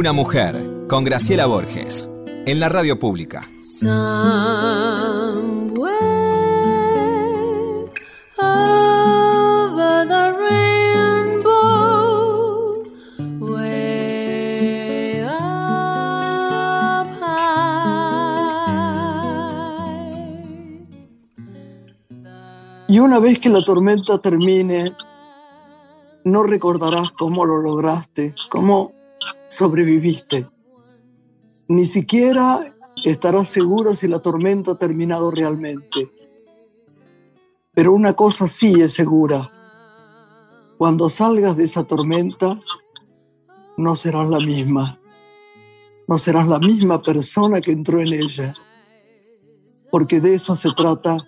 Una 0.00 0.14
mujer, 0.14 0.86
con 0.88 1.04
Graciela 1.04 1.44
Borges, 1.44 2.08
en 2.46 2.58
la 2.58 2.70
radio 2.70 2.98
pública. 2.98 3.46
Y 22.88 22.98
una 22.98 23.18
vez 23.18 23.38
que 23.38 23.50
la 23.50 23.62
tormenta 23.62 24.16
termine, 24.16 24.94
no 26.24 26.42
recordarás 26.42 27.10
cómo 27.10 27.44
lo 27.44 27.58
lograste, 27.58 28.34
cómo 28.48 28.98
sobreviviste. 29.48 30.48
Ni 31.68 31.86
siquiera 31.86 32.74
estarás 33.04 33.48
seguro 33.48 33.94
si 33.94 34.08
la 34.08 34.20
tormenta 34.20 34.72
ha 34.72 34.78
terminado 34.78 35.30
realmente. 35.30 36.10
Pero 37.72 37.92
una 37.92 38.14
cosa 38.14 38.48
sí 38.48 38.80
es 38.80 38.92
segura. 38.92 39.50
Cuando 40.78 41.08
salgas 41.08 41.56
de 41.56 41.64
esa 41.64 41.84
tormenta, 41.84 42.60
no 43.76 43.96
serás 43.96 44.28
la 44.28 44.40
misma. 44.40 44.98
No 46.08 46.18
serás 46.18 46.48
la 46.48 46.58
misma 46.58 47.02
persona 47.02 47.60
que 47.60 47.72
entró 47.72 48.00
en 48.00 48.12
ella. 48.12 48.52
Porque 49.90 50.20
de 50.20 50.34
eso 50.34 50.56
se 50.56 50.70
trata 50.72 51.18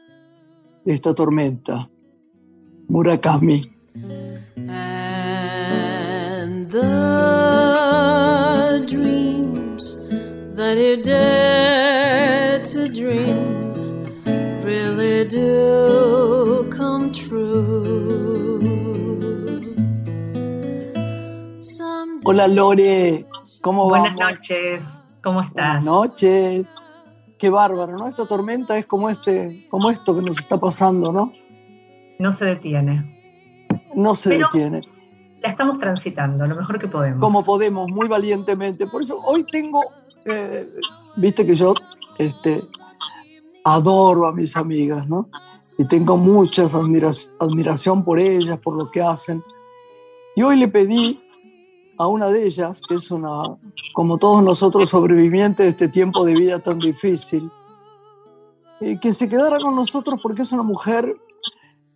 esta 0.84 1.14
tormenta. 1.14 1.88
Murakami. 2.88 3.71
That 10.74 10.80
you 10.80 11.02
dare 11.02 12.62
to 12.64 12.88
dream 12.88 14.04
really 14.64 15.24
do 15.26 16.66
come 16.70 17.12
true. 17.12 18.60
Hola 22.24 22.46
Lore, 22.48 23.26
¿cómo 23.60 23.88
Buenas 23.88 24.16
noches, 24.16 24.84
¿cómo 25.22 25.42
estás? 25.42 25.84
Buenas 25.84 25.84
noches 25.84 26.66
qué 27.38 27.50
bárbaro, 27.50 27.98
¿no? 27.98 28.06
Esta 28.06 28.24
tormenta 28.24 28.78
es 28.78 28.86
como, 28.86 29.10
este, 29.10 29.66
como 29.68 29.90
esto 29.90 30.14
que 30.14 30.22
nos 30.22 30.38
está 30.38 30.60
pasando, 30.60 31.12
¿no? 31.12 31.32
No 32.20 32.30
se 32.30 32.44
detiene. 32.44 33.68
No 33.96 34.14
se 34.14 34.38
detiene. 34.38 34.82
La 35.40 35.48
estamos 35.48 35.80
transitando, 35.80 36.46
lo 36.46 36.54
mejor 36.54 36.78
que 36.78 36.86
podemos. 36.86 37.18
Como 37.20 37.44
podemos, 37.44 37.88
muy 37.88 38.06
valientemente. 38.06 38.86
Por 38.86 39.02
eso 39.02 39.20
hoy 39.24 39.44
tengo, 39.50 39.82
eh, 40.24 40.68
viste 41.16 41.44
que 41.46 41.54
yo 41.54 41.74
este, 42.18 42.62
adoro 43.64 44.26
a 44.26 44.32
mis 44.32 44.56
amigas, 44.56 45.08
¿no? 45.08 45.28
Y 45.78 45.86
tengo 45.86 46.16
mucha 46.16 46.64
admiración 47.38 48.04
por 48.04 48.18
ellas, 48.18 48.58
por 48.58 48.74
lo 48.80 48.90
que 48.90 49.02
hacen. 49.02 49.42
Y 50.36 50.42
hoy 50.42 50.56
le 50.56 50.68
pedí 50.68 51.20
a 51.98 52.06
una 52.06 52.28
de 52.28 52.46
ellas, 52.46 52.80
que 52.86 52.94
es 52.96 53.10
una, 53.10 53.58
como 53.92 54.18
todos 54.18 54.42
nosotros, 54.42 54.88
sobreviviente 54.88 55.62
de 55.62 55.70
este 55.70 55.88
tiempo 55.88 56.24
de 56.24 56.34
vida 56.34 56.58
tan 56.58 56.78
difícil, 56.78 57.50
eh, 58.80 58.98
que 59.00 59.12
se 59.12 59.28
quedara 59.28 59.58
con 59.60 59.74
nosotros 59.74 60.20
porque 60.22 60.42
es 60.42 60.52
una 60.52 60.62
mujer 60.62 61.16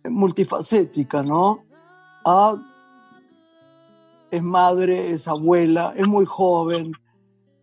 multifacética, 0.09 1.23
¿no? 1.23 1.63
Ah, 2.25 2.55
es 4.31 4.43
madre, 4.43 5.11
es 5.11 5.27
abuela, 5.27 5.93
es 5.95 6.07
muy 6.07 6.25
joven, 6.25 6.93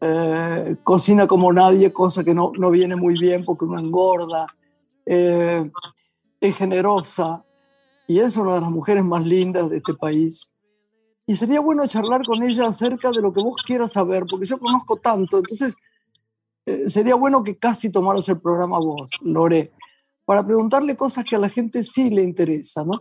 eh, 0.06 0.76
cocina 0.82 1.26
como 1.26 1.50
nadie, 1.50 1.90
cosa 1.90 2.22
que 2.22 2.34
no, 2.34 2.52
no, 2.58 2.70
viene 2.70 2.94
muy 2.94 3.14
bien 3.18 3.42
porque 3.42 3.64
uno 3.64 3.78
engorda, 3.78 4.46
eh, 5.06 5.70
es 6.40 6.56
generosa. 6.56 7.42
Y 8.06 8.18
es 8.18 8.36
una 8.36 8.56
de 8.56 8.60
las 8.60 8.70
mujeres 8.70 9.02
más 9.02 9.24
lindas 9.24 9.70
de 9.70 9.78
este 9.78 9.94
país. 9.94 10.52
Y 11.26 11.36
sería 11.36 11.60
bueno 11.60 11.86
charlar 11.86 12.22
con 12.26 12.42
ella 12.42 12.66
acerca 12.66 13.10
de 13.12 13.22
lo 13.22 13.32
que 13.32 13.42
vos 13.42 13.56
quieras 13.64 13.92
saber, 13.92 14.26
porque 14.28 14.44
yo 14.44 14.58
conozco 14.58 14.96
tanto, 14.96 15.38
entonces 15.38 15.74
eh, 16.66 16.90
sería 16.90 17.14
bueno 17.14 17.42
que 17.42 17.56
casi 17.56 17.90
tomaras 17.90 18.28
el 18.28 18.42
programa 18.42 18.78
vos, 18.78 19.08
Lore, 19.22 19.72
para 20.26 20.44
preguntarle 20.44 20.98
cosas 20.98 21.24
que 21.24 21.36
a 21.36 21.38
la 21.38 21.48
gente 21.48 21.82
sí 21.82 22.10
le 22.10 22.22
interesa, 22.22 22.84
¿no? 22.84 23.00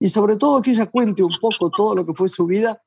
Y 0.00 0.08
sobre 0.08 0.36
todo 0.36 0.62
que 0.62 0.70
ella 0.70 0.86
cuente 0.86 1.22
un 1.22 1.34
poco 1.38 1.68
todo 1.68 1.94
lo 1.94 2.06
que 2.06 2.14
fue 2.14 2.30
su 2.30 2.46
vida 2.46 2.82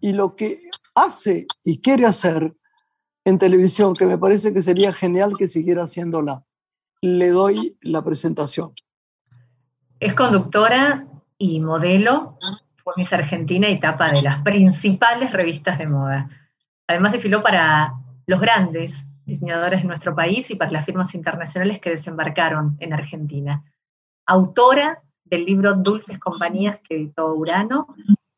y 0.00 0.12
lo 0.12 0.34
que 0.34 0.62
hace 0.96 1.46
y 1.62 1.80
quiere 1.80 2.04
hacer 2.04 2.56
en 3.24 3.38
televisión, 3.38 3.94
que 3.94 4.06
me 4.06 4.18
parece 4.18 4.52
que 4.52 4.62
sería 4.62 4.92
genial 4.92 5.34
que 5.38 5.48
siguiera 5.48 5.84
haciéndola. 5.84 6.44
Le 7.00 7.30
doy 7.30 7.76
la 7.80 8.02
presentación. 8.02 8.72
Es 10.00 10.14
conductora 10.14 11.06
y 11.36 11.60
modelo 11.60 12.38
fue 12.82 12.94
Miss 12.96 13.12
Argentina 13.12 13.68
y 13.68 13.78
tapa 13.78 14.10
de 14.10 14.22
las 14.22 14.42
principales 14.42 15.32
revistas 15.32 15.78
de 15.78 15.86
moda. 15.86 16.28
Además 16.86 17.12
desfiló 17.12 17.42
para 17.42 17.94
los 18.26 18.40
grandes 18.40 19.04
diseñadores 19.26 19.82
de 19.82 19.88
nuestro 19.88 20.14
país 20.14 20.50
y 20.50 20.56
para 20.56 20.70
las 20.70 20.86
firmas 20.86 21.14
internacionales 21.14 21.80
que 21.80 21.90
desembarcaron 21.90 22.76
en 22.80 22.94
Argentina. 22.94 23.62
Autora 24.26 25.02
del 25.24 25.44
libro 25.44 25.74
Dulces 25.74 26.18
Compañías 26.18 26.80
que 26.80 26.96
editó 26.96 27.34
Urano 27.34 27.88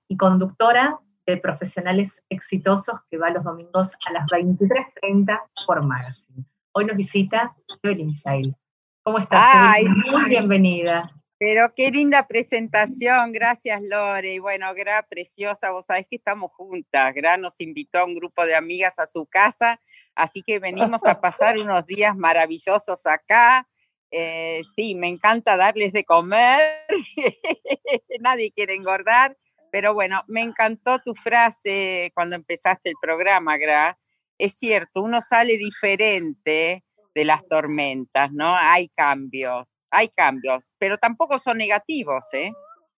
y 0.09 0.17
conductora 0.17 0.99
de 1.27 1.37
Profesionales 1.37 2.25
Exitosos 2.29 3.01
que 3.11 3.19
va 3.19 3.31
los 3.31 3.45
domingos 3.45 3.97
a 4.07 4.13
las 4.13 4.27
23.30 4.27 5.41
por 5.67 5.85
Magazine. 5.85 6.45
Hoy 6.73 6.85
nos 6.85 6.97
visita 6.97 7.55
Evelyn 7.83 8.11
Shail. 8.11 8.55
¿Cómo 9.03 9.19
estás? 9.19 9.77
Muy 10.11 10.29
bienvenida. 10.29 11.11
Pero 11.41 11.73
qué 11.75 11.91
linda 11.91 12.27
presentación, 12.27 13.33
gracias 13.33 13.81
Lore. 13.83 14.35
Y 14.35 14.39
bueno, 14.39 14.73
Gra, 14.75 15.07
preciosa, 15.09 15.71
vos 15.71 15.87
sabés 15.87 16.07
que 16.09 16.17
estamos 16.17 16.53
juntas. 16.53 17.15
Gra 17.15 17.39
nos 17.39 17.59
invitó 17.63 18.01
a 18.01 18.05
un 18.05 18.15
grupo 18.15 18.45
de 18.45 18.55
amigas 18.55 18.99
a 18.99 19.07
su 19.07 19.25
casa, 19.25 19.81
así 20.15 20.43
que 20.43 20.59
venimos 20.59 21.03
a 21.07 21.19
pasar 21.21 21.57
unos 21.59 21.87
días 21.87 22.15
maravillosos 22.15 23.01
acá. 23.05 23.67
Eh, 24.11 24.63
sí, 24.77 24.95
me 24.95 25.09
encanta 25.09 25.57
darles 25.57 25.95
de 25.95 26.05
comer, 26.05 26.85
nadie 28.21 28.53
quiere 28.53 28.75
engordar, 28.75 29.37
pero 29.71 29.95
bueno, 29.95 30.23
me 30.29 30.43
encantó 30.43 30.99
tu 31.01 31.15
frase 31.15 32.13
cuando 32.15 32.37
empezaste 32.37 32.91
el 32.91 32.97
programa, 33.01 33.57
Gra. 33.57 33.99
Es 34.39 34.55
cierto, 34.55 35.03
uno 35.03 35.21
sale 35.21 35.57
diferente 35.57 36.85
de 37.15 37.25
las 37.25 37.47
tormentas, 37.47 38.33
¿no? 38.33 38.55
Hay 38.57 38.89
cambios 38.91 39.81
hay 39.91 40.09
cambios, 40.09 40.65
pero 40.79 40.99
tampoco 40.99 41.39
son 41.39 41.59
negativos, 41.59 42.25
¿eh? 42.33 42.53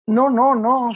No, 0.08 0.30
no, 0.30 0.56
no. 0.56 0.92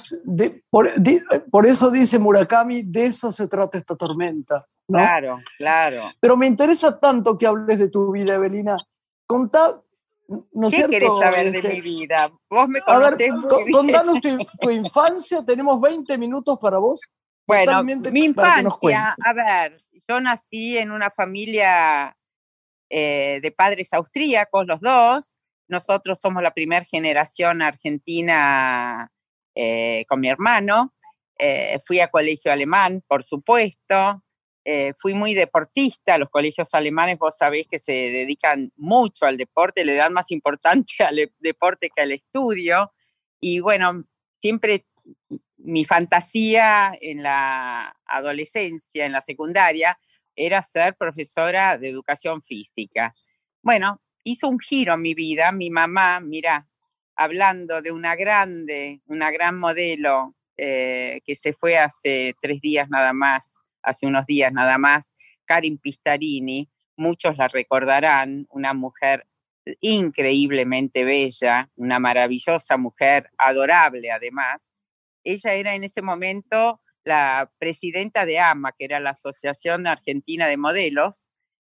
por, 0.69 1.65
eso 1.65 1.89
dice 1.89 2.19
Murakami, 2.19 2.83
de 2.83 3.05
eso 3.05 3.31
se 3.31 3.47
trata 3.47 3.77
esta 3.77 3.95
tormenta. 3.95 4.65
Claro, 4.87 5.39
claro. 5.57 6.03
Pero 6.19 6.35
me 6.35 6.47
interesa 6.47 6.99
tanto 6.99 7.37
que 7.37 7.47
hables 7.47 7.79
de 7.79 7.89
tu 7.89 8.11
vida, 8.11 8.35
Evelina. 8.35 8.77
Contá, 9.25 9.81
¿no 10.27 10.69
¿Qué 10.69 10.83
quieres 10.85 11.09
saber 11.19 11.51
de 11.51 11.57
este, 11.57 11.73
mi 11.73 11.81
vida? 11.81 12.31
Vos 12.49 12.67
me 12.67 12.81
conocés 12.81 13.29
A 13.31 13.35
ver, 13.35 13.71
contanos 13.71 14.17
tu, 14.59 14.69
infancia, 14.69 15.43
tenemos 15.45 15.79
20 15.79 16.17
minutos 16.17 16.57
para 16.59 16.77
vos. 16.79 17.01
Bueno, 17.47 17.83
mi 17.83 18.23
infancia, 18.23 19.09
a 19.23 19.33
ver, 19.33 19.77
yo 20.07 20.19
nací 20.19 20.77
en 20.77 20.91
una 20.91 21.11
familia 21.11 22.15
eh, 22.89 23.39
de 23.41 23.51
padres 23.51 23.93
austríacos, 23.93 24.65
los 24.65 24.81
dos, 24.81 25.37
nosotros 25.67 26.19
somos 26.19 26.43
la 26.43 26.53
primera 26.53 26.85
generación 26.85 27.61
argentina 27.61 29.11
eh, 29.55 30.05
con 30.07 30.19
mi 30.19 30.29
hermano. 30.29 30.93
Eh, 31.37 31.79
fui 31.85 31.99
a 31.99 32.09
colegio 32.09 32.51
alemán, 32.51 33.03
por 33.07 33.23
supuesto. 33.23 34.23
Eh, 34.67 34.93
fui 34.97 35.13
muy 35.13 35.35
deportista. 35.35 36.17
Los 36.17 36.29
colegios 36.29 36.73
alemanes, 36.73 37.19
vos 37.19 37.37
sabéis 37.37 37.67
que 37.67 37.77
se 37.77 37.93
dedican 37.93 38.71
mucho 38.75 39.27
al 39.27 39.37
deporte, 39.37 39.85
le 39.85 39.93
dan 39.93 40.11
más 40.11 40.31
importancia 40.31 41.07
al 41.09 41.31
deporte 41.39 41.91
que 41.95 42.01
al 42.01 42.11
estudio. 42.11 42.91
Y 43.39 43.59
bueno, 43.59 44.03
siempre 44.41 44.87
mi 45.57 45.85
fantasía 45.85 46.97
en 46.99 47.23
la 47.23 47.95
adolescencia, 48.05 49.05
en 49.05 49.11
la 49.11 49.21
secundaria, 49.21 49.97
era 50.35 50.61
ser 50.63 50.95
profesora 50.95 51.77
de 51.77 51.89
educación 51.89 52.41
física. 52.41 53.15
Bueno, 53.61 54.01
hizo 54.23 54.49
un 54.49 54.59
giro 54.59 54.95
en 54.95 55.01
mi 55.01 55.13
vida. 55.13 55.51
Mi 55.51 55.69
mamá, 55.69 56.19
mira, 56.19 56.67
hablando 57.15 57.81
de 57.81 57.91
una 57.91 58.15
grande, 58.15 59.01
una 59.05 59.31
gran 59.31 59.57
modelo 59.57 60.35
eh, 60.57 61.21
que 61.23 61.35
se 61.35 61.53
fue 61.53 61.77
hace 61.77 62.35
tres 62.41 62.61
días 62.61 62.89
nada 62.89 63.13
más, 63.13 63.59
hace 63.85 64.05
unos 64.05 64.25
días 64.25 64.51
nada 64.51 64.77
más, 64.77 65.15
Karin 65.45 65.77
Pistarini, 65.77 66.69
muchos 66.97 67.37
la 67.37 67.47
recordarán, 67.47 68.45
una 68.49 68.73
mujer 68.73 69.27
increíblemente 69.81 71.03
bella, 71.03 71.69
una 71.75 71.99
maravillosa 71.99 72.77
mujer, 72.77 73.29
adorable 73.37 74.11
además. 74.11 74.71
Ella 75.23 75.53
era 75.53 75.75
en 75.75 75.83
ese 75.83 76.01
momento 76.01 76.81
la 77.03 77.51
presidenta 77.57 78.25
de 78.25 78.39
AMA, 78.39 78.73
que 78.77 78.85
era 78.85 78.99
la 78.99 79.11
Asociación 79.11 79.87
Argentina 79.87 80.47
de 80.47 80.57
Modelos, 80.57 81.27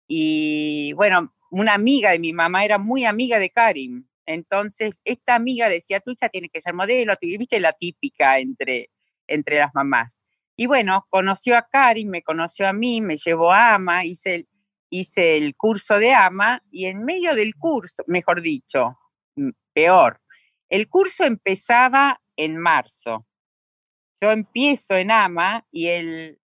y 0.07 0.93
bueno, 0.95 1.35
una 1.51 1.75
amiga 1.75 2.13
de 2.13 2.19
mi 2.19 2.33
mamá 2.33 2.65
era 2.65 2.79
muy 2.79 3.05
amiga 3.05 3.39
de 3.39 3.51
Karim. 3.51 4.07
Entonces, 4.27 4.99
esta 5.05 5.35
amiga 5.35 5.69
decía, 5.69 6.01
tu 6.01 6.11
hija 6.11 6.29
tiene 6.29 6.49
que 6.49 6.61
ser 6.61 6.75
modelo, 6.75 7.15
viste 7.21 7.61
la 7.61 7.73
típica 7.75 8.39
entre, 8.39 8.91
entre 9.27 9.59
las 9.59 9.75
mamás. 9.75 10.23
Y 10.61 10.67
bueno, 10.67 11.07
conoció 11.09 11.57
a 11.57 11.69
Karim, 11.71 12.09
me 12.09 12.25
conoció 12.25 12.67
a 12.67 12.73
mí, 12.73 13.01
me 13.01 13.17
llevó 13.17 13.53
a 13.53 13.75
AMA, 13.75 14.05
hice 14.05 14.35
el, 14.35 14.49
hice 14.91 15.37
el 15.37 15.55
curso 15.55 16.01
de 16.01 16.13
AMA 16.13 16.65
y 16.73 16.87
en 16.87 17.05
medio 17.05 17.37
del 17.37 17.55
curso, 17.55 18.03
mejor 18.09 18.43
dicho, 18.43 18.99
mm, 19.37 19.51
peor, 19.73 20.21
el 20.69 20.89
curso 20.89 21.23
empezaba 21.23 22.21
en 22.37 22.57
marzo. 22.57 23.25
Yo 24.21 24.33
empiezo 24.33 24.97
en 24.97 25.13
AMA 25.13 25.65
y 25.71 25.87
el 25.87 26.41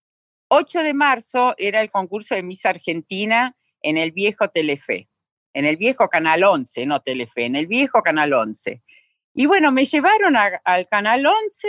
8 0.49 0.83
de 0.83 0.93
marzo 0.93 1.55
era 1.57 1.81
el 1.81 1.89
concurso 1.89 2.35
de 2.35 2.43
Miss 2.43 2.67
Argentina 2.67 3.57
en 3.81 3.97
el 3.97 4.11
viejo 4.11 4.47
Telefe, 4.49 5.09
en 5.55 5.65
el 5.65 5.77
viejo 5.77 6.07
Canal 6.07 6.43
11, 6.43 6.85
no 6.85 7.01
Telefe, 7.01 7.45
en 7.45 7.55
el 7.55 7.65
viejo 7.65 8.03
Canal 8.03 8.33
11. 8.33 8.83
Y 9.33 9.47
bueno, 9.47 9.71
me 9.71 9.87
llevaron 9.87 10.35
al 10.35 10.87
Canal 10.87 11.25
11 11.25 11.67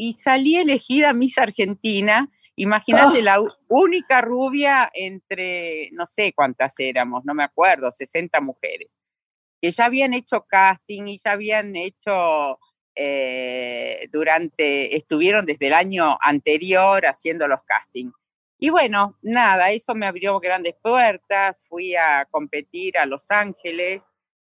y 0.00 0.14
salí 0.14 0.56
elegida 0.56 1.12
Miss 1.12 1.36
Argentina. 1.36 2.26
Imagínate, 2.56 3.18
¡Ah! 3.18 3.22
la 3.22 3.42
única 3.68 4.22
rubia 4.22 4.90
entre, 4.94 5.90
no 5.92 6.06
sé 6.06 6.32
cuántas 6.32 6.72
éramos, 6.78 7.22
no 7.26 7.34
me 7.34 7.44
acuerdo, 7.44 7.90
60 7.90 8.40
mujeres, 8.40 8.88
que 9.60 9.70
ya 9.70 9.84
habían 9.84 10.14
hecho 10.14 10.46
casting 10.48 11.06
y 11.06 11.20
ya 11.22 11.32
habían 11.32 11.76
hecho 11.76 12.58
eh, 12.94 14.08
durante, 14.10 14.96
estuvieron 14.96 15.44
desde 15.44 15.66
el 15.66 15.74
año 15.74 16.16
anterior 16.22 17.04
haciendo 17.04 17.46
los 17.46 17.60
castings. 17.64 18.14
Y 18.58 18.70
bueno, 18.70 19.18
nada, 19.20 19.70
eso 19.70 19.94
me 19.94 20.06
abrió 20.06 20.40
grandes 20.40 20.76
puertas, 20.82 21.62
fui 21.68 21.94
a 21.94 22.26
competir 22.30 22.96
a 22.96 23.04
Los 23.04 23.30
Ángeles 23.30 24.08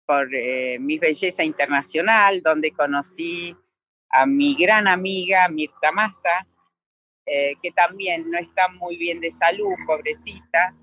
por 0.06 0.34
eh, 0.34 0.78
mi 0.80 0.98
belleza 0.98 1.44
internacional, 1.44 2.40
donde 2.40 2.70
conocí 2.70 3.54
a 4.14 4.26
mi 4.26 4.54
gran 4.54 4.86
amiga 4.86 5.48
Mirta 5.48 5.92
Massa, 5.92 6.46
eh, 7.26 7.54
que 7.62 7.72
también 7.72 8.30
no 8.30 8.38
está 8.38 8.68
muy 8.68 8.96
bien 8.96 9.20
de 9.20 9.30
salud, 9.30 9.74
pobrecita. 9.86 10.74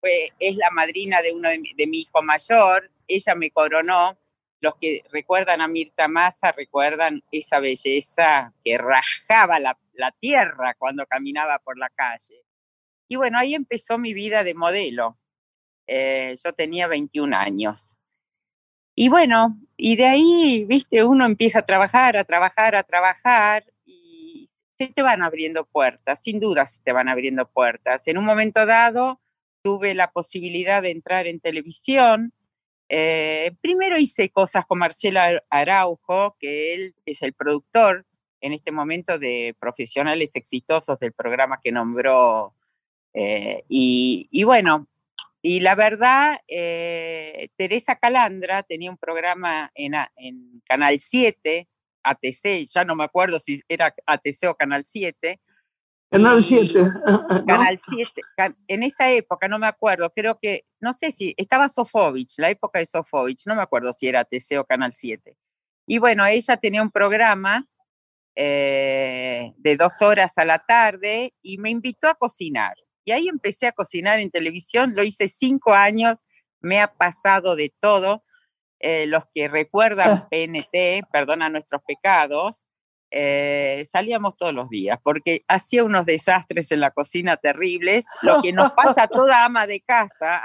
fue, 0.00 0.30
es 0.38 0.56
la 0.56 0.70
madrina 0.70 1.22
de 1.22 1.32
uno 1.32 1.48
de 1.48 1.86
mi, 1.86 2.00
hijo 2.00 2.22
mayor, 2.22 2.90
ella 3.08 3.34
me 3.34 3.50
coronó 3.50 4.18
los 4.60 4.74
que 4.80 5.02
recuerdan 5.12 5.60
a 5.60 5.68
Mirta 5.68 6.08
Massa 6.08 6.52
recuerdan 6.52 7.22
esa 7.30 7.60
belleza 7.60 8.52
que 8.64 8.76
rajaba 8.76 9.60
la, 9.60 9.76
tierra 10.20 10.74
cuando 10.74 11.06
caminaba 11.06 11.58
por 11.58 11.76
la 11.76 11.90
calle. 11.90 12.44
Y 13.08 13.16
bueno, 13.16 13.38
ahí 13.38 13.54
empezó 13.54 13.98
mi 13.98 14.14
vida 14.14 14.44
de 14.44 14.54
modelo. 14.54 15.18
Eh, 15.88 16.34
yo 16.44 16.52
tenía 16.52 16.86
21 16.86 17.36
años. 17.36 17.97
Y 19.00 19.10
bueno, 19.10 19.56
y 19.76 19.94
de 19.94 20.06
ahí, 20.06 20.64
viste, 20.66 21.04
uno 21.04 21.24
empieza 21.24 21.60
a 21.60 21.62
trabajar, 21.66 22.16
a 22.16 22.24
trabajar, 22.24 22.74
a 22.74 22.82
trabajar 22.82 23.64
y 23.86 24.50
se 24.76 24.88
te 24.88 25.02
van 25.02 25.22
abriendo 25.22 25.64
puertas, 25.66 26.20
sin 26.20 26.40
duda 26.40 26.66
se 26.66 26.82
te 26.82 26.90
van 26.90 27.08
abriendo 27.08 27.46
puertas. 27.48 28.08
En 28.08 28.18
un 28.18 28.24
momento 28.24 28.66
dado 28.66 29.20
tuve 29.62 29.94
la 29.94 30.10
posibilidad 30.10 30.82
de 30.82 30.90
entrar 30.90 31.28
en 31.28 31.38
televisión, 31.38 32.32
eh, 32.88 33.52
primero 33.60 33.98
hice 33.98 34.30
cosas 34.30 34.66
con 34.66 34.80
Marcelo 34.80 35.20
Araujo, 35.48 36.34
que 36.40 36.74
él 36.74 36.96
es 37.06 37.22
el 37.22 37.34
productor 37.34 38.04
en 38.40 38.52
este 38.52 38.72
momento 38.72 39.16
de 39.20 39.54
profesionales 39.60 40.34
exitosos 40.34 40.98
del 40.98 41.12
programa 41.12 41.60
que 41.62 41.70
nombró. 41.70 42.52
Eh, 43.14 43.62
y, 43.68 44.42
bueno, 44.42 44.88
y 45.42 45.60
la 45.60 45.74
verdad, 45.74 46.40
eh, 46.48 47.48
Teresa 47.56 47.96
Calandra 47.96 48.62
tenía 48.62 48.90
un 48.90 48.98
programa 48.98 49.70
en, 49.74 49.94
en 50.16 50.62
Canal 50.64 50.98
7, 51.00 51.68
ATC, 52.02 52.68
ya 52.68 52.84
no 52.84 52.94
me 52.94 53.04
acuerdo 53.04 53.38
si 53.38 53.62
era 53.68 53.94
ATC 54.06 54.48
o 54.48 54.54
Canal 54.54 54.84
7, 54.86 55.40
Canal 56.10 56.42
7. 56.42 56.72
Canal 57.46 57.78
7. 57.86 58.12
En 58.66 58.82
esa 58.82 59.10
época, 59.10 59.48
no 59.48 59.58
me 59.58 59.66
acuerdo, 59.66 60.10
creo 60.10 60.38
que, 60.38 60.64
no 60.80 60.94
sé 60.94 61.12
si, 61.12 61.34
estaba 61.36 61.68
Sofovich, 61.68 62.34
la 62.38 62.50
época 62.50 62.78
de 62.78 62.86
Sofovich, 62.86 63.46
no 63.46 63.54
me 63.54 63.62
acuerdo 63.62 63.92
si 63.92 64.08
era 64.08 64.24
TC 64.24 64.58
o 64.58 64.64
Canal 64.64 64.92
7. 64.94 65.36
Y 65.86 65.98
bueno, 65.98 66.24
ella 66.26 66.56
tenía 66.56 66.82
un 66.82 66.90
programa 66.90 67.66
eh, 68.34 69.52
de 69.56 69.76
dos 69.76 70.00
horas 70.00 70.36
a 70.38 70.44
la 70.44 70.58
tarde 70.60 71.34
y 71.42 71.58
me 71.58 71.70
invitó 71.70 72.08
a 72.08 72.14
cocinar. 72.14 72.74
Y 73.08 73.10
ahí 73.10 73.28
empecé 73.28 73.66
a 73.66 73.72
cocinar 73.72 74.20
en 74.20 74.30
televisión, 74.30 74.92
lo 74.94 75.02
hice 75.02 75.30
cinco 75.30 75.72
años, 75.72 76.26
me 76.60 76.78
ha 76.78 76.92
pasado 76.92 77.56
de 77.56 77.72
todo. 77.80 78.22
Eh, 78.80 79.06
los 79.06 79.24
que 79.34 79.48
recuerdan 79.48 80.10
ah. 80.10 80.28
PNT, 80.30 81.08
perdona 81.10 81.48
nuestros 81.48 81.80
pecados, 81.88 82.66
eh, 83.10 83.82
salíamos 83.90 84.36
todos 84.36 84.52
los 84.52 84.68
días, 84.68 84.98
porque 85.02 85.42
hacía 85.48 85.84
unos 85.84 86.04
desastres 86.04 86.70
en 86.70 86.80
la 86.80 86.90
cocina 86.90 87.38
terribles, 87.38 88.04
lo 88.20 88.42
que 88.42 88.52
nos 88.52 88.72
pasa 88.72 89.04
a 89.04 89.08
toda 89.08 89.42
ama 89.42 89.66
de 89.66 89.80
casa, 89.80 90.42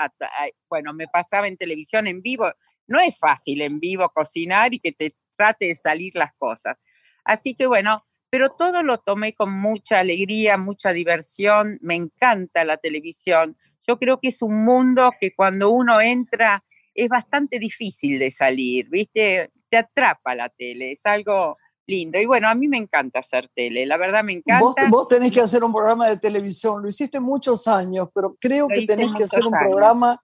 bueno, 0.70 0.94
me 0.94 1.10
pasaba 1.10 1.50
en 1.50 1.58
televisión 1.58 2.08
en 2.08 2.22
vivo, 2.22 2.50
no 2.88 3.02
es 3.02 3.20
fácil 3.20 3.62
en 3.62 3.82
vivo 3.82 4.10
cocinar 4.16 4.74
y 4.74 4.80
que 4.80 4.94
te 4.94 5.18
trate 5.36 5.66
de 5.66 5.76
salir 5.76 6.16
las 6.16 6.34
cosas. 6.38 6.78
Así 7.26 7.56
que 7.56 7.68
bueno, 7.68 8.06
pero 8.34 8.50
todo 8.50 8.82
lo 8.82 8.98
tomé 8.98 9.36
con 9.36 9.54
mucha 9.54 10.00
alegría, 10.00 10.58
mucha 10.58 10.92
diversión, 10.92 11.78
me 11.84 11.94
encanta 11.94 12.66
la 12.66 12.78
televisión, 12.78 13.56
yo 13.88 14.00
creo 14.00 14.20
que 14.20 14.30
es 14.30 14.42
un 14.42 14.66
mundo 14.66 15.12
que 15.20 15.36
cuando 15.36 15.70
uno 15.70 16.02
entra 16.02 16.64
es 16.96 17.10
bastante 17.10 17.60
difícil 17.60 18.18
de 18.18 18.32
salir, 18.32 18.90
¿viste? 18.90 19.52
Te 19.70 19.78
atrapa 19.78 20.34
la 20.34 20.50
tele, 20.50 20.94
es 20.94 21.02
algo 21.04 21.56
lindo. 21.86 22.20
Y 22.20 22.26
bueno, 22.26 22.50
a 22.50 22.56
mí 22.56 22.68
me 22.68 22.80
encanta 22.80 23.20
hacer 23.20 23.52
tele, 23.54 23.86
la 23.86 23.98
verdad 23.98 24.24
me 24.24 24.34
encanta. 24.34 24.90
Vos, 24.90 25.08
tenés 25.08 25.32
que 25.32 25.42
hacer 25.42 25.64
un 25.64 25.72
programa 25.72 26.08
de 26.08 26.18
televisión, 26.18 26.82
lo 26.82 26.90
hiciste 26.90 27.20
muchos 27.20 27.68
años, 27.68 28.08
pero 28.16 28.36
creo 28.42 28.68
que 28.68 28.88
tenés 28.88 29.12
que 29.14 29.26
hacer 29.26 29.46
un 29.46 29.54
programa 29.54 30.20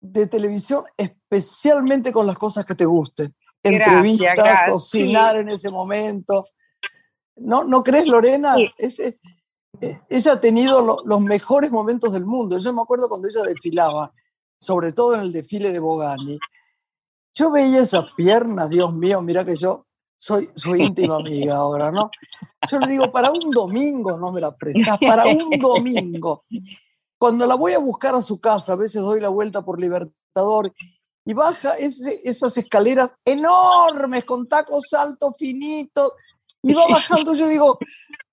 de 0.00 0.28
televisión 0.28 0.84
especialmente 0.96 2.12
con 2.12 2.28
las 2.28 2.38
cosas 2.38 2.64
que 2.64 2.76
te 2.76 2.84
gusten. 2.84 3.34
Entrevista, 3.60 4.66
cocinar 4.68 5.34
en 5.34 5.48
ese 5.48 5.68
momento. 5.68 6.46
¿No, 7.40 7.64
¿no 7.64 7.82
crees, 7.82 8.06
Lorena? 8.06 8.56
Eh, 8.58 10.00
ella 10.08 10.32
ha 10.32 10.40
tenido 10.40 11.02
los 11.04 11.20
mejores 11.20 11.70
momentos 11.70 12.12
del 12.12 12.26
mundo. 12.26 12.58
Yo 12.58 12.72
me 12.72 12.82
acuerdo 12.82 13.08
cuando 13.08 13.28
ella 13.28 13.42
desfilaba, 13.42 14.12
sobre 14.60 14.92
todo 14.92 15.14
en 15.14 15.22
el 15.22 15.32
desfile 15.32 15.72
de 15.72 15.78
Bogani. 15.78 16.38
Yo 17.34 17.50
veía 17.50 17.80
esas 17.80 18.04
piernas, 18.16 18.68
Dios 18.68 18.92
mío, 18.92 19.22
mira 19.22 19.44
que 19.44 19.56
yo 19.56 19.86
soy, 20.18 20.50
soy 20.54 20.82
íntima 20.82 21.16
amiga 21.16 21.56
ahora, 21.56 21.90
¿no? 21.90 22.10
Yo 22.68 22.78
le 22.78 22.88
digo, 22.88 23.10
para 23.10 23.30
un 23.30 23.50
domingo 23.50 24.18
no 24.18 24.32
me 24.32 24.40
la 24.40 24.54
prestas, 24.54 24.98
para 24.98 25.24
un 25.26 25.50
domingo. 25.60 26.44
Cuando 27.18 27.46
la 27.46 27.54
voy 27.54 27.72
a 27.72 27.78
buscar 27.78 28.14
a 28.14 28.22
su 28.22 28.38
casa, 28.38 28.72
a 28.72 28.76
veces 28.76 29.00
doy 29.00 29.20
la 29.20 29.30
vuelta 29.30 29.62
por 29.62 29.80
Libertador 29.80 30.74
y 31.24 31.32
baja 31.32 31.74
esas 31.78 32.56
escaleras 32.56 33.12
enormes 33.24 34.24
con 34.24 34.46
tacos 34.46 34.92
altos, 34.92 35.32
finitos, 35.38 36.12
y 36.62 36.72
va 36.74 36.86
bajando. 36.90 37.34
Yo 37.34 37.48
digo, 37.48 37.78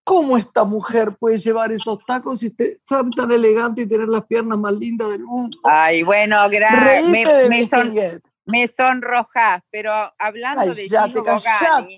¿cómo 0.04 0.38
esta 0.38 0.64
mujer 0.64 1.16
puede 1.20 1.38
llevar 1.38 1.72
esos 1.72 2.00
tacos 2.06 2.44
y 2.44 2.50
ser 2.50 2.80
tan 2.86 3.32
elegante 3.32 3.82
y 3.82 3.88
tener 3.88 4.08
las 4.08 4.26
piernas 4.26 4.58
más 4.58 4.74
lindas 4.74 5.10
del 5.10 5.24
mundo? 5.24 5.58
Ay, 5.64 6.04
bueno, 6.04 6.38
gracias. 6.50 7.10
Me, 7.10 7.26
me, 7.50 8.22
me 8.48 8.68
sonrojas, 8.70 9.62
pero 9.70 9.92
hablando 10.18 10.74
de 10.74 10.88
Gino 10.88 11.22
Bogani, 11.22 11.98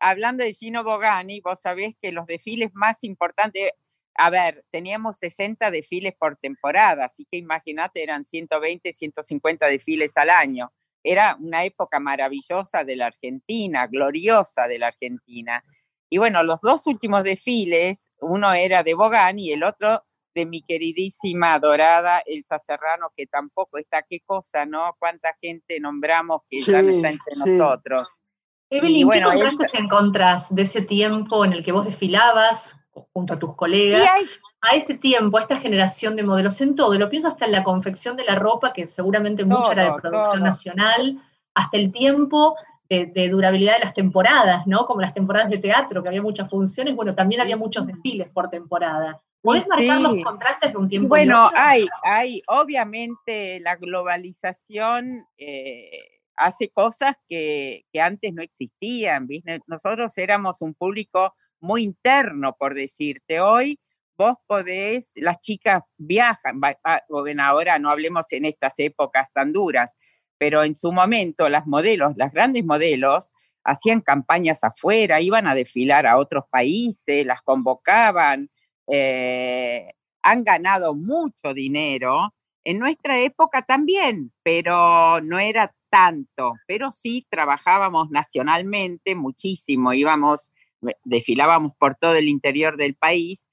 hablando 0.00 0.42
de 0.42 0.54
Gino 0.54 0.82
Bogani, 0.82 1.40
vos 1.42 1.60
sabés 1.60 1.94
que 2.00 2.10
los 2.10 2.26
desfiles 2.26 2.70
más 2.72 3.04
importantes, 3.04 3.72
a 4.14 4.30
ver, 4.30 4.64
teníamos 4.70 5.18
60 5.18 5.70
desfiles 5.70 6.14
por 6.18 6.36
temporada, 6.36 7.04
así 7.04 7.26
que 7.30 7.36
imagínate, 7.36 8.02
eran 8.02 8.24
120, 8.24 8.92
150 8.94 9.66
desfiles 9.66 10.16
al 10.16 10.30
año. 10.30 10.72
Era 11.10 11.38
una 11.40 11.64
época 11.64 11.98
maravillosa 12.00 12.84
de 12.84 12.96
la 12.96 13.06
Argentina, 13.06 13.86
gloriosa 13.86 14.68
de 14.68 14.78
la 14.78 14.88
Argentina. 14.88 15.64
Y 16.10 16.18
bueno, 16.18 16.42
los 16.42 16.60
dos 16.60 16.86
últimos 16.86 17.24
desfiles, 17.24 18.10
uno 18.20 18.52
era 18.52 18.82
de 18.82 18.92
Bogani 18.92 19.46
y 19.46 19.52
el 19.52 19.62
otro 19.62 20.04
de 20.34 20.44
mi 20.44 20.60
queridísima, 20.60 21.54
adorada 21.54 22.22
Elsa 22.26 22.60
Serrano, 22.66 23.10
que 23.16 23.26
tampoco 23.26 23.78
está, 23.78 24.02
qué 24.02 24.20
cosa, 24.20 24.66
¿no? 24.66 24.94
Cuánta 24.98 25.34
gente 25.40 25.80
nombramos 25.80 26.42
que 26.50 26.60
ya 26.60 26.82
no 26.82 26.90
está 26.90 27.08
entre 27.08 27.34
nosotros. 27.36 28.08
Evelyn, 28.68 29.06
bueno, 29.06 29.30
¿qué 29.30 29.38
contrastes 29.38 29.80
encontrás 29.80 30.54
de 30.54 30.62
ese 30.62 30.82
tiempo 30.82 31.42
en 31.46 31.54
el 31.54 31.64
que 31.64 31.72
vos 31.72 31.86
desfilabas 31.86 32.77
junto 33.12 33.34
a 33.34 33.38
tus 33.38 33.54
colegas, 33.54 34.08
a 34.60 34.76
este 34.76 34.96
tiempo, 34.96 35.38
a 35.38 35.40
esta 35.40 35.56
generación 35.56 36.16
de 36.16 36.22
modelos 36.22 36.60
en 36.60 36.74
todo? 36.74 36.94
Y 36.94 36.98
lo 36.98 37.08
pienso 37.08 37.28
hasta 37.28 37.46
en 37.46 37.52
la 37.52 37.64
confección 37.64 38.16
de 38.16 38.24
la 38.24 38.34
ropa, 38.34 38.72
que 38.72 38.86
seguramente 38.86 39.44
mucha 39.44 39.72
era 39.72 39.84
de 39.84 40.00
producción 40.00 40.42
nacional, 40.42 41.22
hasta 41.54 41.76
el 41.76 41.92
tiempo 41.92 42.56
de, 42.88 43.28
durabilidad 43.28 43.74
de 43.74 43.84
las 43.84 43.94
temporadas, 43.94 44.66
¿no? 44.66 44.86
Como 44.86 45.00
las 45.00 45.12
temporadas 45.12 45.50
de 45.50 45.58
teatro, 45.58 46.02
que 46.02 46.08
había 46.08 46.22
muchas 46.22 46.48
funciones, 46.48 46.96
bueno, 46.96 47.14
también 47.14 47.40
había 47.40 47.56
muchos 47.56 47.86
desfiles 47.86 48.28
por 48.30 48.48
temporada. 48.48 49.20
¿Puedes 49.42 49.68
marcar 49.68 50.00
los 50.00 50.24
contrastes 50.24 50.72
de 50.72 50.78
un 50.78 50.88
tiempo? 50.88 51.08
Bueno, 51.08 51.50
hay, 51.54 51.86
hay, 52.02 52.42
obviamente 52.48 53.60
la 53.60 53.76
globalización 53.76 55.26
eh, 55.36 55.90
hace 56.34 56.70
cosas 56.70 57.12
que, 57.28 57.84
que, 57.92 58.00
antes 58.00 58.32
no 58.32 58.42
existían, 58.42 59.26
¿viste? 59.26 59.60
Nosotros 59.66 60.16
éramos 60.18 60.60
un 60.62 60.74
público 60.74 61.34
muy 61.60 61.84
interno, 61.84 62.54
por 62.58 62.74
decirte. 62.74 63.40
Hoy 63.40 63.78
vos 64.16 64.36
podés, 64.46 65.12
las 65.14 65.40
chicas 65.40 65.82
viajan, 65.96 66.60
bueno, 67.08 67.44
ahora 67.44 67.78
no 67.78 67.90
hablemos 67.90 68.30
en 68.32 68.44
estas 68.46 68.78
épocas 68.78 69.28
tan 69.32 69.52
duras, 69.52 69.94
pero 70.38 70.64
en 70.64 70.74
su 70.74 70.92
momento 70.92 71.48
las 71.48 71.66
modelos, 71.66 72.14
las 72.16 72.32
grandes 72.32 72.64
modelos, 72.64 73.32
hacían 73.64 74.00
campañas 74.00 74.64
afuera, 74.64 75.20
iban 75.20 75.46
a 75.46 75.54
desfilar 75.54 76.06
a 76.06 76.18
otros 76.18 76.44
países, 76.50 77.24
las 77.26 77.42
convocaban, 77.42 78.50
eh, 78.86 79.92
han 80.22 80.44
ganado 80.44 80.94
mucho 80.94 81.54
dinero. 81.54 82.34
En 82.64 82.78
nuestra 82.78 83.20
época 83.20 83.62
también, 83.62 84.32
pero 84.42 85.20
no 85.20 85.38
era 85.38 85.72
tanto, 85.90 86.54
pero 86.66 86.90
sí 86.92 87.26
trabajábamos 87.30 88.10
nacionalmente 88.10 89.14
muchísimo, 89.14 89.92
íbamos, 89.92 90.52
desfilábamos 91.04 91.72
por 91.78 91.96
todo 91.96 92.14
el 92.14 92.28
interior 92.28 92.76
del 92.76 92.94
país 92.94 93.48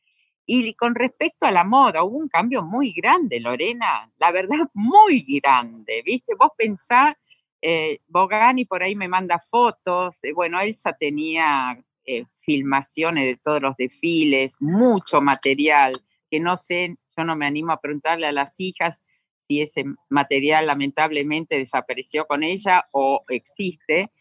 y 0.46 0.74
con 0.76 0.94
respecto 0.94 1.46
a 1.46 1.52
la 1.52 1.64
moda, 1.64 2.04
hubo 2.04 2.18
un 2.18 2.28
cambio 2.28 2.62
muy 2.62 2.94
grande, 2.94 3.40
Lorena, 3.40 4.12
la 4.18 4.32
verdad, 4.32 4.60
muy 4.74 5.26
grande, 5.42 6.04
¿viste? 6.06 6.36
Vos 6.36 6.52
pensás, 6.56 7.16
eh, 7.62 8.00
Bogani 8.08 8.66
por 8.66 8.84
ahí 8.84 8.96
me 8.96 9.08
manda 9.08 9.40
fotos, 9.40 10.24
eh, 10.24 10.34
bueno, 10.34 10.62
Elsa 10.62 10.94
tenía 10.94 11.82
eh, 12.06 12.26
filmaciones 12.42 13.26
de 13.26 13.38
todos 13.38 13.62
los 13.62 13.76
desfiles, 13.76 14.58
mucho 14.60 15.20
material, 15.20 15.94
que 16.30 16.40
no 16.40 16.58
sé, 16.58 16.96
yo 17.18 17.24
no 17.24 17.36
me 17.36 17.48
animo 17.48 17.72
a 17.72 17.82
preguntarle 17.82 18.28
a 18.28 18.32
las 18.32 18.60
hijas 18.60 19.04
si 19.48 19.62
ese 19.62 19.86
material 20.10 20.68
lamentablemente 20.68 21.58
desapareció 21.58 22.26
con 22.28 22.44
ella 22.44 22.86
o 22.92 23.24
existe, 23.30 24.12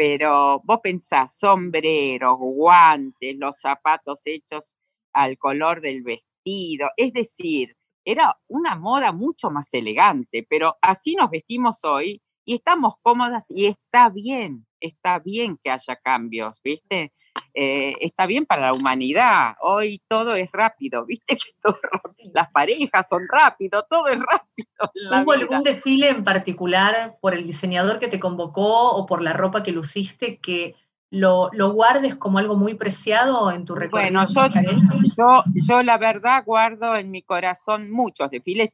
pero 0.00 0.62
vos 0.64 0.80
pensás, 0.82 1.36
sombreros, 1.36 2.38
guantes, 2.38 3.36
los 3.36 3.60
zapatos 3.60 4.22
hechos 4.24 4.72
al 5.12 5.36
color 5.36 5.82
del 5.82 6.02
vestido, 6.02 6.88
es 6.96 7.12
decir, 7.12 7.76
era 8.02 8.34
una 8.48 8.76
moda 8.76 9.12
mucho 9.12 9.50
más 9.50 9.68
elegante, 9.74 10.46
pero 10.48 10.78
así 10.80 11.16
nos 11.16 11.28
vestimos 11.28 11.84
hoy 11.84 12.22
y 12.46 12.54
estamos 12.54 12.94
cómodas 13.02 13.44
y 13.50 13.66
está 13.66 14.08
bien, 14.08 14.66
está 14.80 15.18
bien 15.18 15.58
que 15.62 15.70
haya 15.70 15.96
cambios, 15.96 16.62
¿viste? 16.64 17.12
Eh, 17.54 17.94
está 18.00 18.26
bien 18.26 18.46
para 18.46 18.62
la 18.62 18.72
humanidad. 18.72 19.54
Hoy 19.60 20.00
todo 20.08 20.34
es 20.34 20.50
rápido, 20.52 21.04
¿viste? 21.04 21.36
Que 21.36 21.52
las 22.32 22.50
parejas 22.50 23.06
son 23.08 23.26
rápido, 23.28 23.84
todo 23.88 24.08
es 24.08 24.18
rápido. 24.18 25.22
¿Hubo 25.22 25.32
algún 25.32 25.62
desfile 25.62 26.08
en 26.08 26.24
particular 26.24 27.16
por 27.20 27.34
el 27.34 27.46
diseñador 27.46 27.98
que 27.98 28.08
te 28.08 28.20
convocó 28.20 28.90
o 28.92 29.06
por 29.06 29.22
la 29.22 29.32
ropa 29.32 29.62
que 29.62 29.72
luciste 29.72 30.38
que 30.38 30.74
lo, 31.10 31.50
guardes 31.72 32.14
como 32.16 32.38
algo 32.38 32.56
muy 32.56 32.74
preciado 32.74 33.50
en 33.50 33.64
tu 33.64 33.74
recuerdo? 33.74 34.26
Bueno, 34.34 35.44
yo, 35.68 35.82
la 35.82 35.98
verdad 35.98 36.44
guardo 36.44 36.96
en 36.96 37.10
mi 37.10 37.22
corazón 37.22 37.90
muchos 37.90 38.30
desfiles, 38.30 38.70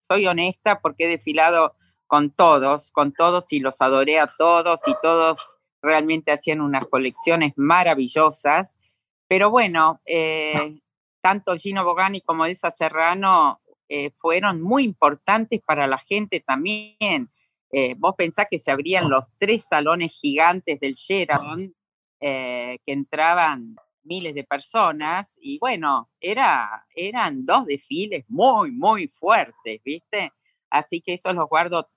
soy 0.00 0.26
honesta 0.26 0.80
porque 0.80 1.04
he 1.04 1.08
desfilado 1.08 1.74
con 2.06 2.30
todos, 2.30 2.92
con 2.92 3.12
todos 3.12 3.52
y 3.52 3.60
los 3.60 3.80
adoré 3.80 4.18
a 4.18 4.26
todos 4.26 4.82
y 4.86 4.94
todos 5.00 5.38
realmente 5.82 6.32
hacían 6.32 6.60
unas 6.60 6.86
colecciones 6.86 7.52
maravillosas. 7.56 8.78
Pero 9.28 9.50
bueno, 9.50 10.00
eh, 10.04 10.80
tanto 11.20 11.56
Gino 11.56 11.84
Bogani 11.84 12.20
como 12.20 12.46
Elsa 12.46 12.70
Serrano 12.70 13.60
eh, 13.88 14.10
fueron 14.16 14.62
muy 14.62 14.84
importantes 14.84 15.60
para 15.66 15.86
la 15.86 15.98
gente 15.98 16.40
también. 16.40 17.30
Eh, 17.72 17.94
vos 17.98 18.14
pensás 18.16 18.46
que 18.50 18.58
se 18.58 18.70
abrían 18.70 19.10
los 19.10 19.26
tres 19.38 19.64
salones 19.66 20.12
gigantes 20.12 20.78
del 20.80 20.94
Sheraton, 20.94 21.74
eh, 22.20 22.78
que 22.84 22.92
entraban 22.92 23.76
miles 24.02 24.34
de 24.34 24.44
personas, 24.44 25.36
y 25.40 25.58
bueno, 25.58 26.08
era, 26.20 26.86
eran 26.94 27.44
dos 27.44 27.66
desfiles 27.66 28.24
muy, 28.28 28.70
muy 28.72 29.08
fuertes, 29.08 29.80
¿viste? 29.84 30.32
Así 30.70 31.00
que 31.00 31.14
eso 31.14 31.32
los 31.32 31.48
guardo, 31.48 31.88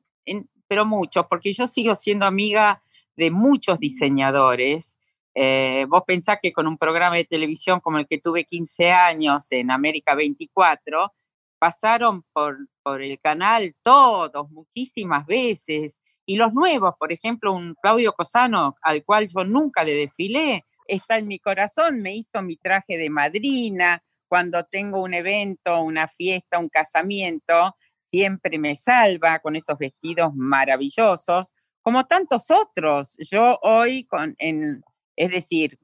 pero 0.68 0.86
muchos, 0.86 1.26
porque 1.28 1.54
yo 1.54 1.68
sigo 1.68 1.96
siendo 1.96 2.26
amiga 2.26 2.84
de 3.16 3.32
muchos 3.32 3.80
diseñadores. 3.80 4.98
Eh, 5.36 5.86
vos 5.90 6.04
pensás 6.06 6.38
que 6.42 6.54
con 6.54 6.68
un 6.68 6.78
programa 6.78 7.16
de 7.16 7.26
televisión 7.26 7.80
como 7.80 7.98
el 7.98 8.08
que 8.08 8.20
tuve 8.20 8.46
15 8.46 8.92
años 8.92 9.48
en 9.52 9.72
América 9.72 10.16
24, 10.16 11.14
pasaron 11.60 12.24
por, 12.34 12.58
por 12.84 13.02
el 13.02 13.20
canal 13.20 13.76
todos, 13.84 14.50
muchísimas 14.52 15.26
veces. 15.26 16.02
Y 16.26 16.36
los 16.38 16.54
nuevos, 16.54 16.96
por 17.00 17.12
ejemplo, 17.12 17.54
un 17.54 17.76
Claudio 17.82 18.14
Cosano, 18.14 18.76
al 18.82 19.04
cual 19.04 19.28
yo 19.28 19.44
nunca 19.44 19.84
le 19.84 19.96
desfilé, 19.96 20.66
está 20.88 21.18
en 21.18 21.28
mi 21.28 21.40
corazón, 21.40 22.00
me 22.00 22.16
hizo 22.16 22.42
mi 22.42 22.58
traje 22.58 22.98
de 22.98 23.10
madrina, 23.10 24.04
cuando 24.28 24.64
tengo 24.64 25.02
un 25.02 25.14
evento, 25.14 25.82
una 25.82 26.08
fiesta, 26.08 26.58
un 26.58 26.70
casamiento, 26.70 27.76
siempre 28.06 28.58
me 28.58 28.76
salva 28.76 29.40
con 29.40 29.56
esos 29.56 29.78
vestidos 29.78 30.34
maravillosos, 30.34 31.54
como 31.84 32.06
tantos 32.06 32.50
otros. 32.50 33.16
Yo 33.30 33.60
hoy, 33.62 34.06
con, 34.06 34.36
en, 34.40 34.82
es 35.16 35.32
decir, 35.32 35.78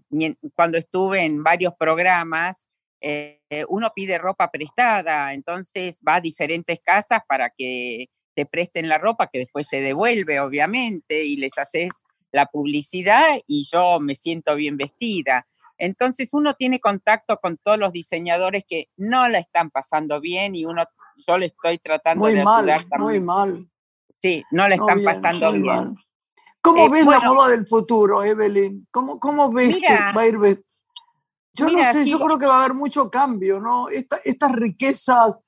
cuando 0.56 0.78
estuve 0.78 1.24
en 1.24 1.44
varios 1.44 1.74
programas, 1.78 2.66
eh, 3.02 3.40
uno 3.68 3.92
pide 3.94 4.18
ropa 4.18 4.50
prestada, 4.50 5.34
entonces 5.34 6.02
va 6.06 6.16
a 6.16 6.22
diferentes 6.22 6.80
casas 6.84 7.22
para 7.28 7.52
que 7.56 8.08
te 8.34 8.46
presten 8.46 8.88
la 8.88 8.98
ropa 8.98 9.28
que 9.28 9.40
después 9.40 9.68
se 9.68 9.82
devuelve, 9.82 10.40
obviamente, 10.40 11.24
y 11.26 11.36
les 11.36 11.58
haces 11.58 11.90
la 12.32 12.46
publicidad 12.46 13.40
y 13.48 13.68
yo 13.70 14.00
me 14.00 14.16
siento 14.16 14.56
bien 14.56 14.78
vestida. 14.78 15.48
Entonces 15.78 16.34
uno 16.34 16.54
tiene 16.54 16.80
contacto 16.80 17.38
con 17.38 17.58
todos 17.58 17.78
los 17.78 17.92
diseñadores 17.92 18.64
que 18.68 18.90
no 18.98 19.28
la 19.30 19.40
están 19.40 19.70
pasando 19.70 20.20
bien 20.20 20.56
y 20.56 20.66
uno, 20.66 20.84
yo 21.28 21.38
le 21.38 21.48
estoy 21.48 21.78
tratando 21.78 22.28
de 22.28 22.42
ayudar 22.42 22.86
Muy 23.00 23.20
mal. 23.20 23.70
Sí, 24.22 24.44
no 24.52 24.68
la 24.68 24.76
están 24.76 25.04
pasando 25.04 25.52
bien. 25.52 25.96
¿Cómo 26.62 26.86
eh, 26.86 26.90
ves 26.90 27.06
la 27.06 27.20
moda 27.22 27.50
del 27.50 27.66
futuro, 27.66 28.24
Evelyn? 28.24 28.88
¿Cómo, 28.92 29.20
cómo 29.20 29.52
ves 29.52 29.78
que 29.78 29.98
va 30.16 30.22
a 30.22 30.28
ir 30.28 30.64
yo 31.54 31.68
no 31.70 31.92
sé, 31.92 32.06
yo 32.06 32.20
creo 32.20 32.40
que 32.40 32.46
va 32.46 32.56
a 32.56 32.60
haber 32.66 32.74
mucho 32.74 33.10
cambio, 33.10 33.60
¿no? 33.60 33.90
estas 33.90 34.52
riquezas 34.54 35.40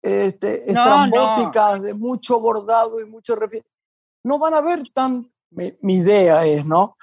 este, 0.00 0.70
estrambóticas 0.70 1.82
de 1.82 1.94
mucho 1.94 2.40
bordado 2.40 3.00
y 3.00 3.04
mucho 3.04 3.36
no 4.24 4.38
van 4.38 4.54
a 4.54 4.58
haber 4.58 4.82
tan, 4.92 5.30
mi, 5.50 5.74
idea 5.82 6.46
es, 6.46 6.64
¿no? 6.64 6.96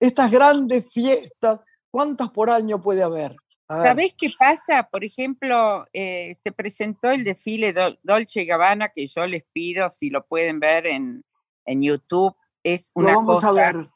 Estas 0.00 0.30
grandes 0.30 0.90
fiestas, 0.90 1.60
¿cuántas 1.90 2.30
por 2.30 2.50
año 2.50 2.80
puede 2.80 3.02
haber? 3.02 3.36
¿Sabés 3.82 4.14
qué 4.16 4.30
pasa? 4.38 4.88
Por 4.90 5.04
ejemplo, 5.04 5.86
eh, 5.92 6.34
se 6.42 6.52
presentó 6.52 7.10
el 7.10 7.24
desfile 7.24 7.74
Dolce 8.02 8.44
Gabbana, 8.44 8.88
que 8.88 9.06
yo 9.06 9.26
les 9.26 9.44
pido, 9.52 9.88
si 9.90 10.10
lo 10.10 10.26
pueden 10.26 10.60
ver 10.60 10.86
en, 10.86 11.24
en 11.64 11.82
YouTube, 11.82 12.36
es 12.62 12.90
una 12.94 13.14
cosa... 13.14 13.48
A 13.48 13.52
ver 13.52 13.88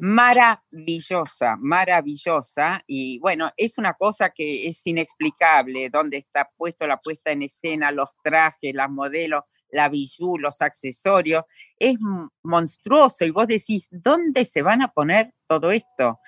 Maravillosa, 0.00 1.56
maravillosa. 1.56 2.82
Y 2.86 3.18
bueno, 3.20 3.52
es 3.56 3.78
una 3.78 3.94
cosa 3.94 4.30
que 4.30 4.66
es 4.66 4.84
inexplicable, 4.86 5.90
dónde 5.90 6.18
está 6.18 6.50
puesto 6.56 6.86
la 6.86 6.96
puesta 6.98 7.30
en 7.30 7.42
escena, 7.42 7.92
los 7.92 8.10
trajes, 8.22 8.74
las 8.74 8.90
modelos, 8.90 9.44
la 9.70 9.88
bijú, 9.88 10.38
los 10.38 10.60
accesorios. 10.60 11.44
Es 11.78 11.96
monstruoso 12.42 13.24
y 13.24 13.30
vos 13.30 13.46
decís, 13.46 13.86
¿dónde 13.90 14.44
se 14.44 14.62
van 14.62 14.82
a 14.82 14.88
poner 14.88 15.32
todo 15.46 15.70
esto? 15.70 16.18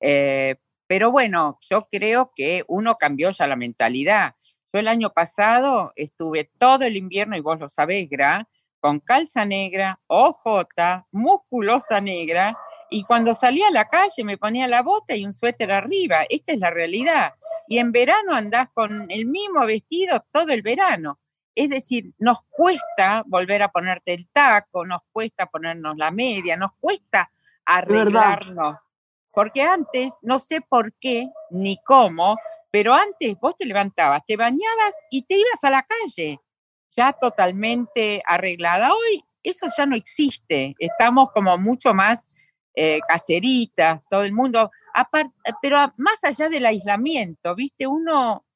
Eh, 0.00 0.56
pero 0.92 1.10
bueno, 1.10 1.58
yo 1.62 1.88
creo 1.90 2.32
que 2.36 2.64
uno 2.68 2.96
cambió 2.98 3.30
ya 3.30 3.46
la 3.46 3.56
mentalidad. 3.56 4.34
Yo 4.70 4.78
el 4.78 4.88
año 4.88 5.08
pasado 5.08 5.90
estuve 5.96 6.50
todo 6.58 6.84
el 6.84 6.98
invierno, 6.98 7.34
y 7.34 7.40
vos 7.40 7.58
lo 7.58 7.70
sabés, 7.70 8.10
Gra, 8.10 8.46
con 8.78 9.00
calza 9.00 9.46
negra, 9.46 9.98
OJ, 10.06 10.66
musculosa 11.10 12.02
negra, 12.02 12.58
y 12.90 13.04
cuando 13.04 13.32
salía 13.32 13.68
a 13.68 13.70
la 13.70 13.88
calle 13.88 14.22
me 14.22 14.36
ponía 14.36 14.68
la 14.68 14.82
bota 14.82 15.16
y 15.16 15.24
un 15.24 15.32
suéter 15.32 15.72
arriba. 15.72 16.26
Esta 16.28 16.52
es 16.52 16.58
la 16.58 16.68
realidad. 16.68 17.32
Y 17.68 17.78
en 17.78 17.90
verano 17.90 18.34
andás 18.34 18.68
con 18.74 19.10
el 19.10 19.24
mismo 19.24 19.64
vestido 19.64 20.22
todo 20.30 20.50
el 20.50 20.60
verano. 20.60 21.18
Es 21.54 21.70
decir, 21.70 22.12
nos 22.18 22.42
cuesta 22.50 23.22
volver 23.24 23.62
a 23.62 23.68
ponerte 23.68 24.12
el 24.12 24.28
taco, 24.28 24.84
nos 24.84 25.00
cuesta 25.10 25.46
ponernos 25.46 25.96
la 25.96 26.10
media, 26.10 26.54
nos 26.58 26.72
cuesta 26.78 27.30
arreglarnos. 27.64 28.76
Porque 29.32 29.62
antes, 29.62 30.18
no 30.22 30.38
sé 30.38 30.60
por 30.60 30.92
qué 30.94 31.28
ni 31.50 31.78
cómo, 31.84 32.36
pero 32.70 32.94
antes 32.94 33.38
vos 33.40 33.56
te 33.56 33.66
levantabas, 33.66 34.22
te 34.26 34.36
bañabas 34.36 34.94
y 35.10 35.22
te 35.22 35.36
ibas 35.36 35.62
a 35.62 35.70
la 35.70 35.82
calle, 35.82 36.38
ya 36.96 37.12
totalmente 37.12 38.22
arreglada. 38.26 38.90
Hoy 38.92 39.24
eso 39.42 39.66
ya 39.76 39.86
no 39.86 39.96
existe, 39.96 40.74
estamos 40.78 41.30
como 41.32 41.58
mucho 41.58 41.92
más 41.94 42.32
eh, 42.74 43.00
caseritas, 43.06 44.00
todo 44.08 44.22
el 44.24 44.32
mundo, 44.32 44.70
pero 45.60 45.92
más 45.98 46.24
allá 46.24 46.48
del 46.48 46.64
aislamiento, 46.64 47.54
¿viste? 47.54 47.86
Uno, 47.86 48.46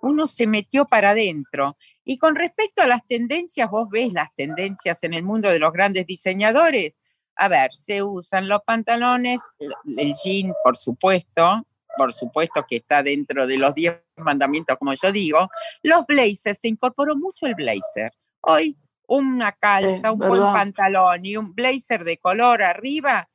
uno 0.00 0.26
se 0.26 0.46
metió 0.46 0.84
para 0.84 1.10
adentro. 1.10 1.76
Y 2.04 2.18
con 2.18 2.36
respecto 2.36 2.82
a 2.82 2.86
las 2.86 3.06
tendencias, 3.06 3.70
vos 3.70 3.88
ves 3.90 4.12
las 4.12 4.34
tendencias 4.34 5.02
en 5.02 5.14
el 5.14 5.22
mundo 5.22 5.48
de 5.48 5.58
los 5.58 5.72
grandes 5.72 6.06
diseñadores. 6.06 7.00
A 7.36 7.48
ver, 7.48 7.70
se 7.74 8.02
usan 8.02 8.48
los 8.48 8.62
pantalones, 8.62 9.40
el 9.58 10.14
jean, 10.22 10.52
por 10.62 10.76
supuesto, 10.76 11.66
por 11.96 12.12
supuesto 12.12 12.64
que 12.68 12.76
está 12.76 13.02
dentro 13.02 13.46
de 13.46 13.56
los 13.56 13.74
10 13.74 13.96
mandamientos, 14.16 14.78
como 14.78 14.94
yo 14.94 15.12
digo. 15.12 15.48
Los 15.82 16.06
blazers, 16.06 16.60
se 16.60 16.68
incorporó 16.68 17.16
mucho 17.16 17.46
el 17.46 17.54
blazer. 17.54 18.12
Hoy 18.40 18.76
una 19.06 19.52
calza, 19.52 20.12
un 20.12 20.18
buen 20.18 20.40
pantalón 20.40 21.24
y 21.24 21.36
un 21.36 21.54
blazer 21.54 22.04
de 22.04 22.18
color 22.18 22.62
arriba, 22.62 23.28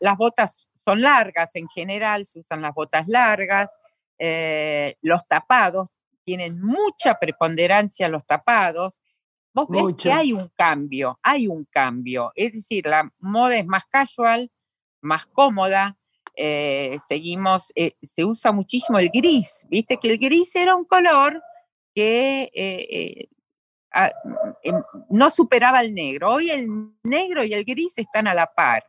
las 0.00 0.16
botas 0.16 0.68
son 0.74 1.00
largas 1.00 1.56
en 1.56 1.68
general, 1.68 2.26
se 2.26 2.40
usan 2.40 2.62
las 2.62 2.74
botas 2.74 3.08
largas, 3.08 3.76
eh, 4.18 4.96
los 5.02 5.26
tapados, 5.26 5.88
tienen 6.24 6.60
mucha 6.60 7.18
preponderancia 7.18 8.08
los 8.08 8.26
tapados. 8.26 9.00
Vos 9.56 9.68
ves 9.70 9.96
que 9.96 10.12
hay 10.12 10.34
un 10.34 10.50
cambio, 10.54 11.18
hay 11.22 11.48
un 11.48 11.64
cambio. 11.64 12.30
Es 12.34 12.52
decir, 12.52 12.84
la 12.84 13.08
moda 13.22 13.56
es 13.56 13.64
más 13.64 13.86
casual, 13.86 14.50
más 15.00 15.24
cómoda. 15.26 15.96
Eh, 16.34 16.98
seguimos, 17.08 17.72
eh, 17.74 17.96
se 18.02 18.22
usa 18.22 18.52
muchísimo 18.52 18.98
el 18.98 19.08
gris. 19.08 19.64
Viste 19.70 19.96
que 19.96 20.10
el 20.10 20.18
gris 20.18 20.54
era 20.54 20.76
un 20.76 20.84
color 20.84 21.42
que 21.94 22.50
em, 24.62 24.74
no 25.08 25.30
superaba 25.30 25.80
el 25.80 25.94
negro. 25.94 26.34
Hoy 26.34 26.50
el 26.50 26.68
negro 27.02 27.42
y 27.42 27.54
el 27.54 27.64
gris 27.64 27.96
están 27.96 28.28
a 28.28 28.34
la 28.34 28.52
par. 28.52 28.84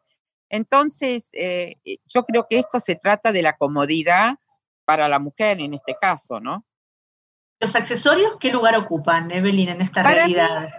Entonces, 0.50 1.30
eh, 1.32 1.78
yo 2.06 2.24
creo 2.26 2.46
que 2.50 2.60
esto 2.60 2.82
se 2.82 2.96
trata 2.96 3.32
de 3.32 3.42
la 3.42 3.56
comodidad 3.56 4.36
para 4.84 5.08
la 5.08 5.20
mujer 5.20 5.62
en 5.62 5.76
este 5.76 5.96
caso, 5.96 6.42
¿no? 6.42 6.66
¿Los 7.60 7.76
accesorios 7.76 8.38
qué 8.40 8.52
lugar 8.52 8.76
ocupan, 8.76 9.32
Evelyn, 9.32 9.70
en 9.70 9.82
esta 9.82 10.04
realidad? 10.04 10.70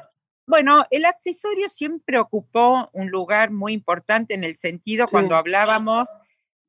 bueno, 0.46 0.86
el 0.90 1.04
accesorio 1.04 1.68
siempre 1.68 2.18
ocupó 2.18 2.88
un 2.94 3.10
lugar 3.10 3.50
muy 3.50 3.72
importante 3.74 4.34
en 4.34 4.44
el 4.44 4.56
sentido 4.56 5.06
cuando 5.06 5.36
hablábamos 5.36 6.08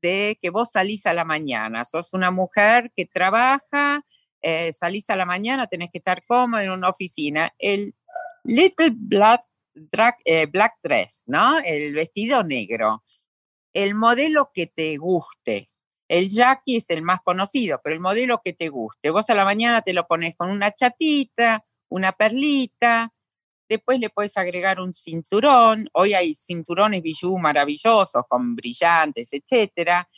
de 0.02 0.38
que 0.42 0.50
vos 0.50 0.72
salís 0.72 1.06
a 1.06 1.14
la 1.14 1.24
mañana, 1.24 1.86
sos 1.86 2.14
una 2.14 2.32
mujer 2.32 2.92
que 2.96 3.06
trabaja, 3.06 4.04
eh, 4.42 4.74
salís 4.74 5.10
a 5.10 5.16
la 5.16 5.26
mañana, 5.26 5.68
tenés 5.68 5.90
que 5.92 6.00
estar 6.00 6.26
cómoda 6.26 6.64
en 6.64 6.72
una 6.72 6.90
oficina. 6.90 7.54
El 7.58 7.96
Little 8.44 8.92
Black, 8.96 9.44
eh, 10.26 10.46
black 10.48 10.74
Dress, 10.84 11.24
¿no? 11.28 11.60
El 11.60 11.94
vestido 11.94 12.44
negro. 12.44 13.04
El 13.74 13.96
modelo 13.96 14.52
que 14.54 14.68
te 14.68 14.98
guste, 14.98 15.68
el 16.10 16.30
Jackie 16.30 16.78
es 16.78 16.90
el 16.90 17.04
más 17.04 17.22
conocido, 17.22 17.80
pero 17.84 17.96
el 17.96 18.02
modelo 18.02 18.42
que 18.44 18.54
te 18.54 18.70
guste. 18.70 19.12
Vos 19.12 19.30
a 19.30 19.36
la 19.36 19.46
mañana 19.46 19.82
te 19.84 19.94
lo 19.94 20.08
pones 20.08 20.36
con 20.36 20.50
una 20.50 20.74
chatita, 20.74 21.64
una 21.88 22.12
perlita, 22.12 23.14
después 23.70 24.00
le 24.00 24.10
puedes 24.10 24.36
agregar 24.36 24.80
un 24.82 24.92
cinturón. 24.92 25.88
Hoy 25.94 26.16
hay 26.16 26.34
cinturones 26.34 27.04
bijú 27.04 27.38
maravillosos 27.38 28.24
con 28.28 28.56
brillantes, 28.56 29.30
etcétera. 29.32 30.10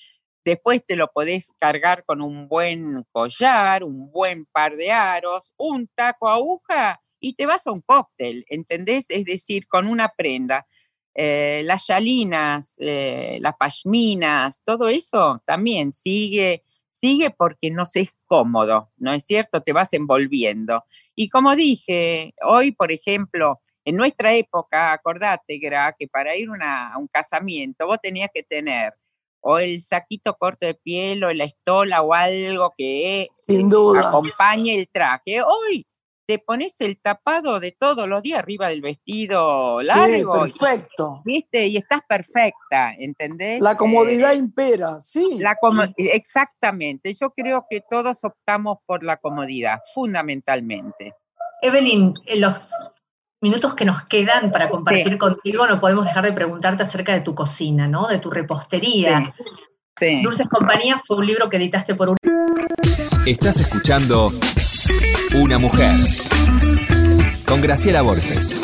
Después 0.45 0.83
te 0.85 0.95
lo 0.95 1.09
podés 1.09 1.53
cargar 1.59 2.03
con 2.05 2.21
un 2.21 2.47
buen 2.47 3.03
collar, 3.11 3.83
un 3.83 4.09
buen 4.11 4.45
par 4.45 4.75
de 4.77 4.91
aros, 4.91 5.53
un 5.57 5.87
taco 5.93 6.29
aguja 6.29 7.01
y 7.19 7.35
te 7.35 7.45
vas 7.45 7.67
a 7.67 7.71
un 7.71 7.81
cóctel, 7.81 8.45
¿entendés? 8.47 9.09
Es 9.09 9.25
decir, 9.25 9.67
con 9.67 9.87
una 9.87 10.09
prenda. 10.09 10.65
Eh, 11.13 11.61
las 11.65 11.87
yalinas, 11.87 12.75
eh, 12.79 13.37
las 13.41 13.55
pashminas, 13.57 14.61
todo 14.63 14.87
eso 14.87 15.41
también 15.45 15.91
sigue, 15.91 16.63
sigue 16.89 17.31
porque 17.31 17.69
no 17.69 17.85
se 17.85 18.01
es 18.01 18.15
cómodo, 18.25 18.91
¿no 18.97 19.11
es 19.11 19.25
cierto? 19.25 19.61
Te 19.61 19.73
vas 19.73 19.91
envolviendo. 19.93 20.85
Y 21.15 21.29
como 21.29 21.55
dije, 21.55 22.33
hoy, 22.43 22.71
por 22.71 22.91
ejemplo, 22.91 23.59
en 23.83 23.97
nuestra 23.97 24.33
época, 24.33 24.93
acordate, 24.93 25.57
Gra, 25.57 25.93
que 25.97 26.07
para 26.07 26.35
ir 26.35 26.47
a 26.61 26.93
un 26.97 27.07
casamiento 27.07 27.87
vos 27.87 27.99
tenías 28.01 28.29
que 28.33 28.43
tener 28.43 28.93
o 29.41 29.57
el 29.57 29.81
saquito 29.81 30.35
corto 30.35 30.65
de 30.65 30.75
piel 30.75 31.23
o 31.23 31.33
la 31.33 31.45
estola 31.45 32.01
o 32.03 32.13
algo 32.13 32.73
que 32.77 33.27
acompañe 33.99 34.75
el 34.75 34.87
traje. 34.87 35.41
Hoy 35.41 35.85
te 36.31 36.39
pones 36.39 36.79
el 36.79 36.97
tapado 36.97 37.59
de 37.59 37.73
todos 37.73 38.07
los 38.07 38.23
días 38.23 38.39
arriba 38.39 38.69
del 38.69 38.79
vestido 38.79 39.81
largo. 39.81 40.43
perfecto. 40.43 41.21
Y, 41.25 41.33
¿Viste? 41.33 41.67
Y 41.67 41.75
estás 41.75 41.99
perfecta, 42.07 42.93
¿entendés? 42.97 43.59
La 43.59 43.75
comodidad 43.75 44.31
eh, 44.31 44.37
impera, 44.37 45.01
sí. 45.01 45.39
La 45.39 45.57
exactamente. 45.97 47.13
Yo 47.19 47.31
creo 47.31 47.65
que 47.69 47.81
todos 47.81 48.23
optamos 48.23 48.77
por 48.85 49.03
la 49.03 49.17
comodidad, 49.17 49.79
fundamentalmente. 49.93 51.15
Evelyn, 51.61 52.13
en 52.25 52.39
los 52.39 52.55
minutos 53.41 53.75
que 53.75 53.83
nos 53.83 54.05
quedan 54.05 54.53
para 54.53 54.69
compartir 54.69 55.17
contigo, 55.17 55.67
no 55.67 55.81
podemos 55.81 56.05
dejar 56.05 56.23
de 56.23 56.31
preguntarte 56.31 56.83
acerca 56.83 57.11
de 57.11 57.19
tu 57.19 57.35
cocina, 57.35 57.89
¿no? 57.89 58.07
De 58.07 58.19
tu 58.19 58.29
repostería. 58.29 59.35
Sí. 59.99 60.21
Dulces 60.23 60.47
Compañía 60.47 60.97
fue 61.05 61.17
un 61.17 61.25
libro 61.25 61.49
que 61.49 61.57
editaste 61.57 61.93
por 61.93 62.11
un... 62.11 62.15
Estás 63.25 63.59
escuchando 63.59 64.33
una 65.35 65.59
mujer. 65.59 65.95
Con 67.45 67.61
Graciela 67.61 68.01
Borges. 68.01 68.59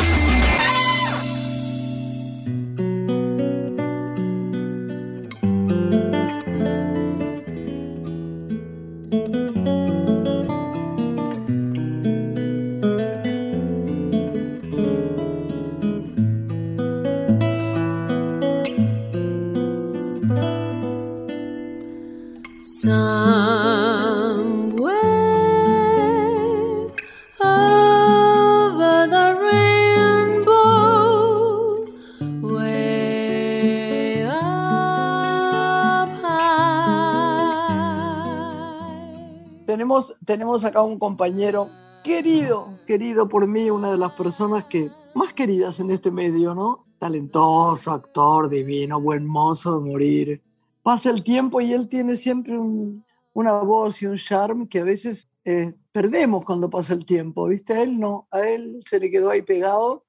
Tenemos 40.25 40.63
acá 40.63 40.81
un 40.81 40.99
compañero 40.99 41.69
querido, 42.03 42.79
querido 42.85 43.27
por 43.27 43.47
mí, 43.47 43.69
una 43.69 43.91
de 43.91 43.97
las 43.97 44.11
personas 44.11 44.65
que 44.65 44.91
más 45.13 45.33
queridas 45.33 45.79
en 45.79 45.91
este 45.91 46.11
medio, 46.11 46.53
¿no? 46.53 46.85
Talentoso, 46.99 47.91
actor, 47.91 48.49
divino, 48.49 49.01
buen 49.01 49.25
mozo 49.25 49.79
de 49.79 49.89
morir. 49.89 50.41
Pasa 50.83 51.09
el 51.09 51.23
tiempo 51.23 51.59
y 51.59 51.73
él 51.73 51.87
tiene 51.87 52.15
siempre 52.15 52.57
una 53.33 53.53
voz 53.59 54.01
y 54.01 54.05
un 54.05 54.17
charme 54.17 54.67
que 54.69 54.79
a 54.79 54.83
veces 54.83 55.27
eh, 55.43 55.73
perdemos 55.91 56.45
cuando 56.45 56.69
pasa 56.69 56.93
el 56.93 57.05
tiempo, 57.05 57.47
¿viste? 57.47 57.73
A 57.73 57.83
él 57.83 57.99
no, 57.99 58.27
a 58.31 58.47
él 58.47 58.77
se 58.85 58.99
le 58.99 59.09
quedó 59.09 59.29
ahí 59.29 59.41
pegado, 59.41 60.05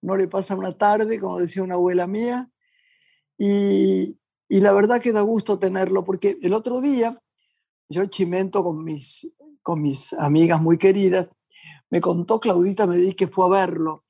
no 0.00 0.16
le 0.16 0.28
pasa 0.28 0.54
una 0.56 0.72
tarde, 0.72 1.18
como 1.18 1.38
decía 1.38 1.62
una 1.62 1.74
abuela 1.74 2.06
mía, 2.06 2.50
y 3.38 4.16
la 4.48 4.72
verdad 4.72 5.00
que 5.00 5.12
da 5.12 5.22
gusto 5.22 5.58
tenerlo, 5.58 6.04
porque 6.04 6.38
el 6.42 6.52
otro 6.52 6.80
día 6.80 7.21
yo 7.92 8.06
chimento 8.06 8.64
con 8.64 8.82
mis 8.82 9.34
con 9.62 9.80
mis 9.80 10.12
amigas 10.14 10.60
muy 10.60 10.76
queridas, 10.76 11.30
me 11.88 12.00
contó 12.00 12.40
Claudita 12.40 12.86
Medí 12.86 13.14
que 13.14 13.28
fue 13.28 13.46
a 13.46 13.66
verlo, 13.66 14.04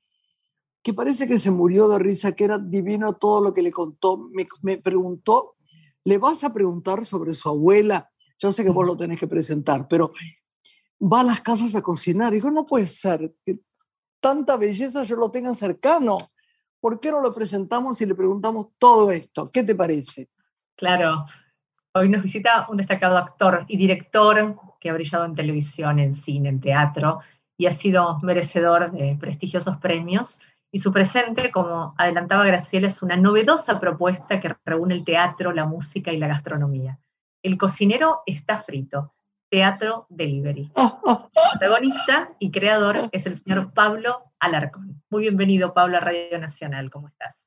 que 0.81 0.93
parece 0.93 1.27
que 1.27 1.39
se 1.39 1.51
murió 1.51 1.87
de 1.87 1.99
risa, 1.99 2.33
que 2.33 2.45
era 2.45 2.57
divino 2.57 3.13
todo 3.13 3.41
lo 3.41 3.53
que 3.53 3.61
le 3.61 3.71
contó. 3.71 4.17
Me, 4.17 4.47
me 4.61 4.77
preguntó, 4.77 5.55
¿le 6.03 6.17
vas 6.17 6.43
a 6.43 6.51
preguntar 6.51 7.05
sobre 7.05 7.33
su 7.33 7.49
abuela? 7.49 8.09
Yo 8.39 8.51
sé 8.51 8.63
que 8.63 8.69
vos 8.69 8.85
lo 8.85 8.97
tenés 8.97 9.19
que 9.19 9.27
presentar, 9.27 9.87
pero 9.87 10.11
va 11.01 11.21
a 11.21 11.23
las 11.23 11.41
casas 11.41 11.75
a 11.75 11.81
cocinar. 11.81 12.33
Dijo, 12.33 12.51
no 12.51 12.65
puede 12.65 12.87
ser 12.87 13.33
que 13.45 13.59
tanta 14.19 14.57
belleza 14.57 15.03
yo 15.03 15.15
lo 15.15 15.31
tenga 15.31 15.53
cercano. 15.55 16.17
¿Por 16.79 16.99
qué 16.99 17.11
no 17.11 17.21
lo 17.21 17.33
presentamos 17.33 18.01
y 18.01 18.05
le 18.05 18.15
preguntamos 18.15 18.67
todo 18.77 19.11
esto? 19.11 19.49
¿Qué 19.51 19.63
te 19.63 19.75
parece? 19.75 20.29
Claro, 20.75 21.23
Hoy 21.95 22.09
nos 22.09 22.23
visita 22.23 22.65
un 22.69 22.77
destacado 22.77 23.17
actor 23.17 23.65
y 23.67 23.77
director 23.77 24.59
que 24.79 24.89
ha 24.89 24.93
brillado 24.93 25.25
en 25.25 25.35
televisión, 25.35 25.99
en 25.99 26.13
cine, 26.13 26.49
en 26.49 26.59
teatro 26.59 27.19
y 27.55 27.67
ha 27.67 27.71
sido 27.71 28.17
merecedor 28.23 28.91
de 28.91 29.15
prestigiosos 29.19 29.77
premios. 29.77 30.41
Y 30.71 30.79
su 30.79 30.91
presente, 30.91 31.51
como 31.51 31.93
adelantaba 31.99 32.45
Graciela, 32.45 32.87
es 32.87 33.03
una 33.03 33.15
novedosa 33.15 33.79
propuesta 33.79 34.39
que 34.39 34.55
reúne 34.65 34.95
el 34.95 35.05
teatro, 35.05 35.51
la 35.51 35.65
música 35.65 36.11
y 36.11 36.17
la 36.17 36.27
gastronomía. 36.27 36.97
El 37.43 37.59
cocinero 37.59 38.23
está 38.25 38.57
frito, 38.57 39.13
Teatro 39.51 40.07
Delivery. 40.09 40.71
protagonista 41.51 42.31
y 42.39 42.49
creador 42.49 42.97
es 43.11 43.27
el 43.27 43.37
señor 43.37 43.71
Pablo 43.71 44.31
Alarcón. 44.39 45.03
Muy 45.11 45.21
bienvenido, 45.23 45.75
Pablo, 45.75 45.97
a 45.97 45.99
Radio 45.99 46.39
Nacional. 46.39 46.89
¿Cómo 46.89 47.07
estás? 47.09 47.45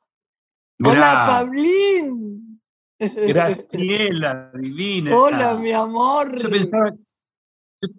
Hola, 0.79 1.25
Pablín. 1.27 2.61
Graciela, 2.99 4.51
divina. 4.55 5.17
Hola, 5.17 5.55
mi 5.55 5.73
amor. 5.73 6.37
Yo 6.39 6.49
pensaba, 6.49 6.95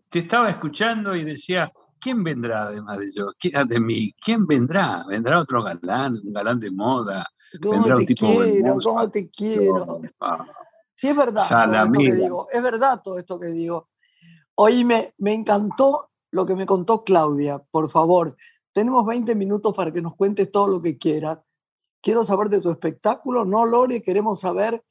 te 0.10 0.20
estaba 0.20 0.50
escuchando 0.50 1.16
y 1.16 1.24
decía, 1.24 1.72
¿quién 2.00 2.24
vendrá 2.24 2.64
además 2.64 3.00
de 3.00 3.12
yo? 3.14 3.32
Ah, 3.54 3.64
de 3.64 3.80
mí? 3.80 4.14
¿Quién 4.20 4.48
vendrá? 4.48 5.04
¿Vendrá 5.08 5.40
otro 5.40 5.64
galán, 5.64 6.20
un 6.24 6.34
galán 6.34 6.60
de 6.60 6.72
moda? 6.72 7.28
¿Cómo 7.62 7.74
¿Vendrá 7.74 7.96
te 7.96 8.02
un 8.02 8.06
tipo 8.06 8.28
quiero? 8.28 8.78
¿Cómo 8.84 9.10
te 9.10 9.30
quiero? 9.30 10.02
Sí, 10.96 11.10
es 11.10 11.16
verdad 11.16 11.44
todo 11.48 11.76
esto 11.76 12.00
que 12.00 12.16
digo. 12.16 12.48
Es 12.52 12.64
verdad 12.64 13.02
todo 13.04 13.20
esto 13.20 13.40
que 13.40 13.48
digo. 13.48 13.90
Hoy 14.56 14.84
me, 14.84 15.14
me 15.20 15.36
encantó 15.36 16.10
lo 16.32 16.46
que 16.46 16.56
me 16.56 16.66
contó 16.66 17.04
Claudia. 17.04 17.60
Por 17.60 17.92
favor, 17.92 18.36
tenemos 18.74 19.06
20 19.06 19.36
minutos 19.36 19.76
para 19.76 19.94
que 19.94 20.02
nos 20.02 20.16
cuentes 20.16 20.50
todo 20.50 20.68
lo 20.68 20.82
que 20.82 20.98
quieras. 20.98 21.40
Quiero 22.02 22.24
saber 22.24 22.50
de 22.50 22.62
tu 22.62 22.72
espectáculo, 22.72 23.46
¿no, 23.46 23.66
Lore? 23.66 24.02
Queremos 24.02 24.40
saber 24.40 24.84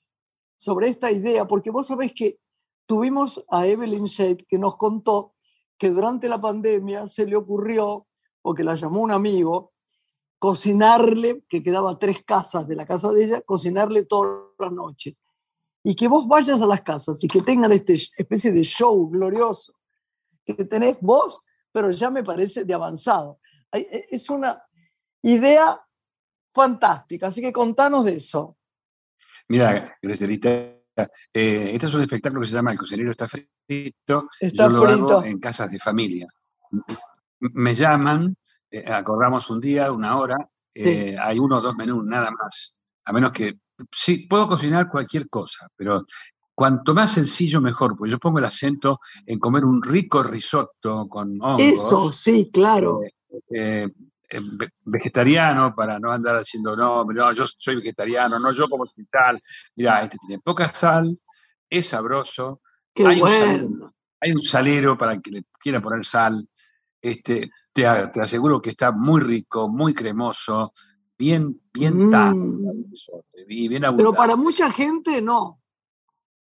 sobre 0.57 0.89
esta 0.89 1.11
idea, 1.11 1.47
porque 1.47 1.71
vos 1.71 1.87
sabés 1.87 2.13
que 2.15 2.39
tuvimos 2.87 3.45
a 3.51 3.67
Evelyn 3.67 4.05
Shade 4.07 4.47
que 4.49 4.59
nos 4.59 4.77
contó 4.77 5.35
que 5.79 5.91
durante 5.91 6.29
la 6.29 6.41
pandemia 6.41 7.07
se 7.09 7.27
le 7.27 7.37
ocurrió, 7.37 8.07
porque 8.41 8.65
la 8.65 8.75
llamó 8.75 9.01
un 9.01 9.11
amigo, 9.11 9.73
cocinarle, 10.39 11.45
que 11.49 11.63
quedaba 11.63 11.99
tres 11.99 12.23
casas 12.25 12.67
de 12.67 12.77
la 12.77 12.87
casa 12.87 13.13
de 13.13 13.25
ella, 13.25 13.41
cocinarle 13.43 14.05
todas 14.05 14.45
las 14.59 14.73
noches. 14.73 15.21
Y 15.83 15.95
que 15.95 16.09
vos 16.09 16.27
vayas 16.27 16.61
a 16.61 16.67
las 16.67 16.83
casas 16.83 17.23
y 17.23 17.29
que 17.29 17.43
tengan 17.43 17.73
esta 17.73 17.93
especie 17.93 18.53
de 18.53 18.63
show 18.63 19.09
glorioso 19.09 19.77
que 20.55 20.65
tenés 20.65 20.99
vos, 21.01 21.43
pero 21.73 21.91
ya 21.91 22.11
me 22.11 22.23
parece 22.23 22.65
de 22.65 22.75
avanzado. 22.75 23.41
E, 23.73 24.07
es 24.11 24.31
una 24.31 24.63
idea 25.23 25.81
fantástica, 26.55 27.27
así 27.27 27.41
que 27.41 27.53
contanos 27.53 28.05
de 28.05 28.17
eso. 28.17 28.57
Mira, 29.49 29.97
Grecerita, 30.03 30.49
eh, 30.49 31.71
este 31.73 31.87
es 31.87 31.95
un 31.95 32.01
espectáculo 32.01 32.41
que 32.41 32.49
se 32.49 32.55
llama 32.55 32.73
El 32.73 32.79
cocinero 32.79 33.11
está 33.11 33.29
frito. 33.29 34.29
Está 34.41 34.71
frito. 34.71 35.23
en 35.25 35.39
casas 35.39 35.71
de 35.71 35.79
familia. 35.79 36.27
Me 37.41 37.75
llaman, 37.75 38.37
eh, 38.71 38.85
acordamos 38.91 39.49
un 39.51 39.61
día, 39.61 39.93
una 39.93 40.19
hora, 40.19 40.37
eh, 40.75 41.17
hay 41.21 41.39
uno 41.39 41.59
o 41.59 41.61
dos 41.61 41.77
menús, 41.77 42.05
nada 42.05 42.31
más. 42.31 42.77
A 43.05 43.13
menos 43.13 43.31
que, 43.31 43.59
sí, 43.93 44.27
puedo 44.27 44.49
cocinar 44.49 44.91
cualquier 44.91 45.29
cosa, 45.29 45.69
pero 45.77 46.05
cuanto 46.55 46.95
más 46.95 47.13
sencillo 47.13 47.61
mejor, 47.61 47.97
pues 47.97 48.11
yo 48.11 48.19
pongo 48.19 48.39
el 48.39 48.45
acento 48.47 49.01
en 49.27 49.39
comer 49.39 49.65
un 49.65 49.83
rico 49.83 50.23
risotto 50.23 51.07
con 51.09 51.39
hongos. 51.41 51.63
Eso, 51.63 52.11
sí, 52.11 52.51
claro. 52.53 53.01
Eh, 54.29 54.41
vegetariano 54.83 55.73
para 55.73 56.01
no 56.01 56.11
andar 56.11 56.37
haciendo, 56.37 56.75
no, 56.75 57.05
no, 57.05 57.33
yo 57.33 57.45
soy 57.47 57.77
vegetariano, 57.77 58.41
no, 58.41 58.53
yo 58.53 58.69
como 58.69 58.85
sin 58.87 59.07
sal. 59.07 59.41
Mira, 59.77 60.03
este 60.03 60.19
tiene 60.19 60.43
poca 60.43 60.69
sal, 60.69 61.17
es 61.71 61.89
sabroso. 61.89 62.61
hay, 62.97 63.21
un 63.21 63.29
salero, 63.29 63.95
hay, 64.21 64.33
un 64.33 64.43
salero, 64.43 64.99
para 64.99 65.21
que 65.21 65.31
le 65.31 65.45
quiera 65.61 65.81
poner 65.81 66.05
sal. 66.05 66.49
Este, 67.01 67.51
te, 67.73 67.83
te 68.13 68.21
aseguro 68.21 68.61
que 68.61 68.71
está 68.71 68.91
muy 68.91 69.21
rico, 69.21 69.69
muy 69.69 69.95
cremoso, 69.95 70.73
bien, 71.17 71.61
bien 71.73 72.09
mm. 72.09 72.91
bien 73.47 73.85
Pero 73.97 74.13
para 74.13 74.35
mucha 74.35 74.73
gente 74.73 75.23
no. 75.23 75.61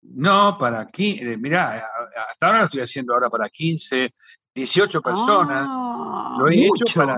No, 0.03 0.57
para 0.57 0.83
aquí, 0.83 1.19
eh, 1.21 1.37
mira, 1.37 1.85
hasta 2.31 2.47
ahora 2.47 2.59
lo 2.61 2.65
estoy 2.67 2.81
haciendo 2.81 3.13
ahora 3.13 3.29
para 3.29 3.49
15, 3.49 4.15
18 4.55 5.03
personas. 5.03 5.67
Ah, 5.69 6.37
lo 6.39 6.49
he 6.49 6.67
hecho 6.67 6.85
para 6.95 7.17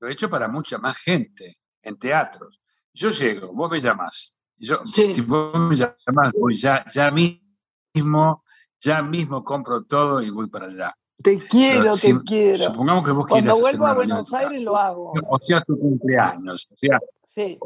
lo 0.00 0.08
he 0.08 0.12
hecho 0.12 0.28
para 0.30 0.48
mucha 0.48 0.78
más 0.78 0.96
gente 0.98 1.58
en 1.82 1.98
teatros. 1.98 2.60
Yo 2.92 3.10
llego, 3.10 3.52
vos 3.52 3.70
me 3.70 3.80
llamás. 3.80 4.36
Yo, 4.58 4.86
Si 4.86 5.20
vos 5.20 5.58
me 5.60 5.76
llamás, 5.76 6.32
voy 6.32 6.56
ya, 6.58 6.84
ya 6.92 7.10
mismo, 7.10 8.44
ya 8.80 9.02
mismo 9.02 9.44
compro 9.44 9.84
todo 9.84 10.22
y 10.22 10.30
voy 10.30 10.48
para 10.48 10.66
allá. 10.66 10.94
Te 11.22 11.38
quiero, 11.46 11.96
te 11.96 12.14
quiero. 12.24 12.64
Supongamos 12.64 13.04
que 13.04 13.10
vos 13.10 13.26
Cuando 13.26 13.58
vuelvo 13.58 13.86
a 13.86 13.94
Buenos 13.94 14.32
Aires 14.34 14.60
lo 14.62 14.76
hago. 14.76 15.12
O 15.28 15.38
sea, 15.38 15.60
tu 15.62 15.78
cumpleaños. 15.78 16.68
O 16.70 16.76
sea, 16.76 16.98
sí. 17.24 17.58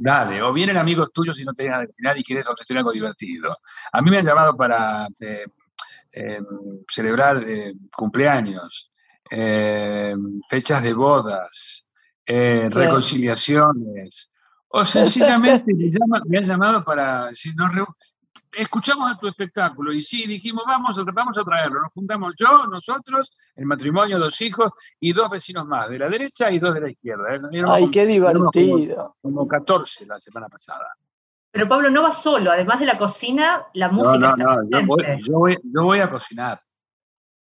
Dale, 0.00 0.40
o 0.42 0.52
vienen 0.52 0.76
amigos 0.76 1.10
tuyos 1.12 1.38
y 1.40 1.44
no 1.44 1.52
te 1.52 1.64
dejan 1.64 1.80
al 1.80 1.92
final 1.92 2.16
y 2.18 2.22
quieres 2.22 2.46
ofrecer 2.46 2.78
algo 2.78 2.92
divertido. 2.92 3.56
A 3.92 4.00
mí 4.00 4.10
me 4.10 4.18
han 4.18 4.24
llamado 4.24 4.56
para 4.56 5.08
eh, 5.18 5.44
em, 6.12 6.44
celebrar 6.88 7.42
eh, 7.42 7.74
cumpleaños, 7.96 8.92
em, 9.30 10.40
fechas 10.48 10.82
de 10.82 10.92
bodas, 10.92 11.86
eh, 12.26 12.66
reconciliaciones, 12.70 14.30
o 14.68 14.84
sencillamente 14.84 15.72
me, 16.26 16.38
han 16.38 16.44
llamado 16.44 16.84
para 16.84 17.28
decir, 17.28 17.54
nos 17.56 17.70
escuchamos 18.52 19.10
a 19.10 19.18
tu 19.18 19.26
espectáculo 19.28 19.92
y 19.92 20.02
sí, 20.02 20.26
dijimos, 20.26 20.64
vamos 20.66 20.98
a, 20.98 21.04
vamos 21.12 21.38
a 21.38 21.44
traerlo. 21.44 21.80
Nos 21.80 21.92
juntamos 21.92 22.34
yo, 22.36 22.66
nosotros, 22.66 23.32
el 23.56 23.66
matrimonio, 23.66 24.18
dos 24.18 24.40
hijos 24.40 24.70
y 25.00 25.12
dos 25.12 25.30
vecinos 25.30 25.66
más, 25.66 25.88
de 25.88 25.98
la 25.98 26.08
derecha 26.08 26.50
y 26.50 26.58
dos 26.58 26.74
de 26.74 26.80
la 26.80 26.90
izquierda. 26.90 27.34
¿eh? 27.34 27.64
Ay, 27.66 27.90
qué 27.90 28.06
divertido. 28.06 29.16
Como, 29.22 29.46
14 29.46 30.06
la 30.06 30.20
semana 30.20 30.48
pasada. 30.48 30.86
Pero 31.50 31.68
Pablo 31.68 31.90
no 31.90 32.02
va 32.02 32.12
solo, 32.12 32.52
además 32.52 32.78
de 32.78 32.86
la 32.86 32.98
cocina, 32.98 33.66
la 33.74 33.88
música. 33.88 34.18
No, 34.18 34.36
no, 34.36 34.62
no, 34.62 34.68
yo 34.70 34.86
voy, 34.86 35.58
yo, 35.64 35.82
voy, 35.82 36.00
a 36.00 36.10
cocinar. 36.10 36.60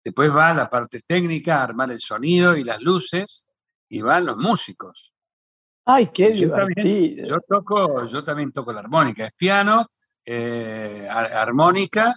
Después 0.07 0.33
va 0.33 0.53
la 0.53 0.69
parte 0.69 1.01
técnica, 1.05 1.61
armar 1.61 1.91
el 1.91 1.99
sonido 1.99 2.55
y 2.55 2.63
las 2.63 2.81
luces, 2.81 3.45
y 3.89 3.99
van 3.99 4.25
los 4.25 4.37
músicos. 4.37 5.13
Ay, 5.83 6.07
qué 6.13 6.29
divertido. 6.29 7.27
yo 7.27 7.39
toco, 7.41 8.07
yo 8.07 8.23
también 8.23 8.53
toco 8.53 8.71
la 8.71 8.79
armónica, 8.79 9.25
es 9.25 9.33
piano, 9.33 9.85
eh, 10.23 11.09
armónica. 11.11 12.15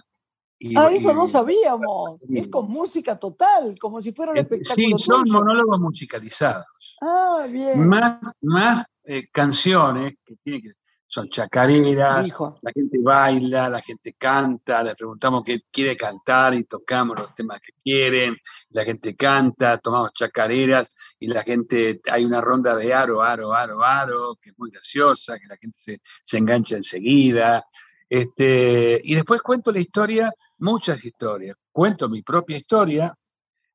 Y, 0.57 0.77
ah, 0.77 0.87
eso 0.89 1.13
no 1.13 1.27
sabíamos. 1.27 2.21
es 2.29 2.47
con 2.47 2.71
música 2.71 3.19
total, 3.19 3.77
como 3.77 3.99
si 3.99 4.13
fuera 4.13 4.31
un 4.31 4.37
espectáculo. 4.37 4.97
Sí, 4.97 5.03
son 5.03 5.25
monólogos 5.29 5.81
musicalizados. 5.81 6.67
Ah, 7.01 7.45
bien. 7.51 7.89
Más, 7.89 8.21
más 8.39 8.85
eh, 9.03 9.27
canciones 9.33 10.13
que 10.23 10.37
tienen 10.37 10.61
que 10.61 10.69
son 11.11 11.27
chacareras, 11.27 12.33
la 12.61 12.71
gente 12.71 12.97
baila, 13.01 13.67
la 13.67 13.81
gente 13.81 14.13
canta, 14.13 14.81
le 14.81 14.95
preguntamos 14.95 15.43
qué 15.43 15.63
quiere 15.69 15.97
cantar 15.97 16.53
y 16.53 16.63
tocamos 16.63 17.19
los 17.19 17.33
temas 17.33 17.59
que 17.59 17.73
quieren, 17.83 18.37
la 18.69 18.85
gente 18.85 19.13
canta, 19.13 19.77
tomamos 19.79 20.13
chacareras 20.13 20.89
y 21.19 21.27
la 21.27 21.43
gente, 21.43 21.99
hay 22.09 22.23
una 22.23 22.39
ronda 22.39 22.77
de 22.77 22.93
aro, 22.93 23.21
aro, 23.21 23.53
aro, 23.53 23.83
aro, 23.83 24.37
que 24.41 24.51
es 24.51 24.57
muy 24.57 24.71
graciosa, 24.71 25.37
que 25.37 25.47
la 25.47 25.57
gente 25.57 25.77
se, 25.77 26.01
se 26.23 26.37
engancha 26.37 26.77
enseguida. 26.77 27.65
Este, 28.07 29.01
y 29.03 29.13
después 29.13 29.41
cuento 29.41 29.69
la 29.73 29.81
historia, 29.81 30.31
muchas 30.59 31.03
historias. 31.03 31.57
Cuento 31.73 32.07
mi 32.07 32.21
propia 32.21 32.55
historia, 32.55 33.13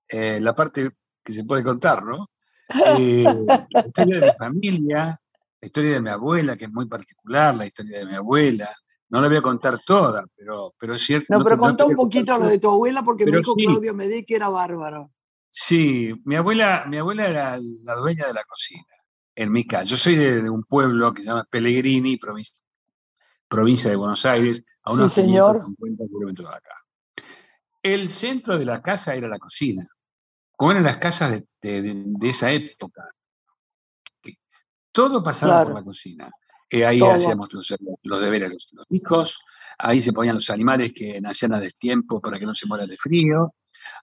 eh, 0.08 0.40
la 0.40 0.54
parte 0.54 0.90
que 1.22 1.32
se 1.34 1.44
puede 1.44 1.62
contar, 1.62 2.02
¿no? 2.02 2.30
Eh, 2.98 3.22
la 3.70 3.80
historia 3.86 4.20
de 4.20 4.26
mi 4.26 4.32
familia, 4.38 5.20
la 5.66 5.68
historia 5.68 5.92
de 5.94 6.00
mi 6.00 6.10
abuela, 6.10 6.56
que 6.56 6.66
es 6.66 6.72
muy 6.72 6.86
particular, 6.86 7.54
la 7.54 7.66
historia 7.66 7.98
de 7.98 8.06
mi 8.06 8.14
abuela. 8.14 8.72
No 9.08 9.20
la 9.20 9.28
voy 9.28 9.36
a 9.36 9.42
contar 9.42 9.80
toda, 9.84 10.24
pero, 10.36 10.74
pero 10.78 10.94
es 10.94 11.04
cierto. 11.04 11.26
No, 11.28 11.42
pero 11.42 11.58
contá 11.58 11.84
un 11.84 11.96
poquito 11.96 12.38
lo 12.38 12.46
de 12.46 12.58
tu 12.58 12.68
abuela 12.68 13.02
porque 13.02 13.24
me 13.26 13.38
dijo 13.38 13.54
Claudio 13.54 13.92
Medí 13.92 14.24
que 14.24 14.36
era 14.36 14.48
bárbaro. 14.48 15.10
Sí, 15.50 16.12
mi 16.24 16.36
abuela, 16.36 16.84
mi 16.88 16.98
abuela 16.98 17.26
era 17.26 17.56
la 17.82 17.94
dueña 17.94 18.26
de 18.26 18.34
la 18.34 18.44
cocina, 18.44 18.84
en 19.34 19.50
mi 19.50 19.66
casa. 19.66 19.84
Yo 19.84 19.96
soy 19.96 20.16
de, 20.16 20.42
de 20.42 20.50
un 20.50 20.62
pueblo 20.62 21.12
que 21.12 21.22
se 21.22 21.28
llama 21.28 21.46
Pellegrini, 21.50 22.16
provincia, 22.16 22.62
provincia 23.48 23.90
de 23.90 23.96
Buenos 23.96 24.24
Aires, 24.24 24.64
a 24.82 24.92
unos 24.92 25.12
sí, 25.12 25.22
señor. 25.22 25.60
kilómetros 26.08 26.48
de 26.48 26.56
acá. 26.56 26.74
El 27.82 28.10
centro 28.10 28.58
de 28.58 28.64
la 28.64 28.82
casa 28.82 29.14
era 29.14 29.28
la 29.28 29.38
cocina, 29.38 29.86
como 30.56 30.72
eran 30.72 30.84
las 30.84 30.98
casas 30.98 31.42
de, 31.60 32.04
esa 32.22 32.52
época. 32.52 33.02
Todo 34.96 35.22
pasaba 35.22 35.62
por 35.62 35.74
la 35.74 35.82
cocina. 35.82 36.30
Eh, 36.70 36.86
ahí 36.86 36.98
hacíamos 37.00 37.52
los, 37.52 37.68
deberes 38.22 38.48
de 38.48 38.54
los, 38.54 38.86
hijos, 38.88 39.38
ahí 39.76 40.00
se 40.00 40.10
ponían 40.10 40.36
los 40.36 40.48
animales 40.48 40.94
que 40.94 41.20
nacían 41.20 41.52
a 41.52 41.60
destiempo 41.60 42.18
para 42.18 42.38
que 42.38 42.46
no 42.46 42.54
se 42.54 42.66
mueran 42.66 42.88
de 42.88 42.96
frío, 42.96 43.54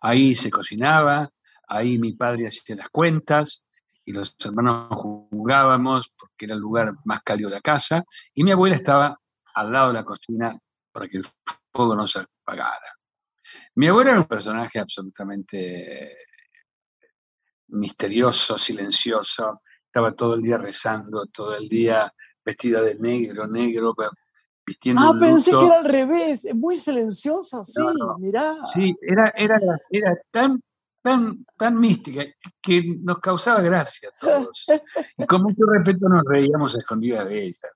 ahí 0.01 0.35
se 0.35 0.51
cocinaba, 0.51 1.27
ahí 1.67 1.97
mi 1.97 2.13
padre 2.13 2.45
hacía 2.45 2.75
las 2.75 2.89
cuentas, 2.89 3.65
y 4.05 4.11
los 4.11 4.35
hermanos 4.45 4.87
jugábamos 4.91 6.13
porque 6.15 6.45
era 6.45 6.53
el 6.53 6.61
lugar 6.61 6.93
más 7.05 7.23
cálido 7.23 7.49
de 7.49 7.55
la 7.55 7.61
casa, 7.61 8.03
y 8.35 8.43
mi 8.43 8.51
abuela 8.51 8.75
estaba 8.75 9.19
al 9.55 9.71
lado 9.71 9.87
de 9.87 9.93
la 9.95 10.05
cocina 10.05 10.55
para 10.91 11.07
que 11.07 11.17
el 11.17 11.25
fuego 11.73 11.95
no 11.95 12.05
se 12.05 12.19
apagara. 12.19 12.99
Mi 13.73 13.87
abuela 13.87 14.11
era 14.11 14.19
un 14.19 14.27
personaje 14.27 14.77
absolutamente 14.77 16.15
misterioso, 17.69 18.59
silencioso, 18.59 19.63
estaba 19.93 20.11
todo 20.15 20.33
el 20.33 20.41
día 20.41 20.57
rezando, 20.57 21.27
todo 21.27 21.55
el 21.55 21.69
día 21.69 22.11
vestida 22.43 22.81
de 22.81 22.95
negro, 22.95 23.45
negro, 23.45 23.93
vistiendo 24.65 25.03
Ah, 25.03 25.13
pensé 25.19 25.51
que 25.51 25.65
era 25.67 25.77
al 25.77 25.85
revés, 25.85 26.47
muy 26.55 26.77
silenciosa, 26.77 27.63
sí, 27.63 27.83
mirá. 28.17 28.57
Sí, 28.73 28.95
era, 29.03 29.31
era, 29.37 29.59
era 29.91 30.17
tan 30.31 30.59
tan, 31.03 31.45
tan 31.57 31.79
mística 31.79 32.23
que 32.61 32.95
nos 33.01 33.19
causaba 33.19 33.61
gracia 33.61 34.09
a 34.09 34.25
todos. 34.25 34.65
Y 35.17 35.27
con 35.27 35.43
mucho 35.43 35.65
respeto 35.65 36.09
nos 36.09 36.23
reíamos 36.23 36.75
a 36.75 36.79
escondidas 36.79 37.27
de 37.27 37.43
ella. 37.43 37.69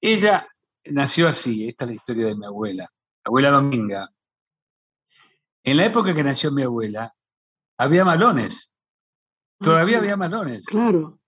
Ella 0.00 0.46
nació 0.84 1.28
así, 1.28 1.66
esta 1.66 1.86
es 1.86 1.88
la 1.88 1.94
historia 1.96 2.26
de 2.26 2.36
mi 2.36 2.44
abuela, 2.46 2.88
abuela 3.24 3.50
Dominga. 3.50 4.08
En 5.64 5.76
la 5.76 5.86
época 5.86 6.14
que 6.14 6.22
nació 6.22 6.52
mi 6.52 6.62
abuela, 6.62 7.12
había 7.78 8.04
malones. 8.04 8.70
Todavía 9.58 9.98
había 9.98 10.16
malones. 10.16 10.66
Claro 10.66 11.21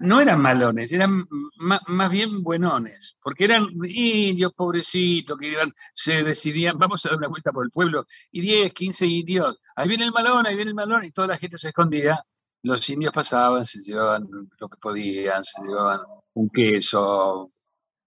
no 0.00 0.20
eran 0.20 0.40
malones, 0.40 0.92
eran 0.92 1.26
más, 1.56 2.10
bien 2.10 2.42
buenones, 2.42 3.16
porque 3.22 3.44
eran 3.44 3.68
indios 3.84 4.52
pobrecitos 4.54 5.38
que 5.38 5.48
iban, 5.48 5.72
se 5.92 6.22
decidían, 6.22 6.78
vamos 6.78 7.04
a 7.04 7.10
dar 7.10 7.18
una 7.18 7.28
vuelta 7.28 7.52
por 7.52 7.64
el 7.64 7.70
pueblo, 7.70 8.06
y 8.30 8.40
10, 8.40 8.72
15 8.72 9.06
indios, 9.06 9.58
ahí 9.76 9.88
viene 9.88 10.04
el 10.04 10.12
malón, 10.12 10.46
ahí 10.46 10.54
viene 10.56 10.70
el 10.70 10.76
malón, 10.76 11.04
y 11.04 11.12
toda 11.12 11.28
la 11.28 11.38
gente 11.38 11.58
se 11.58 11.68
escondía. 11.68 12.22
Los 12.62 12.88
indios 12.88 13.12
pasaban, 13.12 13.66
se 13.66 13.80
llevaban 13.80 14.26
lo 14.58 14.68
que 14.68 14.78
podían, 14.78 15.44
se 15.44 15.62
llevaban 15.62 16.00
un 16.32 16.48
queso, 16.48 17.52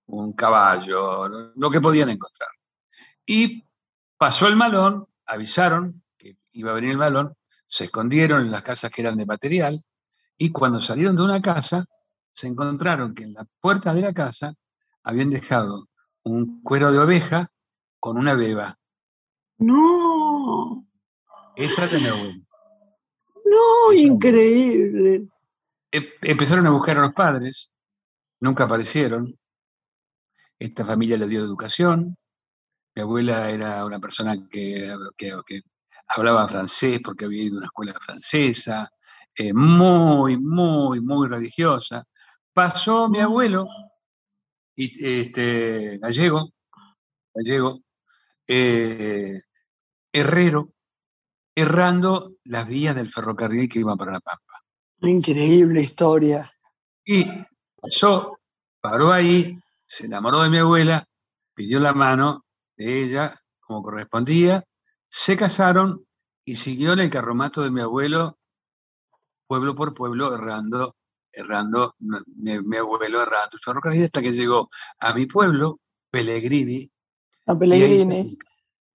un 0.08 0.34
caballo, 0.34 1.28
lo 1.56 1.70
que 1.70 1.80
podían 1.80 2.10
encontrar. 2.10 2.50
Y 3.26 3.64
pasó 4.18 4.48
el 4.48 4.56
malón, 4.56 5.08
avisaron 5.28 6.04
que 6.18 6.38
iba 6.54 6.72
a 6.72 6.76
venir 6.76 6.92
el 6.92 6.98
malón, 6.98 7.36
se 7.68 7.86
escondieron 7.86 8.42
en 8.42 8.52
las 8.52 8.64
casas 8.64 8.90
que 8.90 9.02
eran 9.02 9.18
de 9.18 9.26
material, 9.26 9.84
y 10.38 10.52
cuando 10.52 10.82
salieron 10.82 11.16
de 11.16 11.24
una 11.24 11.42
casa, 11.42 11.86
se 12.34 12.48
encontraron 12.48 13.16
que 13.16 13.24
en 13.24 13.34
la 13.34 13.48
puerta 13.60 13.94
de 13.94 14.02
la 14.02 14.14
casa 14.14 14.54
habían 15.04 15.30
dejado 15.30 15.90
un 16.24 16.62
cuero 16.62 16.92
de 16.92 17.00
oveja 17.00 17.50
con 18.00 18.18
una 18.18 18.36
beba. 18.36 18.78
No. 19.58 20.86
Esa 21.56 21.88
tenía 21.88 22.14
bueno. 22.14 22.46
No, 23.46 23.94
increíble. 23.94 25.28
Em, 25.92 26.06
empezaron 26.22 26.68
a 26.68 26.72
buscar 26.72 26.98
a 26.98 27.02
los 27.02 27.14
padres, 27.14 27.72
nunca 28.40 28.66
aparecieron. 28.66 29.36
Esta 30.60 30.86
familia 30.86 31.18
le 31.18 31.28
dio 31.28 31.42
educación. 31.42 32.18
Mi 32.94 33.02
abuela 33.02 33.50
era 33.50 33.86
una 33.86 34.00
persona 34.00 34.36
que, 34.50 34.96
que 35.18 35.62
hablaba 36.08 36.48
francés 36.48 37.00
porque 37.04 37.26
había 37.26 37.44
ido 37.44 37.56
a 37.56 37.58
una 37.60 37.68
escuela 37.68 37.94
francesa. 38.00 38.92
Eh, 39.40 39.54
muy, 39.54 40.36
muy, 40.40 41.00
muy 41.00 41.28
religiosa. 41.28 42.04
Pasó 42.54 43.08
mi 43.08 43.20
abuelo, 43.20 43.68
y, 44.76 45.20
este, 45.20 46.00
gallego, 46.00 46.50
gallego, 47.36 47.82
eh, 48.48 49.40
herrero, 50.12 50.74
errando 51.54 52.34
las 52.46 52.68
vías 52.68 52.96
del 52.96 53.12
ferrocarril 53.12 53.70
que 53.70 53.80
iban 53.80 53.96
para 53.96 54.14
La 54.14 54.20
Pampa. 54.20 54.64
Increíble 55.02 55.82
historia. 55.82 56.52
Y 57.06 57.26
pasó, 57.80 58.40
paró 58.82 59.12
ahí, 59.12 59.56
se 59.86 60.08
enamoró 60.08 60.42
de 60.42 60.50
mi 60.50 60.58
abuela, 60.58 61.06
pidió 61.54 61.80
la 61.80 61.94
mano 61.94 62.44
de 62.76 63.04
ella 63.04 63.40
como 63.60 63.84
correspondía, 63.84 64.64
se 65.10 65.38
casaron 65.38 66.08
y 66.44 66.56
siguió 66.56 66.94
en 66.94 67.00
el 67.02 67.10
carromato 67.12 67.62
de 67.62 67.70
mi 67.70 67.82
abuelo 67.82 68.37
pueblo 69.48 69.76
por 69.76 69.94
pueblo, 69.94 70.36
errando, 70.36 70.96
errando, 71.32 71.96
mi, 72.00 72.78
abuelo 72.78 73.22
errando 73.22 73.58
ferrocarril 73.64 74.06
hasta 74.06 74.22
que 74.22 74.32
llegó 74.32 74.70
a 75.00 75.14
mi 75.14 75.26
pueblo, 75.26 75.80
Pellegrini. 76.10 76.90
A 77.46 77.58
Pellegrini. 77.58 78.38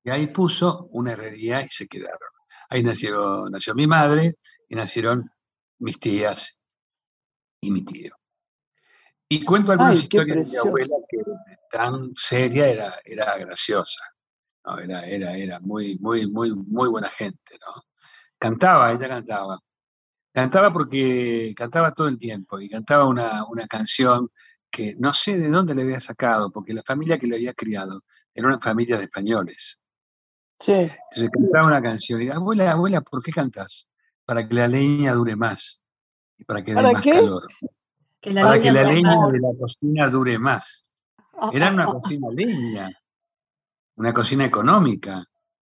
Y 0.05 0.11
ahí, 0.11 0.27
puso 0.29 0.89
una 0.93 1.13
herrería 1.13 1.63
y 1.63 1.69
se 1.69 1.87
quedaron. 1.87 2.29
Ahí 2.69 2.83
nació, 2.83 3.49
nació 3.51 3.75
mi 3.75 3.87
madre 3.87 4.37
y 4.69 4.75
nacieron 4.75 5.31
mis 5.79 5.99
tías 6.01 6.59
y 7.61 7.71
mi 7.71 7.85
tío. 7.85 8.15
Y 9.29 9.45
cuento 9.45 9.73
algunas 9.73 9.97
historias 9.97 10.51
de 10.51 10.59
mi 10.59 10.69
abuela 10.69 10.97
que 11.09 11.19
tan 11.71 12.13
seria 12.17 12.69
era, 12.69 13.01
era 13.05 13.39
graciosa. 13.39 14.03
¿no? 14.65 14.79
Era, 14.79 15.07
era, 15.07 15.37
era 15.37 15.61
muy, 15.61 15.99
muy, 15.99 16.31
muy, 16.31 16.55
muy 16.55 16.89
buena 16.89 17.09
gente, 17.09 17.59
¿no? 17.67 17.83
Cantaba, 18.39 18.93
ella 18.93 19.09
cantaba. 19.09 19.61
Cantaba 20.33 20.73
porque 20.73 21.53
cantaba 21.55 21.93
todo 21.93 22.09
el 22.09 22.19
tiempo 22.19 22.59
y 22.59 22.69
cantaba 22.69 23.07
una, 23.07 23.45
canción 23.69 24.31
que 24.71 24.95
no 24.99 25.13
sé 25.13 25.39
de 25.39 25.51
dónde 25.51 25.75
le 25.75 25.83
había 25.83 26.01
sacado, 26.01 26.51
porque 26.51 26.73
la 26.73 26.83
familia 26.83 27.19
que 27.19 27.27
le 27.27 27.37
había 27.37 27.53
criado 27.53 28.03
era 28.33 28.49
una 28.49 28.59
familia 28.59 28.97
de 28.97 29.05
españoles. 29.05 29.81
Sí. 30.59 30.73
Entonces 30.73 31.31
cantaba 31.31 31.67
una 31.67 31.83
canción 31.83 32.23
y 32.23 32.31
abuela, 32.31 32.73
abuela, 32.73 33.03
¿por 33.03 33.23
qué 33.23 33.31
cantas? 33.31 33.89
Para 34.25 34.49
que 34.49 34.55
la 34.55 34.69
leña 34.69 35.13
dure 35.13 35.37
más 35.37 35.85
y 36.39 36.45
para 36.45 36.65
que 36.65 36.73
dé 36.73 36.81
más 36.81 37.03
calor. 37.03 37.47
para 38.23 38.63
que 38.63 38.73
la 38.73 38.85
leña 38.85 39.27
de 39.27 39.39
la 39.39 39.59
cocina 39.59 40.09
dure 40.09 40.39
más. 40.39 40.87
Era 41.53 41.71
una 41.71 41.87
cocina 41.87 42.29
leña, 42.31 42.91
una 43.97 44.15
cocina 44.15 44.45
económica. 44.47 45.25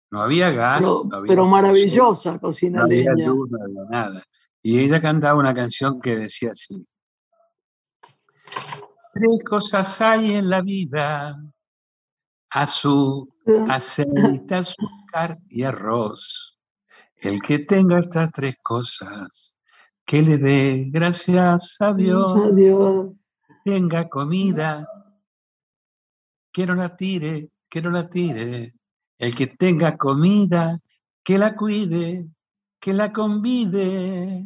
No 0.10 0.21
había 0.21 0.49
gas. 0.51 0.86
Pero, 1.28 1.45
maravillosa 1.45 2.39
cocina 2.39 2.82
no 2.82 2.88
leña. 2.88 3.28
Luz, 3.28 3.51
no 3.51 3.63
había 3.63 3.84
nada. 3.89 4.23
Y 4.67 4.80
ella 4.80 4.99
cantaba 4.99 5.38
una 5.38 5.54
canción 5.54 6.01
que 6.01 6.15
decía 6.15 6.49
así. 6.49 6.88
Tres 9.13 9.43
cosas 9.47 10.01
hay 10.01 10.32
en 10.32 10.49
la 10.49 10.63
vida, 10.63 11.36
azul, 12.49 13.32
aceite, 13.69 14.56
azúcar 14.56 15.38
y 15.49 15.62
arroz. 15.62 16.58
El 17.15 17.43
que 17.43 17.60
tenga 17.60 17.99
estas 17.99 18.32
tres 18.32 18.56
cosas, 18.63 19.62
que 20.04 20.23
le 20.23 20.39
dé 20.39 20.86
gracias 20.88 21.80
a 21.80 21.93
Dios. 21.93 22.56
Dios. 22.56 23.12
Tenga 23.63 24.10
comida, 24.10 24.89
que 26.51 26.65
no 26.65 26.73
la 26.73 26.95
tire, 26.95 27.51
que 27.69 27.84
no 27.84 27.91
la 27.91 28.10
tire. 28.10 28.73
El 29.19 29.36
que 29.36 29.45
tenga 29.45 29.95
comida, 29.95 30.80
que 31.23 31.38
la 31.38 31.56
cuide, 31.56 32.35
que 32.86 32.93
la 32.93 33.12
convide. 33.12 34.43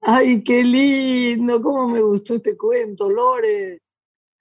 Ay, 0.00 0.42
qué 0.42 0.64
lindo, 0.64 1.62
cómo 1.62 1.86
me 1.86 2.00
gustó 2.00 2.34
este 2.34 2.56
cuento, 2.56 3.08
Lore. 3.08 3.80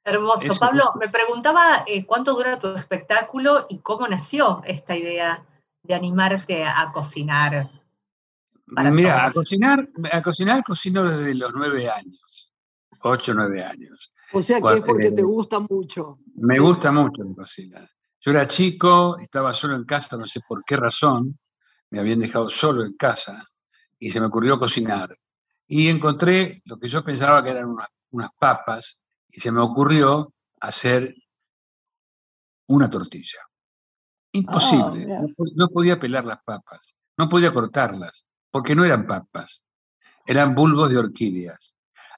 Hermoso. 0.03 0.55
Pablo, 0.59 0.93
me 0.99 1.07
preguntaba 1.07 1.83
eh, 1.85 2.03
cuánto 2.03 2.33
dura 2.33 2.57
tu 2.57 2.69
espectáculo 2.69 3.67
y 3.69 3.77
cómo 3.77 4.07
nació 4.07 4.63
esta 4.65 4.97
idea 4.97 5.45
de 5.83 5.93
animarte 5.93 6.63
a, 6.65 6.91
cocinar. 6.91 7.69
Mira, 8.65 9.27
a 9.27 9.31
cocinar, 9.31 9.87
a 10.11 10.23
cocinar 10.23 10.63
cocino 10.63 11.03
desde 11.03 11.35
los 11.35 11.51
nueve 11.53 11.91
años, 11.91 12.51
ocho, 13.03 13.35
nueve 13.35 13.63
años. 13.63 14.11
O 14.33 14.41
sea 14.41 14.59
que 14.59 14.73
es 14.73 14.81
porque 14.81 15.11
te 15.11 15.21
gusta 15.21 15.59
mucho. 15.59 16.17
Me 16.37 16.57
gusta 16.57 16.91
mucho 16.91 17.21
la 17.21 17.35
cocina. 17.35 17.87
Yo 18.19 18.31
era 18.31 18.47
chico, 18.47 19.19
estaba 19.19 19.53
solo 19.53 19.75
en 19.75 19.83
casa, 19.83 20.17
no 20.17 20.25
sé 20.25 20.39
por 20.47 20.63
qué 20.65 20.75
razón, 20.75 21.37
me 21.91 21.99
habían 21.99 22.19
dejado 22.19 22.49
solo 22.49 22.83
en 22.83 22.93
casa 22.93 23.47
y 23.99 24.09
se 24.09 24.19
me 24.19 24.25
ocurrió 24.25 24.57
cocinar. 24.57 25.15
Y 25.67 25.87
encontré 25.89 26.61
lo 26.65 26.79
que 26.79 26.87
yo 26.87 27.03
pensaba 27.03 27.43
que 27.43 27.51
eran 27.51 27.75
unas, 28.09 28.29
papas 28.37 28.99
y 29.29 29.39
se 29.39 29.51
me 29.51 29.61
ocurrió 29.61 30.33
hacer 30.59 31.15
una 32.67 32.89
tortilla. 32.89 33.39
Imposible. 34.33 35.13
Ah, 35.13 35.25
no, 35.55 35.67
podía 35.67 35.99
pelar 35.99 36.25
las 36.25 36.41
papas, 36.43 36.95
no 37.17 37.29
podía 37.29 37.53
cortarlas, 37.53 38.25
porque 38.49 38.75
no 38.75 38.83
eran 38.83 39.05
papas, 39.05 39.63
eran 40.25 40.55
bulbos 40.55 40.89
de 40.89 40.97
orquídeas. 40.97 41.75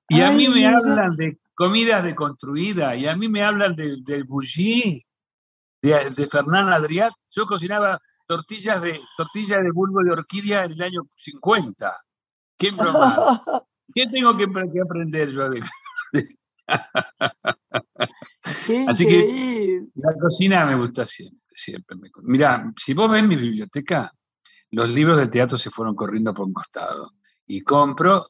Y 0.07 0.21
a 0.21 0.31
mí 0.31 0.47
me 0.47 0.67
hablan 0.67 1.15
de 1.15 1.39
comida 1.55 2.01
deconstruida, 2.01 2.95
y 2.95 3.07
a 3.07 3.15
mí 3.15 3.29
me 3.29 3.43
hablan 3.43 3.75
del 3.75 4.03
de 4.03 4.23
bougie, 4.23 5.05
de, 5.81 6.09
de 6.12 6.27
Fernán 6.27 6.71
Adrián. 6.71 7.12
Yo 7.31 7.45
cocinaba 7.45 7.99
tortillas 8.25 8.81
de, 8.81 8.99
tortillas 9.17 9.63
de 9.63 9.71
bulbo 9.71 10.03
de 10.03 10.12
orquídea 10.12 10.65
en 10.65 10.73
el 10.73 10.81
año 10.81 11.01
50. 11.17 11.97
¿Qué 12.57 12.73
¿Qué 13.95 14.07
tengo 14.07 14.36
que, 14.36 14.47
aprender 14.81 15.31
yo 15.31 15.49
de... 15.49 15.62
Así 18.88 19.05
que 19.05 19.83
la 19.95 20.13
cocina 20.19 20.65
me 20.65 20.75
gusta 20.75 21.05
siempre, 21.05 21.39
siempre. 21.51 21.97
Mira, 22.23 22.71
si 22.77 22.93
vos 22.93 23.12
ves 23.12 23.23
mi 23.23 23.36
biblioteca, 23.36 24.12
los 24.71 24.89
libros 24.89 25.17
de 25.17 25.27
teatro 25.27 25.57
se 25.57 25.69
fueron 25.69 25.95
corriendo 25.95 26.33
por 26.33 26.45
un 26.45 26.53
costado. 26.53 27.12
Y 27.45 27.62
compro 27.62 28.27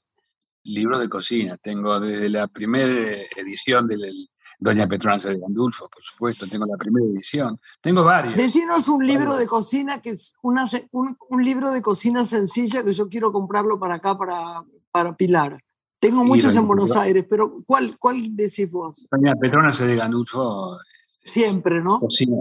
libros 0.63 0.99
de 0.99 1.10
cocina. 1.10 1.58
Tengo 1.58 1.99
desde 1.99 2.29
la 2.29 2.47
primera 2.47 3.21
edición 3.38 3.88
del 3.88 4.27
Doña 4.63 4.88
Petronza 4.88 5.30
de 5.30 5.39
Gandulfo, 5.39 5.89
por 5.89 6.02
supuesto, 6.02 6.47
tengo 6.47 6.65
la 6.65 6.78
primera 6.78 7.06
edición. 7.06 7.60
Tengo 7.82 8.02
varios. 8.02 8.38
Decinos 8.38 8.88
un 8.88 9.06
libro 9.06 9.36
de 9.36 9.45
cocina 9.45 10.02
que 10.02 10.12
es 10.12 10.36
una, 10.41 10.65
un, 10.91 11.43
libro 11.43 11.71
de 11.71 11.82
cocina 11.82 12.26
sencilla 12.26 12.82
que 12.82 12.93
yo 12.93 13.10
quiero 13.10 13.34
comprarlo 13.34 13.78
para 13.78 13.95
acá, 13.95 14.17
para, 14.17 14.63
para 14.89 15.17
Pilar. 15.17 15.60
Tengo 15.99 16.23
muchos 16.23 16.56
en 16.56 16.65
Buenos 16.65 16.95
Aires, 16.95 17.26
pero 17.30 17.62
¿cuál, 17.65 17.97
cuál 17.99 18.23
decís 18.36 18.71
vos? 18.71 19.06
Doña 19.12 19.36
Petronza 19.36 19.86
de 19.86 19.97
Gandulfo. 19.97 20.78
Siempre, 21.21 21.82
¿no? 21.82 21.99
Cocina. 21.99 22.38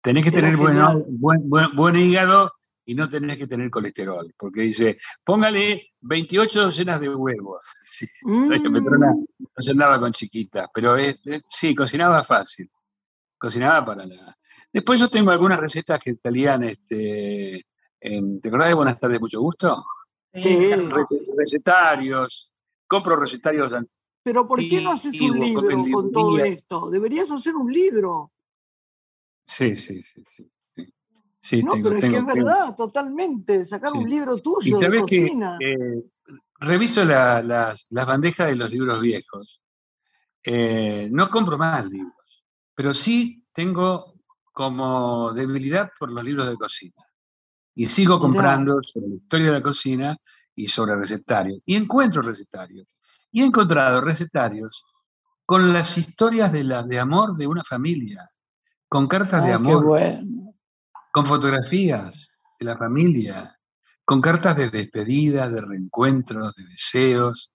Tenés 0.00 0.22
que 0.22 0.30
tener 0.30 0.56
buen, 0.56 0.78
buen, 1.18 1.74
buen, 1.74 1.96
hígado 1.96 2.52
y 2.84 2.94
no 2.94 3.08
tenés 3.08 3.38
que 3.38 3.48
tener 3.48 3.70
colesterol, 3.70 4.32
porque 4.38 4.62
dice, 4.62 4.98
póngale 5.24 5.89
28 6.02 6.62
docenas 6.62 7.00
de 7.00 7.08
huevos. 7.08 7.64
Sí, 7.92 8.06
mm. 8.22 8.48
no 8.48 9.62
se 9.62 9.72
andaba 9.72 10.00
con 10.00 10.12
chiquitas, 10.12 10.70
pero 10.72 10.96
sí, 11.50 11.74
cocinaba 11.74 12.24
fácil, 12.24 12.70
cocinaba 13.36 13.84
para 13.84 14.06
nada. 14.06 14.38
Después 14.72 14.98
yo 14.98 15.10
tengo 15.10 15.30
algunas 15.30 15.60
recetas 15.60 16.00
que 16.02 16.14
salían, 16.14 16.64
este, 16.64 17.66
¿te 18.00 18.48
acordás 18.48 18.68
de 18.68 18.74
Buenas 18.74 18.98
tardes, 18.98 19.20
mucho 19.20 19.40
gusto? 19.40 19.84
Sí. 20.32 20.70
Recetarios, 21.36 22.50
compro 22.86 23.16
recetarios. 23.16 23.70
Pero 24.22 24.46
¿por 24.46 24.60
qué 24.60 24.80
no 24.80 24.92
haces 24.92 25.20
un 25.20 25.38
libro 25.38 25.84
con 25.92 26.10
todo 26.10 26.38
esto? 26.38 26.88
Deberías 26.88 27.30
hacer 27.30 27.54
un 27.56 27.70
libro. 27.70 28.32
Sí, 29.44 29.76
sí, 29.76 30.02
sí, 30.02 30.22
sí 30.26 30.50
no, 31.62 31.72
pero 31.72 31.96
es 31.96 32.00
que 32.00 32.16
es 32.16 32.26
verdad, 32.26 32.74
totalmente. 32.76 33.64
Sacar 33.64 33.92
un 33.92 34.08
libro 34.08 34.36
tuyo 34.38 34.78
de 34.78 35.00
cocina. 35.00 35.58
eh, 35.60 36.04
reviso 36.60 37.04
las 37.04 37.86
bandejas 37.90 38.48
de 38.48 38.56
los 38.56 38.70
libros 38.70 39.00
viejos. 39.00 39.60
Eh, 40.42 41.08
no 41.12 41.30
compro 41.30 41.58
más 41.58 41.84
libros, 41.86 42.44
pero 42.74 42.94
sí 42.94 43.44
tengo 43.52 44.14
como 44.52 45.32
debilidad 45.32 45.90
por 45.98 46.10
los 46.10 46.24
libros 46.24 46.48
de 46.48 46.56
cocina. 46.56 47.04
Y 47.74 47.86
sigo 47.86 48.18
comprando 48.18 48.80
sobre 48.82 49.08
la 49.08 49.14
historia 49.14 49.46
de 49.46 49.52
la 49.52 49.62
cocina 49.62 50.16
y 50.54 50.68
sobre 50.68 50.96
recetarios. 50.96 51.60
Y 51.64 51.76
encuentro 51.76 52.20
recetarios. 52.20 52.86
Y 53.32 53.42
he 53.42 53.44
encontrado 53.44 54.00
recetarios 54.00 54.84
con 55.46 55.72
las 55.72 55.96
historias 55.96 56.52
de, 56.52 56.64
la, 56.64 56.82
de 56.82 56.98
amor 56.98 57.36
de 57.36 57.46
una 57.46 57.64
familia, 57.64 58.28
con 58.88 59.06
cartas 59.06 59.44
de 59.44 59.52
amor. 59.52 59.80
Qué 59.80 59.86
bueno 59.86 60.39
con 61.12 61.26
fotografías 61.26 62.30
de 62.58 62.66
la 62.66 62.76
familia, 62.76 63.58
con 64.04 64.20
cartas 64.20 64.56
de 64.56 64.70
despedida, 64.70 65.48
de 65.48 65.60
reencuentros, 65.60 66.54
de 66.54 66.64
deseos. 66.64 67.52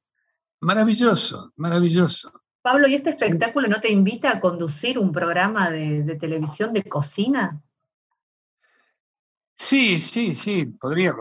Maravilloso, 0.62 1.52
maravilloso. 1.58 2.32
Pablo, 2.62 2.88
¿y 2.88 2.96
este 2.96 3.12
espectáculo 3.12 3.68
no 3.68 3.80
te 3.80 3.92
invita 3.92 4.32
a 4.32 4.40
conducir 4.40 4.98
un 4.98 5.12
programa 5.12 5.70
de, 5.70 6.18
televisión 6.20 6.74
de 6.74 6.84
cocina? 6.84 7.62
Sí, 9.58 10.02
sí, 10.02 10.36
sí, 10.36 10.66
podría, 10.66 11.14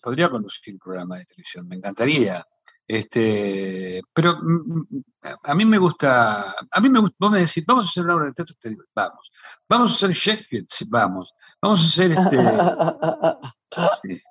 podría 0.00 0.30
conducir 0.30 0.74
un 0.74 0.78
programa 0.78 1.18
de 1.18 1.24
televisión, 1.26 1.66
me 1.66 1.76
encantaría. 1.76 2.46
Este, 2.92 4.02
pero 4.12 4.36
mm, 4.36 4.80
mm, 4.80 5.04
a 5.44 5.54
mí 5.54 5.64
me 5.64 5.78
gusta, 5.78 6.54
a 6.70 6.80
mí 6.82 6.90
me 6.90 7.00
gusta, 7.00 7.16
vos 7.18 7.30
me 7.30 7.38
decís, 7.40 7.64
vamos 7.64 7.86
a 7.86 7.88
hacer 7.88 8.04
una 8.04 8.16
obra 8.16 8.26
de 8.26 8.32
teatro, 8.34 8.54
te 8.60 8.68
digo, 8.68 8.84
vamos. 8.94 9.30
Vamos 9.66 9.92
a 9.92 9.94
hacer 9.94 10.10
Shakespeare, 10.14 10.66
sí, 10.68 10.84
vamos. 10.90 11.32
Vamos 11.62 11.80
a 11.80 11.86
hacer 11.86 12.12
este. 12.12 12.36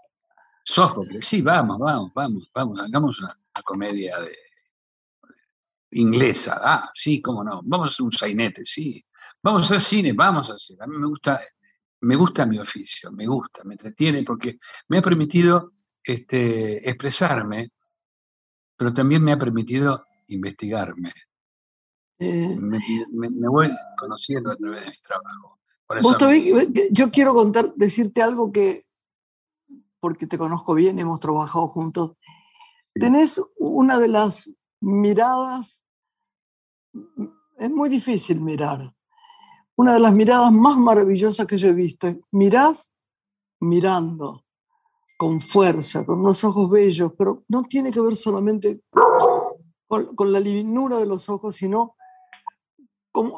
Sófocles, 0.63 1.25
sí, 1.25 1.41
vamos, 1.41 1.79
vamos, 1.79 2.11
vamos, 2.13 2.51
vamos, 2.53 2.79
hagamos 2.79 3.19
una, 3.19 3.35
comedia 3.63 4.19
de, 4.19 4.37
inglesa, 5.89 6.61
ah, 6.63 6.91
sí, 6.93 7.19
cómo 7.19 7.43
no, 7.43 7.61
vamos 7.63 7.87
a 7.87 7.91
hacer 7.93 8.03
un 8.03 8.11
sainete, 8.11 8.63
sí, 8.63 9.03
vamos 9.41 9.63
a 9.63 9.65
hacer 9.65 9.81
cine, 9.81 10.13
vamos 10.13 10.51
a 10.51 10.53
hacer. 10.53 10.77
A 10.79 10.85
mí 10.85 10.99
me 10.99 11.07
gusta, 11.07 11.41
me 12.01 12.15
gusta 12.15 12.45
mi 12.45 12.59
oficio, 12.59 13.11
me 13.11 13.25
gusta, 13.25 13.63
me 13.63 13.73
entretiene 13.73 14.21
porque 14.21 14.59
me 14.87 14.99
ha 14.99 15.01
permitido 15.01 15.71
este, 16.03 16.87
expresarme, 16.87 17.71
pero 18.81 18.95
también 18.95 19.21
me 19.21 19.31
ha 19.31 19.37
permitido 19.37 20.07
investigarme. 20.29 21.13
Eh. 22.17 22.57
Me, 22.59 23.29
me, 23.29 23.47
voy 23.47 23.69
conociendo 23.95 24.49
a 24.49 24.55
través 24.55 24.85
de 24.85 24.89
mi 24.89 24.97
trabajo. 25.03 25.59
Vos 26.01 26.17
yo 26.89 27.11
quiero 27.11 27.35
contar, 27.35 27.75
decirte 27.75 28.23
algo 28.23 28.51
que, 28.51 28.87
porque 29.99 30.25
te 30.25 30.39
conozco 30.39 30.73
bien, 30.73 30.97
hemos 30.97 31.19
trabajado 31.19 31.67
juntos. 31.67 32.13
Tenés 32.95 33.39
una 33.59 33.99
de 33.99 34.07
las 34.07 34.49
miradas, 34.79 35.83
es 37.59 37.69
muy 37.69 37.87
difícil 37.87 38.41
mirar, 38.41 38.95
una 39.75 39.93
de 39.93 39.99
las 39.99 40.15
miradas 40.15 40.51
más 40.51 40.75
maravillosas 40.75 41.45
que 41.45 41.59
yo 41.59 41.67
he 41.67 41.73
visto. 41.73 42.07
Mirás 42.31 42.91
mirando, 43.59 44.43
con 45.21 45.39
fuerza, 45.39 46.03
con 46.03 46.21
unos 46.21 46.43
ojos 46.43 46.67
bellos, 46.67 47.11
pero 47.15 47.43
no 47.47 47.61
tiene 47.61 47.91
que 47.91 48.01
ver 48.01 48.15
solamente 48.15 48.81
con, 49.87 50.15
con 50.15 50.31
la 50.31 50.39
livinura 50.39 50.97
de 50.97 51.05
los 51.05 51.29
ojos, 51.29 51.55
sino 51.57 51.95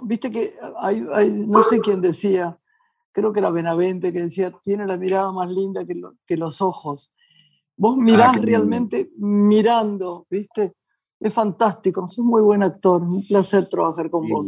viste 0.04 0.32
que 0.32 0.56
hay, 0.80 1.02
no 1.46 1.62
sé 1.62 1.82
quién 1.82 2.00
decía, 2.00 2.58
creo 3.12 3.34
que 3.34 3.41
era 3.41 3.52
Benavente, 3.52 4.13
que 4.13 4.22
decía, 4.22 4.50
tiene 4.63 4.88
la 4.88 4.96
mirada 4.96 5.34
más 5.34 5.50
linda 5.50 5.86
que, 5.86 6.02
que 6.26 6.38
los 6.38 6.62
ojos. 6.62 7.12
Vos 7.76 7.98
mirás 7.98 8.38
ah, 8.38 8.39
realmente 8.41 9.12
mirando, 9.17 10.26
¿viste? 10.30 10.76
Es 11.19 11.34
fantástico, 11.34 12.08
sos 12.08 12.24
muy 12.24 12.41
buen 12.41 12.63
actor, 12.63 13.02
un 13.02 13.28
placer 13.28 13.67
trabajar 13.67 14.10
con 14.10 14.30
vos. 14.30 14.46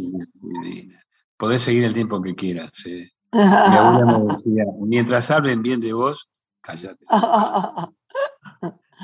Podés 1.36 1.60
seguir 1.60 1.84
el 1.84 1.92
tiempo 1.92 2.22
que 2.22 2.34
quieras. 2.34 2.72
Mi 3.30 3.76
abuela 3.76 4.20
me 4.20 4.24
decía, 4.24 4.64
mientras 4.80 5.30
hablen 5.30 5.60
bien 5.60 5.82
de 5.82 5.92
vos, 5.92 6.30
cállate. 6.66 7.06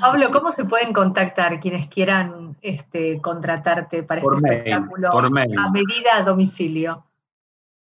Pablo, 0.01 0.31
¿cómo 0.31 0.51
se 0.51 0.65
pueden 0.65 0.91
contactar 0.91 1.59
quienes 1.59 1.87
quieran 1.87 2.57
este, 2.61 3.21
contratarte 3.21 4.03
para 4.03 4.21
este 4.21 4.35
espectáculo 4.35 5.09
a 5.11 5.71
medida 5.71 6.17
a 6.17 6.23
domicilio? 6.23 7.07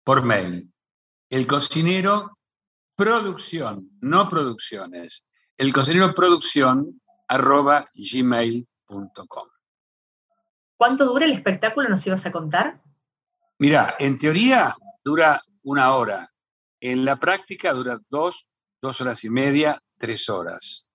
Por 0.04 0.24
mail. 0.24 0.72
El 1.30 1.46
cocinero 1.46 2.38
producción, 2.96 3.90
no 4.00 4.28
producciones. 4.28 5.26
El 5.56 5.72
cocinero 5.72 6.14
producción 6.14 7.00
arroba 7.28 7.86
gmail.com. 7.94 9.48
¿Cuánto 10.76 11.04
dura 11.04 11.26
el 11.26 11.32
espectáculo? 11.32 11.88
¿Nos 11.88 12.06
ibas 12.06 12.24
a 12.24 12.32
contar? 12.32 12.80
Mira, 13.58 13.94
en 13.98 14.18
teoría 14.18 14.74
dura 15.04 15.40
una 15.62 15.92
hora. 15.94 16.30
En 16.80 17.04
la 17.04 17.16
práctica 17.16 17.72
dura 17.72 18.00
dos, 18.08 18.47
dos 18.80 19.00
horas 19.00 19.24
y 19.24 19.30
media, 19.30 19.80
tres 19.96 20.28
horas. 20.28 20.88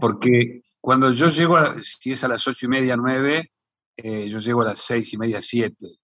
Porque 0.00 0.62
cuando 0.80 1.12
yo 1.12 1.28
llego, 1.28 1.58
si 1.82 2.12
es 2.12 2.24
a 2.24 2.28
las 2.28 2.46
ocho 2.46 2.66
y 2.66 2.68
media, 2.68 2.96
nueve, 2.96 3.52
eh, 3.96 4.28
yo 4.28 4.38
llego 4.38 4.62
a 4.62 4.66
las 4.66 4.80
seis 4.80 5.12
y 5.12 5.18
media, 5.18 5.40
siete. 5.40 6.00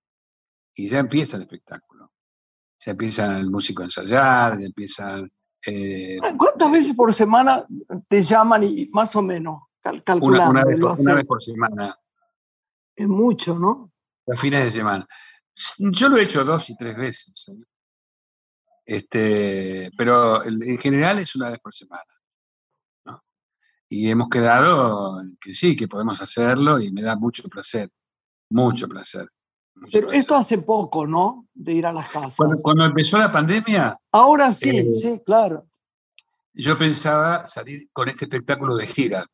Y 0.75 0.89
ya 0.89 0.99
empieza 0.99 1.37
el 1.37 1.45
espectáculo. 1.45 2.13
Ya 2.85 2.93
empieza 2.93 3.39
el 3.39 3.51
músico 3.51 3.83
a 3.83 3.87
ensayar, 3.87 4.59
ya 4.59 4.67
empiezan... 4.67 5.31
Eh, 5.67 6.19
¿Cuántas 6.37 6.71
veces 6.71 6.95
por 6.95 7.13
semana 7.13 7.67
te 8.07 8.23
llaman 8.23 8.63
y 8.63 8.89
más 8.93 9.17
o 9.17 9.23
menos 9.23 9.63
calculando? 10.05 10.51
Una, 10.51 10.65
vez, 11.15 11.25
por 11.25 11.43
semana. 11.43 11.99
Es 12.95 13.09
mucho, 13.09 13.59
¿no? 13.59 13.91
Los 14.27 14.39
fines 14.39 14.65
de 14.65 14.71
semana. 14.71 15.09
Yo 15.79 16.09
lo 16.09 16.19
he 16.19 16.25
hecho 16.25 16.45
dos 16.45 16.69
y 16.71 16.77
tres 16.77 16.97
veces. 16.97 17.49
¿eh? 17.49 17.65
Este, 18.87 19.91
pero 19.97 20.45
en 20.45 20.79
general 20.79 21.19
es 21.19 21.35
una 21.35 21.51
vez 21.51 21.59
por 21.59 21.75
semana 21.75 22.05
y 23.89 24.11
hemos 24.11 24.29
quedado 24.29 25.21
que 25.41 25.55
sí, 25.55 25.77
que 25.77 25.89
podemos 25.89 26.21
hacerlo 26.21 26.81
y 26.81 26.91
me 26.91 27.03
da 27.03 27.17
mucho 27.17 27.45
placer, 27.45 27.91
mucho 28.51 28.89
placer. 28.89 29.29
Pero 29.93 30.11
esto 30.11 30.35
hace 30.35 30.59
poco, 30.59 31.07
¿no? 31.07 31.47
De 31.53 31.75
ir 31.75 31.87
a 31.87 31.93
las 31.93 32.09
casas. 32.09 32.37
Cuando, 32.63 32.85
empezó 32.85 33.19
la 33.19 33.31
pandemia. 33.31 33.97
Ahora 34.11 34.53
sí, 34.53 34.71
eh, 34.71 34.91
sí, 34.91 35.21
claro. 35.25 35.67
Yo 36.55 36.79
pensaba 36.79 37.47
salir 37.47 37.89
con 37.93 38.09
este 38.09 38.25
espectáculo 38.25 38.77
de 38.77 38.87
gira 38.87 39.27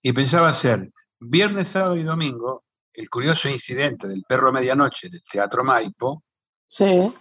y 0.00 0.12
pensaba 0.12 0.48
hacer 0.48 0.92
viernes, 1.18 1.70
sábado 1.70 1.96
y 1.96 2.04
domingo 2.04 2.64
el 2.92 3.10
curioso 3.10 3.48
incidente 3.48 4.06
del 4.06 4.22
perro 4.22 4.52
medianoche 4.52 5.08
del 5.08 5.22
Teatro 5.22 5.64
Maipo. 5.64 6.22
Sí. 6.66 7.12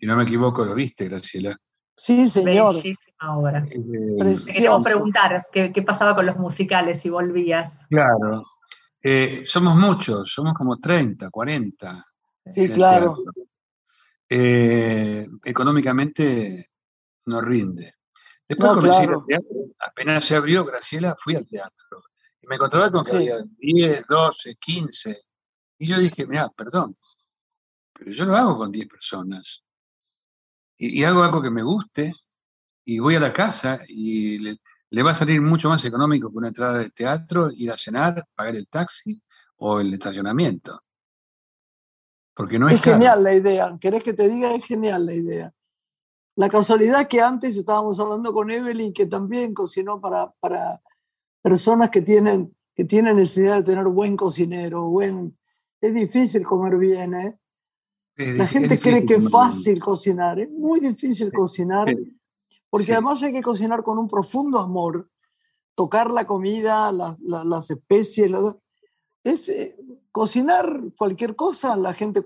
si 0.00 0.06
no 0.06 0.16
me 0.16 0.24
equivoco, 0.24 0.64
lo 0.64 0.74
viste, 0.74 1.08
Graciela. 1.08 1.56
Sí, 1.98 2.28
señor. 2.28 2.76
Bellísima 2.76 3.36
obra. 3.36 3.66
Eh, 3.68 4.36
queríamos 4.52 4.84
preguntar 4.84 5.46
qué, 5.52 5.82
pasaba 5.84 6.14
con 6.14 6.26
los 6.26 6.36
musicales 6.36 7.00
si 7.00 7.10
volvías. 7.10 7.86
Claro. 7.90 8.44
Eh, 9.02 9.42
somos 9.46 9.74
muchos, 9.74 10.32
somos 10.32 10.54
como 10.54 10.78
30, 10.78 11.28
40. 11.28 12.04
Sí, 12.46 12.70
claro. 12.70 13.16
Eh, 14.28 15.26
económicamente 15.44 16.70
no 17.26 17.40
rinde. 17.40 17.94
Después 18.48 18.76
no, 18.76 19.26
apenas 19.80 20.24
se 20.24 20.36
abrió 20.36 20.64
Graciela, 20.64 21.16
fui 21.18 21.34
al 21.34 21.48
teatro. 21.48 22.02
Y 22.40 22.46
me 22.46 22.54
encontraba 22.54 22.92
con 22.92 23.04
que 23.04 23.16
había 23.16 23.38
10, 23.58 24.06
12, 24.08 24.54
15. 24.54 25.20
Y 25.78 25.88
yo 25.88 25.98
dije, 25.98 26.26
mira, 26.26 26.48
perdón, 26.56 26.96
pero 27.98 28.12
yo 28.12 28.24
lo 28.24 28.36
hago 28.36 28.56
con 28.56 28.70
10 28.70 28.86
personas 28.88 29.64
y, 30.78 31.02
hago 31.02 31.22
algo 31.22 31.42
que 31.42 31.50
me 31.50 31.62
guste 31.62 32.12
y 32.84 33.00
voy 33.00 33.16
a 33.16 33.20
la 33.20 33.32
casa 33.32 33.80
y 33.88 34.38
le, 34.38 35.02
va 35.02 35.10
a 35.10 35.14
salir 35.14 35.40
mucho 35.40 35.68
más 35.68 35.84
económico 35.84 36.30
que 36.30 36.38
una 36.38 36.48
entrada 36.48 36.78
de 36.78 36.90
teatro, 36.90 37.50
ir 37.50 37.70
a 37.72 37.76
cenar, 37.76 38.24
pagar 38.34 38.54
el 38.54 38.68
taxi 38.68 39.20
o 39.56 39.80
el 39.80 39.92
estacionamiento. 39.92 40.80
Porque 42.32 42.58
no 42.58 42.68
es, 42.68 42.76
es 42.76 42.84
genial 42.84 43.24
la 43.24 43.34
idea. 43.34 43.76
¿Querés 43.80 44.04
que 44.04 44.14
te 44.14 44.28
diga? 44.28 44.54
Es 44.54 44.64
genial 44.64 45.04
la 45.04 45.14
idea. 45.14 45.52
La 46.36 46.48
casualidad 46.48 47.08
que 47.08 47.20
antes 47.20 47.56
estábamos 47.56 47.98
hablando 47.98 48.32
con 48.32 48.48
Evelyn, 48.52 48.92
que 48.92 49.06
también 49.06 49.52
cocinó 49.52 50.00
para, 50.00 50.30
para 50.38 50.80
personas 51.42 51.90
que 51.90 52.02
tienen, 52.02 52.56
que 52.76 52.84
tienen 52.84 53.16
necesidad 53.16 53.56
de 53.56 53.64
tener 53.64 53.84
buen 53.86 54.16
cocinero, 54.16 54.88
buen... 54.88 55.36
Es 55.80 55.94
difícil 55.94 56.44
comer 56.44 56.76
bien, 56.76 57.14
¿eh? 57.14 57.38
La 58.18 58.46
gente 58.46 58.80
cree 58.80 59.06
que 59.06 59.14
es 59.14 59.30
fácil 59.30 59.78
cocinar, 59.80 60.40
es 60.40 60.50
muy 60.50 60.80
difícil 60.80 61.32
cocinar, 61.32 61.94
porque 62.68 62.92
además 62.92 63.22
hay 63.22 63.32
que 63.32 63.42
cocinar 63.42 63.82
con 63.84 63.96
un 63.96 64.08
profundo 64.08 64.58
amor, 64.58 65.08
tocar 65.74 66.10
la 66.10 66.26
comida, 66.26 66.90
las 66.92 67.70
especies, 67.70 68.30
es 69.22 69.48
eh, 69.48 69.76
cocinar 70.10 70.80
cualquier 70.96 71.36
cosa, 71.36 71.76
la 71.76 71.94
gente 71.94 72.22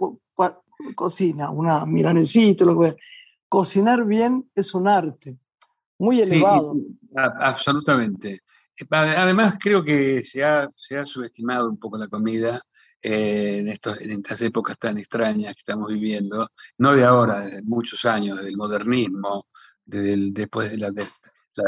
cocina, 0.94 1.50
una 1.50 1.84
milanecita, 1.84 2.64
lo 2.64 2.80
que 2.80 2.96
Cocinar 3.52 4.06
bien 4.06 4.50
es 4.54 4.72
un 4.72 4.88
arte 4.88 5.38
muy 5.98 6.22
elevado. 6.22 6.74
absolutamente. 7.14 8.40
Además, 8.88 9.56
creo 9.60 9.84
que 9.84 10.24
se 10.24 10.42
ha, 10.42 10.70
se 10.74 10.96
ha 10.96 11.04
subestimado 11.04 11.68
un 11.68 11.76
poco 11.76 11.98
la 11.98 12.08
comida 12.08 12.62
eh, 13.02 13.58
en, 13.58 13.68
estos, 13.68 14.00
en 14.00 14.12
estas 14.12 14.40
épocas 14.42 14.78
tan 14.78 14.96
extrañas 14.96 15.54
que 15.54 15.60
estamos 15.60 15.88
viviendo, 15.88 16.50
no 16.78 16.94
de 16.94 17.04
ahora, 17.04 17.40
de 17.40 17.62
muchos 17.62 18.04
años, 18.04 18.36
desde 18.36 18.50
el 18.50 18.56
modernismo, 18.56 19.48
desde 19.84 20.30
después 20.30 20.70
de 20.70 20.78
la, 20.78 20.92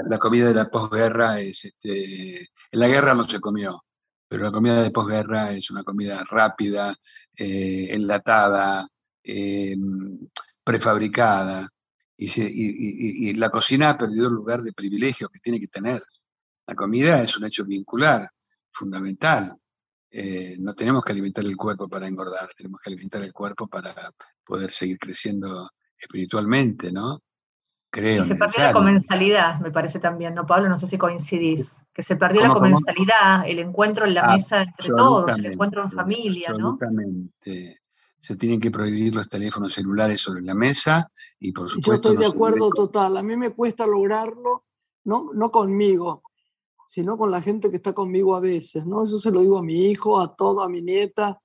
la, 0.09 0.18
comida 0.18 0.49
de 0.49 0.55
la 0.55 0.70
posguerra, 0.70 1.41
es, 1.41 1.64
este, 1.64 2.41
en 2.41 2.80
la 2.80 2.87
guerra 2.87 3.14
no 3.14 3.28
se 3.28 3.41
comió, 3.41 3.85
pero 4.28 4.45
la 4.45 4.53
comida 4.53 4.80
de 4.80 4.93
posguerra 4.93 5.53
es 5.53 5.70
una 5.70 5.82
comida 5.82 6.22
rápida, 6.30 6.95
eh, 7.37 7.89
enlatada, 7.91 8.89
eh, 9.24 9.76
prefabricada, 10.62 11.68
y, 12.16 13.30
y, 13.30 13.35
la 13.35 13.51
cocina 13.51 13.91
ha 13.91 13.99
perdido 13.99 14.28
el 14.28 14.35
lugar 14.35 14.62
de 14.62 14.72
privilegio 14.72 15.28
que 15.28 15.41
tiene 15.41 15.59
que 15.59 15.66
tener. 15.66 16.01
La 16.66 16.76
comida 16.76 17.20
es 17.22 17.37
un 17.37 17.45
hecho 17.45 17.64
vincular, 17.64 18.30
fundamental. 18.70 19.57
Eh, 20.17 20.55
no 20.61 20.75
tenemos 20.75 21.05
que 21.05 21.11
alimentar 21.11 21.45
el 21.45 21.57
cuerpo 21.57 21.89
para 21.89 22.07
engordar, 22.07 22.49
tenemos 22.57 22.81
que 22.81 22.89
alimentar 22.89 23.21
el 23.21 23.33
cuerpo 23.33 23.67
para 23.67 23.93
poder 24.45 24.71
seguir 24.71 24.97
creciendo 24.97 25.69
espiritualmente, 25.99 26.93
¿no? 26.93 27.21
Creo. 27.91 28.23
Y 28.23 28.29
se 28.29 28.37
perdió 28.37 28.62
la 28.62 28.73
comensalidad, 28.73 29.59
me 29.59 29.73
parece 29.73 29.99
también, 29.99 30.33
¿no, 30.33 30.47
Pablo? 30.47 30.69
No 30.69 30.77
sé 30.77 30.87
si 30.87 30.99
coincidís. 30.99 31.85
Que 31.93 32.05
se 32.05 32.15
perdió 32.15 32.43
la 32.43 32.55
comensalidad, 32.55 33.43
el 33.45 33.59
encuentro 33.59 34.05
en 34.05 34.15
la 34.15 34.29
mesa 34.29 34.62
entre 34.62 34.87
todos, 34.91 35.37
el 35.37 35.47
encuentro 35.47 35.83
en 35.83 35.91
familia, 35.91 36.51
¿no? 36.51 36.75
Absolutamente. 36.75 37.81
Se 38.21 38.37
tienen 38.37 38.61
que 38.61 38.71
prohibir 38.71 39.17
los 39.17 39.29
teléfonos 39.29 39.73
celulares 39.73 40.21
sobre 40.21 40.43
la 40.43 40.55
mesa 40.55 41.11
y 41.41 41.51
por 41.51 41.69
supuesto. 41.69 41.91
Yo 41.91 41.95
estoy 42.12 42.17
de 42.19 42.27
acuerdo 42.27 42.71
total. 42.71 43.17
A 43.17 43.23
mí 43.25 43.37
me 43.37 43.51
cuesta 43.51 43.85
lograrlo, 43.85 44.65
no, 45.03 45.27
no 45.35 45.51
conmigo, 45.51 46.23
sino 46.95 47.16
con 47.16 47.28
la 47.32 47.42
gente 47.42 47.70
que 47.70 47.76
está 47.76 47.92
conmigo 47.92 48.36
a 48.36 48.40
veces, 48.40 48.86
¿no? 48.86 49.03
Eso 49.03 49.18
se 49.18 49.32
lo 49.32 49.40
digo 49.40 49.59
a 49.59 49.64
mi 49.64 49.86
hijo, 49.86 50.20
a 50.20 50.32
todo, 50.36 50.62
a 50.62 50.68
mi 50.68 50.80
nieta, 50.80 51.40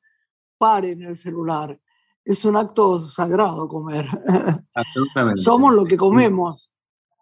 paren 0.59 1.01
el 1.01 1.17
celular. 1.17 1.75
Es 2.23 2.45
un 2.45 2.55
acto 2.55 3.01
sagrado 3.01 3.67
comer. 3.67 4.05
Absolutamente. 4.75 5.41
Somos 5.41 5.73
lo 5.73 5.85
que 5.85 5.97
comemos. 5.97 6.69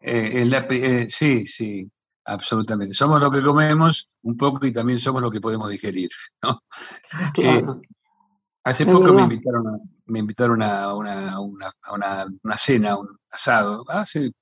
Eh, 0.01 0.43
eh, 0.45 1.07
sí, 1.09 1.47
sí, 1.47 1.89
absolutamente. 2.25 2.93
Somos 2.93 3.21
lo 3.21 3.32
que 3.32 3.41
comemos 3.41 4.09
un 4.23 4.36
poco 4.36 4.65
y 4.65 4.73
también 4.73 4.99
somos 4.99 5.21
lo 5.21 5.32
que 5.32 5.39
podemos 5.39 5.69
digerir, 5.69 6.09
¿no? 6.43 6.61
Eh, 7.38 7.63
hace 8.65 8.86
poco 8.86 9.13
me 9.13 9.21
invitaron, 9.21 9.67
a, 9.69 9.80
me 10.07 10.19
invitaron 10.19 10.61
a 10.61 10.93
una, 10.93 11.39
una, 11.39 11.71
una, 11.93 12.28
una 12.43 12.57
cena, 12.57 12.97
un 12.97 13.07
asado, 13.32 13.86
hace 13.88 14.34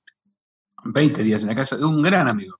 20 0.82 1.22
días 1.22 1.42
en 1.42 1.46
la 1.46 1.54
casa 1.54 1.76
de 1.76 1.84
un 1.84 2.02
gran 2.02 2.26
amigo 2.26 2.56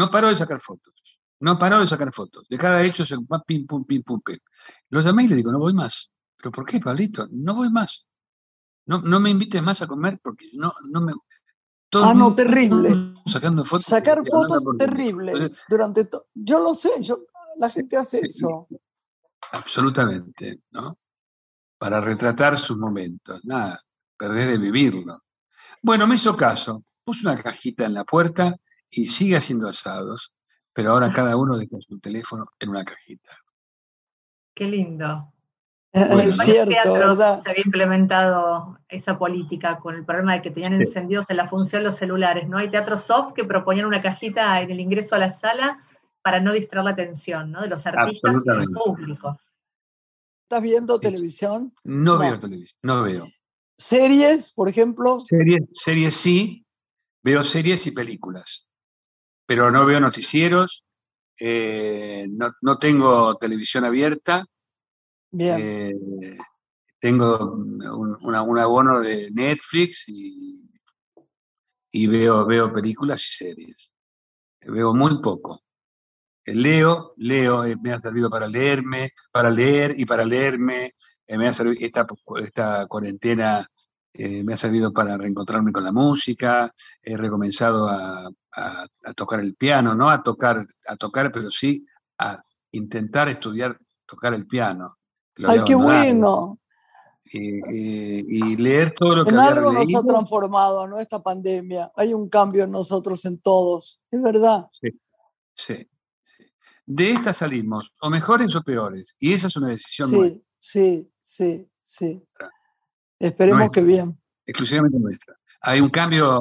no 0.00 0.10
paró 0.10 0.28
de 0.28 0.36
sacar 0.36 0.62
fotos. 0.62 0.94
No 1.40 1.58
paró 1.58 1.80
de 1.80 1.86
sacar 1.86 2.10
fotos. 2.10 2.46
De 2.48 2.56
cada 2.56 2.82
hecho 2.82 3.04
se 3.04 3.16
va 3.16 3.42
pim, 3.42 3.66
pum, 3.66 3.84
pim, 3.84 4.02
pum, 4.02 4.18
pim. 4.22 4.38
Lo 4.88 5.02
llamé 5.02 5.24
y 5.24 5.28
le 5.28 5.36
digo, 5.36 5.52
no 5.52 5.58
voy 5.58 5.74
más. 5.74 6.10
¿Pero 6.38 6.50
por 6.50 6.64
qué, 6.64 6.80
Pablito? 6.80 7.28
No 7.30 7.54
voy 7.54 7.68
más. 7.68 8.06
No, 8.86 9.02
no 9.02 9.20
me 9.20 9.28
invites 9.28 9.62
más 9.62 9.82
a 9.82 9.86
comer 9.86 10.18
porque 10.22 10.46
no, 10.54 10.72
no 10.88 11.02
me... 11.02 11.12
ah, 11.96 12.14
no, 12.14 12.34
terrible. 12.34 13.12
Sacando 13.26 13.62
fotos. 13.62 13.84
Sacar 13.84 14.22
fotos 14.26 14.64
terribles. 14.78 15.54
Durante 15.68 16.08
yo 16.32 16.60
lo 16.60 16.72
sé, 16.72 17.02
yo, 17.02 17.26
la 17.56 17.68
gente 17.68 17.98
hace 17.98 18.20
eso. 18.20 18.68
Absolutamente, 19.52 20.62
¿no? 20.70 20.98
Para 21.76 22.00
retratar 22.00 22.58
sus 22.58 22.78
momentos. 22.78 23.38
Nada, 23.44 23.78
perdés 24.16 24.46
de 24.46 24.56
vivirlo. 24.56 25.22
Bueno, 25.82 26.06
me 26.06 26.14
hizo 26.14 26.34
caso. 26.34 26.82
Puse 27.04 27.26
una 27.26 27.42
cajita 27.42 27.84
en 27.84 27.92
la 27.92 28.04
puerta 28.04 28.56
y 28.90 29.08
sigue 29.08 29.36
haciendo 29.36 29.68
asados, 29.68 30.32
pero 30.72 30.92
ahora 30.92 31.12
cada 31.12 31.36
uno 31.36 31.56
deja 31.56 31.76
su 31.80 31.98
teléfono 32.00 32.46
en 32.58 32.70
una 32.70 32.84
cajita. 32.84 33.38
Qué 34.54 34.64
lindo. 34.64 35.32
es 35.92 36.36
cierto, 36.38 36.92
¿verdad? 36.92 37.38
Se 37.38 37.50
había 37.50 37.62
implementado 37.64 38.78
esa 38.88 39.18
política 39.18 39.78
con 39.78 39.94
el 39.94 40.04
problema 40.04 40.34
de 40.34 40.42
que 40.42 40.50
tenían 40.50 40.74
encendidos 40.74 41.30
en 41.30 41.36
la 41.36 41.48
función 41.48 41.84
los 41.84 41.96
celulares. 41.96 42.48
¿no? 42.48 42.58
Hay 42.58 42.70
teatros 42.70 43.02
soft 43.02 43.32
que 43.32 43.44
proponían 43.44 43.86
una 43.86 44.02
cajita 44.02 44.60
en 44.60 44.70
el 44.70 44.80
ingreso 44.80 45.14
a 45.14 45.18
la 45.18 45.30
sala 45.30 45.78
para 46.22 46.40
no 46.40 46.52
distraer 46.52 46.84
la 46.84 46.90
atención 46.90 47.50
¿no? 47.50 47.62
de 47.62 47.68
los 47.68 47.86
artistas 47.86 48.42
y 48.44 48.48
del 48.48 48.70
público. 48.70 49.38
¿Estás 50.42 50.62
viendo 50.62 50.98
televisión? 50.98 51.72
No, 51.84 52.18
veo 52.18 52.38
televisión, 52.38 52.78
no 52.82 53.02
veo. 53.04 53.26
¿Series, 53.78 54.52
por 54.52 54.68
ejemplo? 54.68 55.18
Series, 55.20 55.62
series 55.72 56.14
sí, 56.16 56.66
veo 57.22 57.44
series 57.44 57.86
y 57.86 57.92
películas 57.92 58.69
pero 59.50 59.68
no 59.68 59.84
veo 59.84 59.98
noticieros, 59.98 60.84
eh, 61.36 62.24
no, 62.62 62.78
tengo 62.78 63.36
televisión 63.36 63.84
abierta. 63.84 64.46
Eh, 65.36 65.92
tengo 67.00 67.56
un, 67.56 68.36
abono 68.36 69.00
de 69.00 69.28
Netflix 69.32 70.04
y, 70.06 70.62
veo, 72.06 72.46
veo 72.46 72.72
películas 72.72 73.26
y 73.28 73.34
series. 73.44 73.92
Veo 74.60 74.94
muy 74.94 75.20
poco. 75.20 75.64
Leo, 76.44 77.14
leo, 77.16 77.64
eh, 77.64 77.74
me 77.82 77.92
ha 77.92 77.98
servido 77.98 78.30
para 78.30 78.46
leerme, 78.46 79.10
para 79.32 79.50
leer 79.50 79.98
y 79.98 80.04
para 80.04 80.24
leerme. 80.24 80.94
me 81.26 81.48
ha 81.48 81.52
servido 81.52 81.84
esta, 81.84 82.06
esta 82.36 82.86
cuarentena 82.86 83.68
eh, 84.12 84.42
me 84.42 84.54
ha 84.54 84.56
servido 84.56 84.92
para 84.92 85.16
reencontrarme 85.16 85.72
con 85.72 85.84
la 85.84 85.92
música, 85.92 86.74
he 87.02 87.16
recomenzado 87.16 87.88
a, 87.88 88.30
tocar 89.14 89.40
el 89.40 89.54
piano, 89.54 89.94
no 89.94 90.10
a 90.10 90.22
tocar, 90.22 90.66
a 90.86 90.96
tocar, 90.96 91.30
pero 91.30 91.50
sí 91.50 91.86
a 92.18 92.42
intentar 92.72 93.28
estudiar, 93.28 93.78
tocar 94.06 94.34
el 94.34 94.46
piano. 94.46 94.98
¡Ay, 95.46 95.60
qué 95.64 95.74
bueno! 95.74 96.58
Y, 97.32 98.56
leer 98.56 98.92
todo 98.92 99.16
lo 99.16 99.24
que 99.24 99.30
en 99.30 99.38
había 99.38 99.52
algo 99.52 99.72
nos 99.72 99.94
ha 99.94 100.02
transformado, 100.02 100.88
¿no? 100.88 100.98
Esta 100.98 101.22
pandemia. 101.22 101.92
Hay 101.94 102.12
un 102.12 102.28
cambio 102.28 102.64
en 102.64 102.72
nosotros, 102.72 103.24
en 103.24 103.38
todos. 103.38 104.00
Es 104.10 104.20
verdad. 104.20 104.66
Sí, 104.72 105.00
sí. 105.54 105.88
De 106.84 107.12
esta 107.12 107.32
salimos, 107.32 107.92
o 108.00 108.10
mejores 108.10 108.54
o 108.56 108.62
peores. 108.62 109.14
Y 109.20 109.32
esa 109.32 109.46
es 109.46 109.56
una 109.56 109.68
decisión 109.68 110.10
sí, 110.10 110.44
Sí, 110.58 111.10
sí, 111.22 111.70
sí. 111.82 112.26
Esperemos 113.20 113.70
que 113.70 113.82
bien. 113.82 114.18
Exclusivamente 114.46 114.98
nuestra. 114.98 115.36
Hay 115.60 115.80
un 115.80 115.90
cambio, 115.90 116.40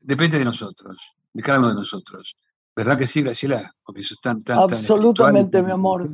depende 0.00 0.38
de 0.38 0.44
nosotros, 0.44 0.98
de 1.32 1.42
cada 1.42 1.60
uno 1.60 1.68
de 1.68 1.76
nosotros. 1.76 2.36
¿Verdad 2.74 2.98
que 2.98 3.06
sí, 3.06 3.22
Graciela? 3.22 3.74
Porque 3.84 4.00
eso 4.00 4.14
es 4.14 4.20
tan, 4.20 4.42
tan 4.42 4.58
Absolutamente, 4.58 5.62
mi 5.62 5.70
amor. 5.70 6.08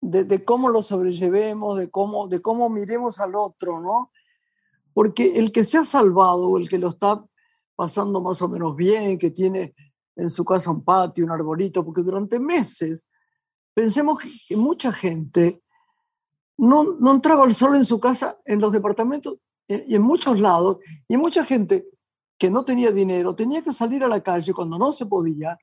De, 0.00 0.44
cómo 0.44 0.70
lo 0.70 0.82
sobrellevemos, 0.82 1.78
de 1.78 1.90
cómo, 1.90 2.26
de 2.26 2.40
cómo 2.40 2.70
miremos 2.70 3.20
al 3.20 3.34
otro, 3.34 3.80
¿no? 3.80 4.10
Porque 4.94 5.38
el 5.38 5.52
que 5.52 5.64
se 5.64 5.76
ha 5.76 5.84
salvado, 5.84 6.56
el 6.56 6.68
que 6.68 6.78
lo 6.78 6.88
está 6.88 7.24
pasando 7.76 8.20
más 8.22 8.40
o 8.40 8.48
menos 8.48 8.76
bien, 8.76 9.18
que 9.18 9.30
tiene 9.30 9.74
en 10.16 10.30
su 10.30 10.44
casa 10.44 10.70
un 10.70 10.84
patio, 10.84 11.24
un 11.24 11.32
arbolito, 11.32 11.84
porque 11.84 12.02
durante 12.02 12.38
meses 12.38 13.06
pensemos 13.74 14.18
que 14.48 14.56
mucha 14.56 14.92
gente 14.92 15.63
no, 16.56 16.96
no 16.98 17.12
entraba 17.12 17.44
el 17.44 17.54
sol 17.54 17.76
en 17.76 17.84
su 17.84 17.98
casa, 18.00 18.38
en 18.44 18.60
los 18.60 18.72
departamentos 18.72 19.36
eh, 19.68 19.84
y 19.88 19.94
en 19.94 20.02
muchos 20.02 20.38
lados, 20.38 20.78
y 21.08 21.16
mucha 21.16 21.44
gente 21.44 21.88
que 22.38 22.50
no 22.50 22.64
tenía 22.64 22.90
dinero 22.90 23.34
tenía 23.34 23.62
que 23.62 23.72
salir 23.72 24.02
a 24.04 24.08
la 24.08 24.20
calle 24.20 24.52
cuando 24.52 24.78
no 24.78 24.92
se 24.92 25.06
podía 25.06 25.56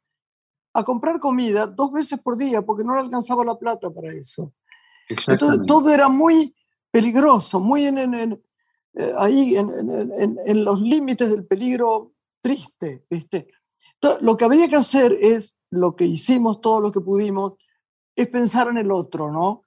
a 0.74 0.84
comprar 0.84 1.20
comida 1.20 1.68
dos 1.68 1.92
veces 1.92 2.20
por 2.20 2.38
día 2.38 2.62
porque 2.62 2.84
no 2.84 2.94
le 2.94 3.02
alcanzaba 3.02 3.44
la 3.44 3.58
plata 3.58 3.90
para 3.90 4.12
eso. 4.14 4.54
Entonces 5.10 5.66
todo 5.68 5.90
era 5.90 6.08
muy 6.08 6.56
peligroso, 6.90 7.60
muy 7.60 7.86
en, 7.86 7.98
en, 7.98 8.44
eh, 8.94 9.14
ahí 9.18 9.56
en, 9.58 10.40
en, 10.46 10.66
los 10.66 10.80
límites 10.80 11.30
del 11.30 11.46
peligro 11.46 12.14
triste. 12.42 13.06
¿viste? 13.10 13.48
Entonces, 13.96 14.22
lo 14.22 14.38
que 14.38 14.46
habría 14.46 14.68
que 14.68 14.76
hacer 14.76 15.18
es, 15.22 15.58
lo 15.70 15.96
que 15.96 16.06
hicimos, 16.06 16.62
todo 16.62 16.82
lo 16.82 16.92
que 16.92 17.02
pudimos, 17.02 17.54
es 18.16 18.28
pensar 18.28 18.68
en 18.68 18.78
el 18.78 18.92
otro, 18.92 19.32
¿no? 19.32 19.64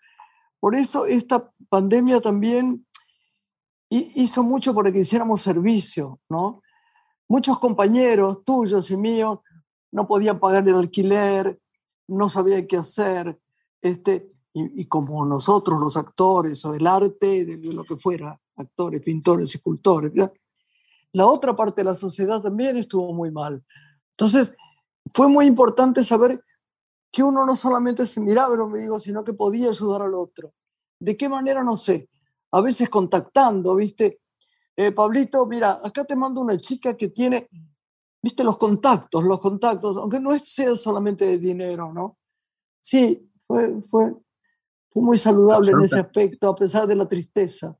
Por 0.65 0.75
eso 0.75 1.05
esta 1.05 1.53
pandemia 1.69 2.23
también 2.23 2.87
hizo 3.91 4.43
mucho 4.43 4.75
para 4.75 4.91
que 4.91 5.01
hiciéramos 5.01 5.43
servicio, 5.43 6.21
¿no? 6.31 6.63
Muchos 7.29 7.59
compañeros 7.59 8.43
tuyos 8.47 8.91
y 8.91 8.97
míos 8.97 9.41
no 9.93 10.09
podían 10.09 10.41
pagar 10.41 10.67
el 10.67 10.77
alquiler, 10.77 11.61
no 12.09 12.31
sabían 12.31 12.67
qué 12.67 12.79
hacer, 12.79 13.39
este, 13.83 14.27
y, 14.55 14.87
como 14.87 15.27
nosotros 15.27 15.79
los 15.79 15.99
actores 15.99 16.65
o 16.65 16.75
el 16.75 16.87
arte, 16.87 17.45
de 17.45 17.59
lo 17.71 17.85
que 17.85 17.97
fuera, 17.97 18.41
actores, 18.57 19.03
pintores, 19.03 19.55
escultores, 19.55 20.13
la 21.13 21.27
otra 21.27 21.55
parte 21.55 21.83
de 21.83 21.91
la 21.91 21.95
sociedad 21.95 22.41
también 22.41 22.79
estuvo 22.79 23.13
muy 23.13 23.31
mal. 23.31 23.63
Entonces, 24.13 24.57
fue 25.13 25.29
muy 25.29 25.45
importante 25.45 26.03
saber 26.05 26.43
que 27.15 27.23
uno 27.23 27.47
no 27.47 27.55
solamente 27.55 28.09
se 28.09 28.21
miraba 28.21 28.67
me 28.67 28.81
digo, 28.81 28.99
sino 28.99 29.23
que 29.23 29.35
podía 29.35 29.69
ayudar 29.69 30.03
al 30.03 30.15
otro. 30.15 30.53
¿De 30.99 31.17
qué 31.17 31.29
manera? 31.29 31.63
No 31.63 31.77
sé. 31.77 32.09
A 32.51 32.61
veces 32.61 32.89
contactando, 32.89 33.77
¿viste? 33.77 34.21
Eh, 34.75 34.91
Pablito, 34.91 35.47
mira, 35.47 35.81
acá 35.85 36.05
te 36.05 36.17
mando 36.17 36.41
una 36.41 36.59
chica 36.59 36.97
que 36.97 37.09
tiene, 37.09 37.49
¿viste? 38.21 38.43
Los 38.43 38.59
contactos, 38.59 39.23
los 39.23 39.39
contactos, 39.39 39.97
aunque 39.97 40.19
no 40.19 40.37
sea 40.41 40.75
solamente 40.75 41.25
de 41.25 41.39
dinero, 41.39 41.93
¿no? 41.93 42.19
Sí, 42.81 43.31
fue, 43.47 43.81
fue, 43.89 44.13
fue 44.91 45.03
muy 45.03 45.17
saludable 45.17 45.71
en 45.71 45.83
ese 45.83 46.01
aspecto, 46.01 46.49
a 46.49 46.57
pesar 46.57 46.89
de 46.89 46.97
la 46.97 47.07
tristeza. 47.07 47.79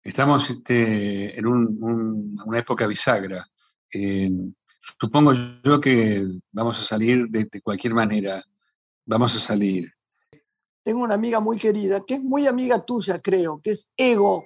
Estamos 0.00 0.48
este, 0.48 1.36
en 1.36 1.46
una 1.46 2.58
época 2.60 2.86
bisagra. 2.86 3.50
Supongo 5.00 5.32
yo 5.62 5.80
que 5.80 6.26
vamos 6.52 6.80
a 6.80 6.84
salir 6.84 7.28
de, 7.28 7.48
cualquier 7.60 7.94
manera. 7.94 8.42
Vamos 9.06 9.34
a 9.36 9.40
salir. 9.40 9.92
Tengo 10.82 11.02
una 11.02 11.14
amiga 11.14 11.40
muy 11.40 11.58
querida, 11.58 12.04
que 12.04 12.14
es 12.14 12.22
muy 12.22 12.46
amiga 12.46 12.84
tuya, 12.84 13.20
creo, 13.20 13.60
que 13.62 13.72
es 13.72 13.88
Ego. 13.96 14.44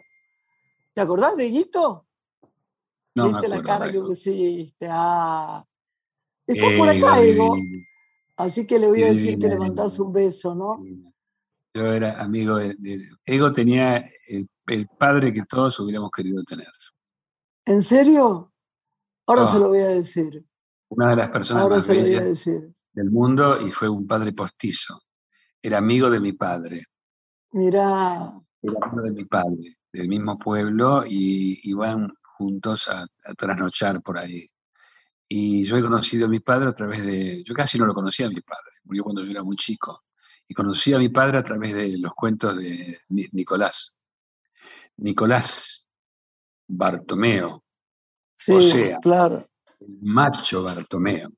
¿Te 0.94 1.00
acordás 1.00 1.36
de 1.36 1.48
Guito? 1.48 2.06
No 3.14 3.28
¿Viste 3.28 3.48
la 3.48 3.62
cara 3.62 3.90
que 3.90 4.00
pusiste? 4.00 4.88
Ah. 4.88 5.64
Está 6.46 6.66
por 6.76 6.88
acá, 6.88 7.20
Ego. 7.20 7.56
Así 8.36 8.66
que 8.66 8.78
le 8.78 8.86
voy 8.86 9.02
a 9.02 9.08
decir 9.08 9.38
que 9.38 9.48
le 9.48 9.58
mandas 9.58 9.98
un 9.98 10.12
beso, 10.12 10.54
¿no? 10.54 10.80
Yo 11.74 11.92
era 11.92 12.22
amigo 12.22 12.56
de, 12.56 12.76
Ego, 13.24 13.52
tenía 13.52 14.08
el, 14.26 14.88
padre 14.98 15.32
que 15.32 15.42
todos 15.42 15.78
hubiéramos 15.80 16.10
querido 16.12 16.42
tener. 16.44 16.68
¿En 17.64 17.82
serio? 17.82 18.52
Ahora 19.28 19.46
se 19.46 19.58
lo 19.58 19.68
voy 19.68 19.80
a 19.80 19.88
decir. 19.88 20.44
Una 20.88 21.10
de 21.10 21.16
las 21.16 21.28
personas 21.28 21.68
más 21.68 21.88
bellas 21.88 22.44
del 22.92 23.10
mundo 23.10 23.60
y 23.60 23.70
fue 23.70 23.88
un 23.88 24.06
padre 24.06 24.32
postizo. 24.32 25.02
Era 25.62 25.78
amigo 25.78 26.10
de 26.10 26.18
mi 26.18 26.32
padre. 26.32 26.84
Mirá. 27.52 28.32
Era 28.62 28.74
amigo 28.82 29.02
de 29.02 29.10
mi 29.12 29.24
padre, 29.24 29.76
del 29.92 30.08
mismo 30.08 30.38
pueblo, 30.38 31.04
y 31.06 31.60
iban 31.68 32.12
juntos 32.22 32.88
a, 32.88 33.02
a 33.02 33.34
trasnochar 33.34 34.02
por 34.02 34.18
ahí. 34.18 34.48
Y 35.28 35.64
yo 35.66 35.76
he 35.76 35.82
conocido 35.82 36.26
a 36.26 36.28
mi 36.28 36.40
padre 36.40 36.68
a 36.68 36.72
través 36.72 37.04
de. 37.04 37.44
Yo 37.44 37.54
casi 37.54 37.78
no 37.78 37.86
lo 37.86 37.94
conocía 37.94 38.26
a 38.26 38.30
mi 38.30 38.40
padre, 38.40 38.72
murió 38.84 39.04
cuando 39.04 39.22
yo 39.22 39.30
era 39.30 39.44
muy 39.44 39.56
chico 39.56 40.04
y 40.48 40.54
conocí 40.54 40.94
a 40.94 40.98
mi 40.98 41.10
padre 41.10 41.38
a 41.38 41.44
través 41.44 41.74
de 41.74 41.98
los 41.98 42.14
cuentos 42.14 42.56
de 42.56 42.98
Nicolás. 43.08 43.96
Nicolás 44.96 45.86
Bartomeo. 46.66 47.64
Sí, 48.38 48.52
o 48.52 48.60
sea, 48.60 48.98
claro. 48.98 49.46
El 49.80 49.98
macho 50.00 50.62
Bartomeo. 50.62 51.30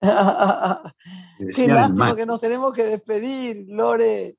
Qué 1.54 1.68
lástima 1.68 2.14
que 2.14 2.26
nos 2.26 2.40
tenemos 2.40 2.72
que 2.72 2.84
despedir, 2.84 3.66
Lore. 3.68 4.36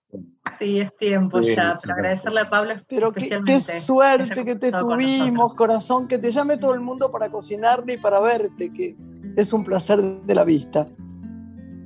Sí, 0.58 0.80
es 0.80 0.96
tiempo 0.96 1.42
ya, 1.42 1.74
para 1.82 1.94
agradecerle 1.94 2.42
a 2.42 2.50
Pablo. 2.50 2.74
Pero 2.88 3.12
qué, 3.12 3.42
qué, 3.46 3.62
suerte 3.62 4.44
que 4.44 4.56
te 4.56 4.72
tuvimos, 4.72 5.54
corazón, 5.54 6.08
que 6.08 6.18
te 6.18 6.32
llame 6.32 6.58
todo 6.58 6.74
el 6.74 6.82
mundo 6.82 7.12
para 7.12 7.30
cocinarle 7.30 7.94
y 7.94 7.98
para 7.98 8.20
verte, 8.20 8.72
que 8.72 8.98
es 9.36 9.54
un 9.54 9.64
placer 9.64 10.02
de 10.02 10.36
la 10.36 10.44
vista 10.44 10.88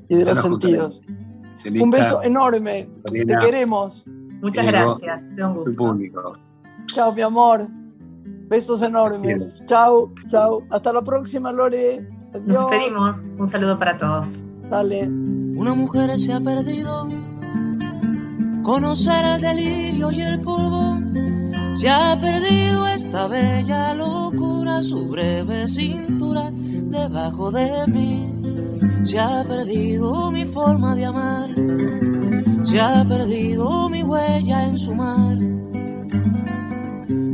y 0.08 0.16
de 0.16 0.26
los 0.26 0.40
sentidos 0.40 1.02
un 1.82 1.90
beso 1.90 2.22
enorme. 2.24 2.90
Te 3.06 3.38
queremos. 3.38 4.06
Muchas 4.42 4.66
gracias. 4.66 5.36
Un 5.38 5.76
Público. 5.76 6.38
Chao, 6.88 7.14
mi 7.14 7.22
amor. 7.22 7.68
Besos 8.54 8.84
enormes. 8.84 9.52
Chao, 9.66 10.14
chao. 10.28 10.62
Hasta 10.70 10.94
la 10.94 11.02
próxima, 11.02 11.52
Lore. 11.52 12.08
Adiós. 12.36 12.48
Nos 12.48 12.70
despedimos. 12.70 13.20
Un 13.40 13.48
saludo 13.48 13.80
para 13.80 13.98
todos. 13.98 14.44
Dale. 14.70 15.08
Una 15.08 15.74
mujer 15.74 16.20
se 16.20 16.34
ha 16.34 16.40
perdido. 16.40 17.08
Conocer 18.62 19.26
el 19.26 19.42
delirio 19.42 20.12
y 20.12 20.22
el 20.22 20.40
polvo. 20.42 21.00
Se 21.80 21.90
ha 21.90 22.16
perdido 22.22 22.88
esta 22.90 23.28
bella 23.28 23.96
locura, 23.96 24.84
su 24.84 25.08
breve 25.08 25.68
cintura 25.68 26.52
debajo 26.52 27.52
de 27.52 27.88
mí 27.88 28.30
se 29.04 29.20
ha 29.20 29.44
perdido 29.44 30.30
mi 30.30 30.46
forma 30.46 30.96
de 30.96 31.06
amar, 31.06 31.50
se 32.64 32.80
ha 32.80 33.04
perdido 33.04 33.90
mi 33.90 34.04
huella 34.04 34.66
en 34.66 34.78
su 34.78 34.94
mar. 34.94 35.38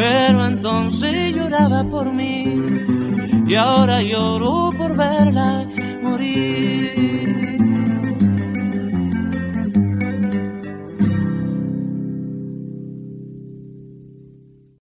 Pero 0.00 0.46
entonces 0.46 1.34
lloraba 1.34 1.84
por 1.84 2.10
mí 2.10 2.58
y 3.46 3.54
ahora 3.54 4.00
lloro 4.00 4.70
por 4.78 4.96
verla 4.96 5.66
morir. 6.00 7.09